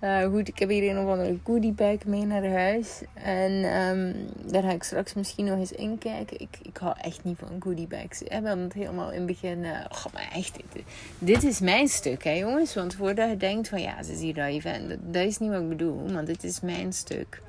Uh, 0.00 0.24
goed, 0.24 0.48
ik 0.48 0.58
heb 0.58 0.68
hier 0.68 0.90
een 0.90 0.98
of 0.98 1.10
andere 1.10 1.38
goodiebag 1.44 2.04
mee 2.04 2.24
naar 2.24 2.46
huis. 2.46 3.02
En 3.14 3.52
um, 3.52 4.14
daar 4.50 4.62
ga 4.62 4.70
ik 4.70 4.82
straks 4.82 5.14
misschien 5.14 5.44
nog 5.44 5.58
eens 5.58 5.72
in 5.72 5.98
kijken. 5.98 6.40
Ik, 6.40 6.58
ik 6.62 6.76
hou 6.76 6.94
echt 7.00 7.24
niet 7.24 7.38
van 7.38 7.56
goodiebags. 7.60 8.20
We 8.20 8.26
hebben 8.28 8.58
het 8.58 8.72
helemaal 8.72 9.10
in 9.10 9.18
het 9.18 9.26
begin... 9.26 9.58
Oh, 9.64 10.04
maar 10.12 10.30
echt, 10.34 10.54
dit, 10.72 10.84
dit, 11.18 11.44
is 11.44 11.60
mijn 11.60 11.88
stuk, 11.88 12.24
hè 12.24 12.32
jongens. 12.32 12.74
Want 12.74 12.94
voordat 12.94 13.30
je 13.30 13.36
denkt 13.36 13.68
van 13.68 13.80
ja, 13.80 14.02
ze 14.02 14.12
is 14.12 14.20
hier 14.20 14.34
dat 14.34 14.48
event. 14.48 14.96
Dat, 15.00 15.24
is 15.24 15.38
niet 15.38 15.50
wat 15.50 15.60
ik 15.60 15.68
bedoel, 15.68 16.08
maar 16.12 16.24
dit 16.24 16.44
is 16.44 16.60
mijn 16.60 16.92
stuk. 16.92 17.42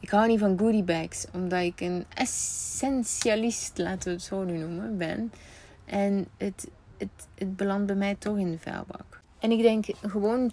Ik 0.00 0.10
hou 0.10 0.28
niet 0.28 0.38
van 0.38 0.58
goodiebags, 0.58 1.26
omdat 1.32 1.62
ik 1.62 1.80
een 1.80 2.04
essentialist, 2.14 3.78
laten 3.78 4.08
we 4.08 4.10
het 4.10 4.22
zo 4.22 4.44
nu 4.44 4.58
noemen, 4.58 4.96
ben. 4.96 5.32
En 5.84 6.26
het, 6.36 6.68
het, 6.98 7.28
het 7.34 7.56
belandt 7.56 7.86
bij 7.86 7.96
mij 7.96 8.14
toch 8.14 8.38
in 8.38 8.50
de 8.50 8.58
vuilbak. 8.58 9.20
En 9.38 9.50
ik 9.50 9.62
denk 9.62 9.86
gewoon 10.02 10.52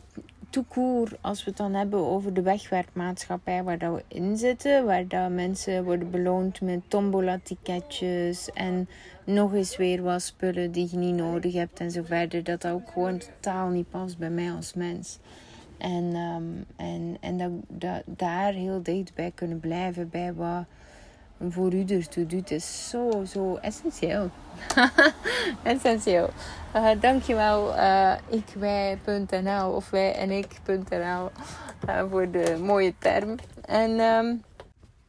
toekoer, 0.50 1.10
als 1.22 1.44
we 1.44 1.50
het 1.50 1.58
dan 1.58 1.74
hebben 1.74 2.00
over 2.00 2.34
de 2.34 2.42
wegwerpmaatschappij 2.42 3.64
waar 3.64 3.78
dat 3.78 3.96
we 3.96 4.04
in 4.08 4.38
zitten, 4.38 4.86
waar 4.86 5.08
dat 5.08 5.30
mensen 5.30 5.84
worden 5.84 6.12
beloond 6.12 6.62
met 6.62 6.80
tombola-ticketjes 6.88 8.52
en 8.52 8.90
nog 9.24 9.54
eens 9.54 9.78
weer 9.78 10.02
wat 10.02 10.22
spullen 10.22 10.72
die 10.72 10.88
je 10.92 10.98
niet 10.98 11.16
nodig 11.16 11.54
hebt 11.54 11.80
en 11.80 11.92
zo 11.92 12.04
verder, 12.04 12.44
dat 12.44 12.62
dat 12.62 12.72
ook 12.72 12.92
gewoon 12.92 13.18
totaal 13.18 13.70
niet 13.70 13.90
past 13.90 14.18
bij 14.18 14.30
mij 14.30 14.52
als 14.52 14.74
mens. 14.74 15.20
En, 15.78 16.16
um, 16.16 16.66
en, 16.76 17.18
en 17.20 17.38
dat, 17.38 17.52
dat, 17.68 18.02
daar 18.06 18.54
heel 18.54 18.84
dichtbij 18.84 19.32
kunnen 19.36 19.60
blijven 19.60 20.10
bij 20.10 20.34
wat 20.34 20.66
voor 21.50 21.74
u 21.74 21.86
ertoe 21.86 22.26
doet, 22.26 22.52
is 22.52 22.90
zo, 22.90 23.24
zo 23.28 23.56
essentieel. 23.56 24.30
essentieel. 25.64 26.30
Uh, 26.76 26.90
dankjewel 27.00 27.76
uh, 27.76 28.14
ikwij.nl 28.30 29.72
of 29.72 29.90
wij 29.90 30.16
en 30.16 30.32
ik.nl 30.32 31.30
uh, 31.90 32.04
voor 32.10 32.32
de 32.32 32.58
mooie 32.62 32.94
term. 33.00 33.36
En 33.66 34.00
um, 34.00 34.44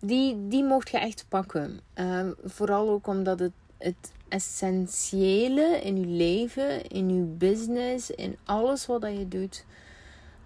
die, 0.01 0.49
die 0.49 0.65
mocht 0.65 0.91
je 0.91 0.99
echt 0.99 1.27
pakken. 1.29 1.81
Uh, 1.95 2.27
vooral 2.45 2.89
ook 2.89 3.07
omdat 3.07 3.39
het, 3.39 3.53
het 3.79 4.13
essentiële 4.29 5.81
in 5.83 6.01
je 6.01 6.07
leven, 6.07 6.89
in 6.89 7.15
je 7.15 7.23
business, 7.23 8.11
in 8.11 8.37
alles 8.45 8.87
wat 8.87 9.03
je 9.03 9.29
doet 9.29 9.65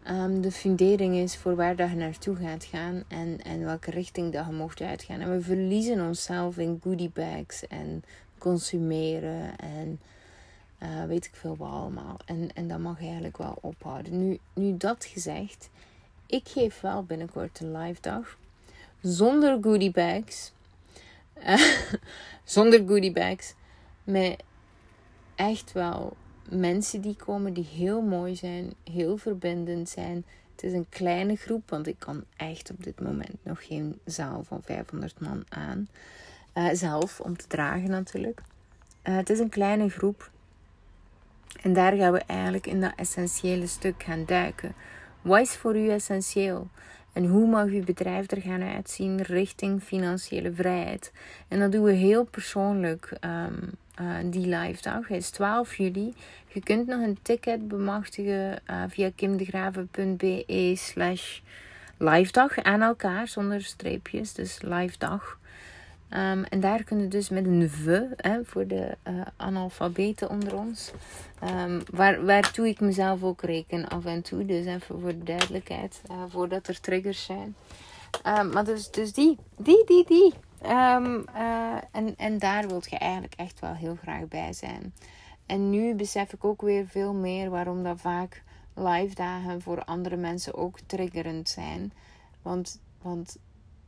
um, 0.08 0.40
de 0.40 0.50
fundering 0.50 1.14
is 1.16 1.36
voor 1.36 1.56
waar 1.56 1.76
dat 1.76 1.90
je 1.90 1.96
naartoe 1.96 2.36
gaat 2.36 2.64
gaan 2.64 3.02
en, 3.08 3.42
en 3.42 3.64
welke 3.64 3.90
richting 3.90 4.32
dat 4.32 4.46
je 4.46 4.52
mocht 4.52 4.80
uitgaan. 4.80 5.20
En 5.20 5.30
we 5.30 5.40
verliezen 5.40 6.00
onszelf 6.00 6.58
in 6.58 6.80
goodiebags 6.82 7.66
en 7.66 8.04
consumeren 8.38 9.56
en 9.58 10.00
uh, 10.82 11.04
weet 11.04 11.24
ik 11.24 11.34
veel 11.34 11.56
wat 11.56 11.70
allemaal. 11.70 12.16
En, 12.24 12.50
en 12.54 12.68
dat 12.68 12.78
mag 12.78 13.00
eigenlijk 13.00 13.38
wel 13.38 13.58
ophouden. 13.60 14.28
Nu, 14.28 14.38
nu 14.54 14.76
dat 14.76 15.04
gezegd, 15.04 15.70
ik 16.26 16.48
geef 16.48 16.80
wel 16.80 17.02
binnenkort 17.02 17.60
een 17.60 17.76
live 17.76 18.00
dag 18.00 18.38
zonder 19.00 19.58
goodiebags. 19.62 20.52
zonder 22.44 22.86
goodiebags. 22.86 23.54
Met 24.04 24.42
echt 25.34 25.72
wel 25.72 26.16
mensen 26.48 27.00
die 27.00 27.16
komen 27.16 27.52
die 27.52 27.68
heel 27.74 28.00
mooi 28.00 28.36
zijn, 28.36 28.74
heel 28.90 29.16
verbindend 29.16 29.88
zijn. 29.88 30.24
Het 30.54 30.62
is 30.62 30.72
een 30.72 30.88
kleine 30.88 31.36
groep, 31.36 31.70
want 31.70 31.86
ik 31.86 31.98
kan 31.98 32.24
echt 32.36 32.70
op 32.70 32.84
dit 32.84 33.00
moment 33.00 33.36
nog 33.42 33.66
geen 33.66 33.98
zaal 34.04 34.44
van 34.44 34.62
500 34.62 35.20
man 35.20 35.44
aan. 35.48 35.88
Uh, 36.54 36.68
zelf, 36.72 37.20
om 37.20 37.36
te 37.36 37.46
dragen 37.46 37.90
natuurlijk. 37.90 38.42
Uh, 39.04 39.16
het 39.16 39.30
is 39.30 39.38
een 39.38 39.48
kleine 39.48 39.88
groep. 39.88 40.30
En 41.62 41.72
daar 41.72 41.96
gaan 41.96 42.12
we 42.12 42.22
eigenlijk 42.26 42.66
in 42.66 42.80
dat 42.80 42.92
essentiële 42.96 43.66
stuk 43.66 44.02
gaan 44.02 44.24
duiken. 44.24 44.74
Wat 45.22 45.40
is 45.40 45.56
voor 45.56 45.76
u 45.76 45.88
essentieel? 45.88 46.68
En 47.12 47.26
hoe 47.26 47.46
mag 47.46 47.66
uw 47.66 47.84
bedrijf 47.84 48.30
er 48.30 48.40
gaan 48.40 48.62
uitzien 48.62 49.22
richting 49.22 49.82
financiële 49.82 50.52
vrijheid? 50.52 51.12
En 51.48 51.58
dat 51.58 51.72
doen 51.72 51.84
we 51.84 51.92
heel 51.92 52.24
persoonlijk. 52.24 53.16
Um, 53.20 53.70
uh, 54.00 54.16
die 54.24 54.46
live 54.46 54.82
dag. 54.82 55.10
Is 55.10 55.30
12 55.30 55.76
juli. 55.76 56.14
Je 56.48 56.60
kunt 56.60 56.86
nog 56.86 57.00
een 57.00 57.18
ticket 57.22 57.68
bemachtigen 57.68 58.62
uh, 58.70 58.82
via 58.88 59.10
kimdegraven.be 59.14 60.72
slash 60.76 61.40
live 61.96 62.32
dag 62.32 62.58
aan 62.58 62.82
elkaar 62.82 63.28
zonder 63.28 63.62
streepjes. 63.62 64.32
Dus 64.32 64.62
live 64.62 64.98
dag. 64.98 65.38
Um, 66.12 66.44
en 66.44 66.60
daar 66.60 66.84
kun 66.84 67.00
je 67.00 67.08
dus 67.08 67.28
met 67.28 67.44
een 67.44 67.70
V 67.70 68.00
hè, 68.16 68.44
voor 68.44 68.66
de 68.66 68.96
uh, 69.08 69.20
analfabeten 69.36 70.30
onder 70.30 70.56
ons. 70.56 70.90
Um, 71.44 71.82
waar, 71.90 72.24
waartoe 72.24 72.68
ik 72.68 72.80
mezelf 72.80 73.22
ook 73.22 73.42
reken 73.42 73.88
af 73.88 74.04
en 74.04 74.22
toe. 74.22 74.46
Dus 74.46 74.66
even 74.66 75.00
voor 75.00 75.12
de 75.18 75.22
duidelijkheid. 75.24 76.02
Voordat 76.28 76.68
er 76.68 76.80
triggers 76.80 77.24
zijn. 77.24 77.54
Um, 78.26 78.52
maar 78.52 78.64
dus, 78.64 78.90
dus 78.90 79.12
die, 79.12 79.38
die, 79.56 79.84
die, 79.86 80.04
die. 80.06 80.34
Um, 80.62 81.24
uh, 81.36 81.76
en, 81.90 82.16
en 82.16 82.38
daar 82.38 82.68
wilt 82.68 82.90
je 82.90 82.98
eigenlijk 82.98 83.34
echt 83.34 83.60
wel 83.60 83.74
heel 83.74 83.96
graag 83.96 84.28
bij 84.28 84.52
zijn. 84.52 84.94
En 85.46 85.70
nu 85.70 85.94
besef 85.94 86.32
ik 86.32 86.44
ook 86.44 86.62
weer 86.62 86.86
veel 86.86 87.14
meer 87.14 87.50
waarom 87.50 87.82
dat 87.82 88.00
vaak 88.00 88.42
live 88.74 89.14
dagen 89.14 89.62
voor 89.62 89.84
andere 89.84 90.16
mensen 90.16 90.54
ook 90.54 90.78
triggerend 90.86 91.48
zijn. 91.48 91.92
Want, 92.42 92.80
want 93.02 93.36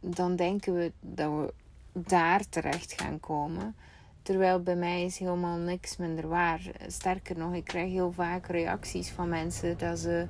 dan 0.01 0.37
denken 0.37 0.75
we 0.75 0.93
dat 1.01 1.31
we 1.31 1.53
daar 1.93 2.49
terecht 2.49 3.01
gaan 3.03 3.21
komen. 3.21 3.75
Terwijl 4.23 4.63
bij 4.63 4.77
mij 4.77 5.05
is 5.05 5.19
helemaal 5.19 5.57
niks 5.57 5.97
minder 5.97 6.29
waar. 6.29 6.61
Sterker 6.87 7.39
nog, 7.39 7.55
ik 7.55 7.65
krijg 7.65 7.91
heel 7.91 8.13
vaak 8.13 8.47
reacties 8.47 9.11
van 9.11 9.29
mensen 9.29 9.79
dat 9.79 9.99
ze 9.99 10.27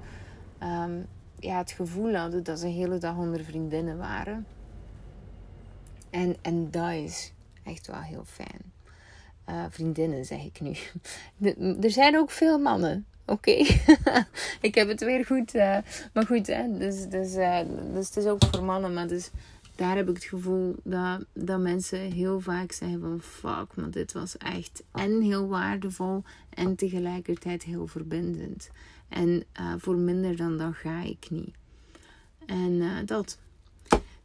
um, 0.63 1.07
ja, 1.39 1.59
het 1.59 1.71
gevoel 1.71 2.15
hadden 2.15 2.43
dat 2.43 2.59
ze 2.59 2.65
de 2.65 2.71
hele 2.71 2.99
dag 2.99 3.17
onder 3.17 3.45
vriendinnen 3.45 3.99
waren. 3.99 4.47
En, 6.13 6.37
en 6.43 6.71
dat 6.71 6.93
is 6.93 7.33
echt 7.65 7.87
wel 7.87 8.01
heel 8.01 8.25
fijn. 8.27 8.73
Uh, 9.49 9.65
vriendinnen 9.71 10.25
zeg 10.25 10.45
ik 10.45 10.61
nu. 10.61 10.77
er 11.85 11.91
zijn 11.91 12.19
ook 12.19 12.31
veel 12.31 12.59
mannen. 12.59 13.07
Oké, 13.27 13.51
ik 14.69 14.75
heb 14.75 14.89
het 14.89 15.01
weer 15.01 15.27
goed. 15.27 15.55
Uh, 15.55 15.79
maar 16.13 16.27
goed, 16.27 16.47
hè? 16.47 16.79
Dus, 16.79 17.09
dus, 17.09 17.35
uh, 17.35 17.59
dus 17.93 18.07
het 18.07 18.17
is 18.17 18.27
ook 18.27 18.45
voor 18.51 18.65
mannen. 18.65 18.93
Maar 18.93 19.09
dus 19.09 19.31
daar 19.75 19.97
heb 19.97 20.09
ik 20.09 20.15
het 20.15 20.25
gevoel 20.25 20.77
dat, 20.85 21.25
dat 21.33 21.61
mensen 21.61 22.13
heel 22.13 22.41
vaak 22.41 22.73
zeggen 22.73 23.01
van 23.01 23.21
fuck, 23.21 23.77
maar 23.77 23.91
dit 23.91 24.13
was 24.13 24.37
echt 24.37 24.83
en 24.93 25.21
heel 25.21 25.49
waardevol 25.49 26.23
en 26.51 26.77
tegelijkertijd 26.77 27.63
heel 27.63 27.87
verbindend. 27.87 28.71
En 29.09 29.45
voor 29.79 29.97
minder 29.97 30.37
dan 30.37 30.59
dat 30.59 30.75
ga 30.75 31.03
ik 31.03 31.31
niet. 31.31 31.55
En 32.47 33.07
dat. 33.07 33.39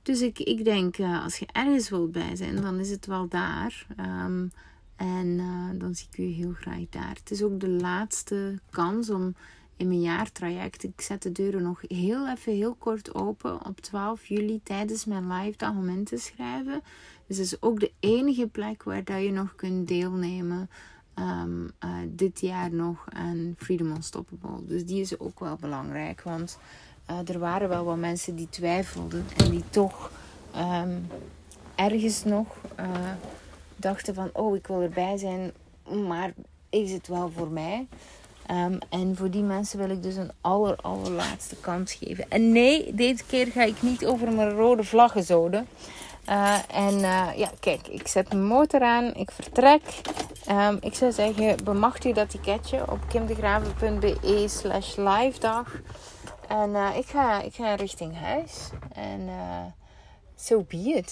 Dus 0.08 0.22
ik, 0.22 0.40
ik 0.40 0.64
denk, 0.66 0.98
uh, 0.98 1.24
als 1.24 1.38
je 1.38 1.46
ergens 1.52 1.90
wilt 1.90 2.12
bij 2.12 2.36
zijn, 2.36 2.62
dan 2.62 2.80
is 2.80 2.90
het 2.90 3.06
wel 3.06 3.28
daar. 3.28 3.88
Um, 4.00 4.52
en 4.96 5.28
uh, 5.28 5.80
dan 5.80 5.96
zie 5.96 6.08
ik 6.12 6.18
u 6.18 6.24
heel 6.24 6.52
graag 6.54 6.84
daar. 6.90 7.16
Het 7.20 7.32
is 7.32 7.44
ook 7.44 7.60
de 7.60 7.70
laatste 7.70 8.60
kans 8.70 9.10
om 9.10 9.36
in 9.78 9.88
mijn 9.88 10.02
jaartraject. 10.02 10.84
Ik 10.84 11.02
zet 11.02 11.22
de 11.22 11.32
deuren 11.32 11.64
nog 11.64 11.82
heel 11.88 12.30
even 12.30 12.54
heel 12.54 12.76
kort 12.76 13.16
open 13.16 13.66
op 13.66 13.80
12 13.80 14.26
juli 14.26 14.60
tijdens 14.64 15.06
mijn 15.06 15.32
live 15.32 15.58
dag 15.58 15.72
om 15.72 15.90
in 15.90 16.04
te 16.04 16.18
schrijven. 16.18 16.82
Dus 17.28 17.38
is 17.38 17.62
ook 17.62 17.80
de 17.80 17.92
enige 18.00 18.48
plek 18.48 18.84
waar 18.84 19.04
dat 19.04 19.24
je 19.24 19.32
nog 19.32 19.56
kunt 19.56 19.88
deelnemen. 19.88 20.70
Um, 21.20 21.72
uh, 21.86 21.92
dit 22.08 22.42
jaar 22.42 22.74
nog 22.74 23.06
aan 23.10 23.56
Freedom 23.58 23.92
Unstoppable. 23.92 24.66
Dus 24.66 24.86
die 24.86 25.02
is 25.02 25.20
ook 25.20 25.40
wel 25.40 25.56
belangrijk. 25.56 26.22
Want 26.22 26.60
uh, 27.12 27.30
er 27.34 27.40
waren 27.40 27.70
wel 27.70 27.84
wat 27.84 27.98
mensen 27.98 28.36
die 28.36 28.50
twijfelden 28.50 29.28
en 29.38 29.50
die 29.50 29.64
toch 29.70 30.12
um, 30.56 31.08
ergens 31.76 32.24
nog 32.24 32.48
uh, 32.80 32.86
dachten 33.76 34.14
van, 34.14 34.30
oh, 34.34 34.56
ik 34.56 34.68
wil 34.68 34.82
erbij 34.82 35.18
zijn, 35.18 35.52
maar 36.08 36.34
is 36.70 36.92
het 36.92 37.08
wel 37.08 37.32
voor 37.36 37.48
mij? 37.48 37.88
Um, 38.52 38.78
en 38.90 39.16
voor 39.16 39.30
die 39.30 39.44
mensen 39.44 39.80
wil 39.80 39.90
ik 39.90 40.04
dus 40.04 40.16
een 40.16 40.32
aller, 40.42 40.76
allerlaatste 40.76 41.56
kans 41.56 41.94
geven. 41.94 42.26
En 42.30 42.52
nee, 42.52 42.94
deze 42.96 43.24
keer 43.26 43.48
ga 43.48 43.64
ik 43.64 43.82
niet 43.82 44.06
over 44.06 44.32
mijn 44.32 44.50
rode 44.50 44.84
vlaggen 44.84 45.24
zoden. 45.24 45.68
Uh, 46.30 46.58
en 46.72 47.00
ja, 47.36 47.52
kijk, 47.60 47.88
ik 47.88 48.08
zet 48.08 48.28
mijn 48.28 48.46
motor 48.46 48.82
aan, 48.82 49.14
ik 49.14 49.32
vertrek. 49.32 49.82
Um, 50.50 50.78
ik 50.82 50.94
zou 50.94 51.12
zeggen, 51.12 51.64
bemachtig 51.64 52.16
dat 52.16 52.30
ticketje 52.30 52.92
op 52.92 53.00
kimdegraven.be 53.08 54.46
slash 54.48 54.96
live 54.96 55.40
dag. 55.40 55.72
En 56.48 56.70
uh, 56.70 56.98
ik, 56.98 57.06
ga, 57.06 57.42
ik 57.42 57.54
ga 57.54 57.76
richting 57.76 58.18
huis. 58.18 58.70
En 58.94 59.22
uh, 59.22 59.66
so 60.36 60.64
be. 60.68 61.04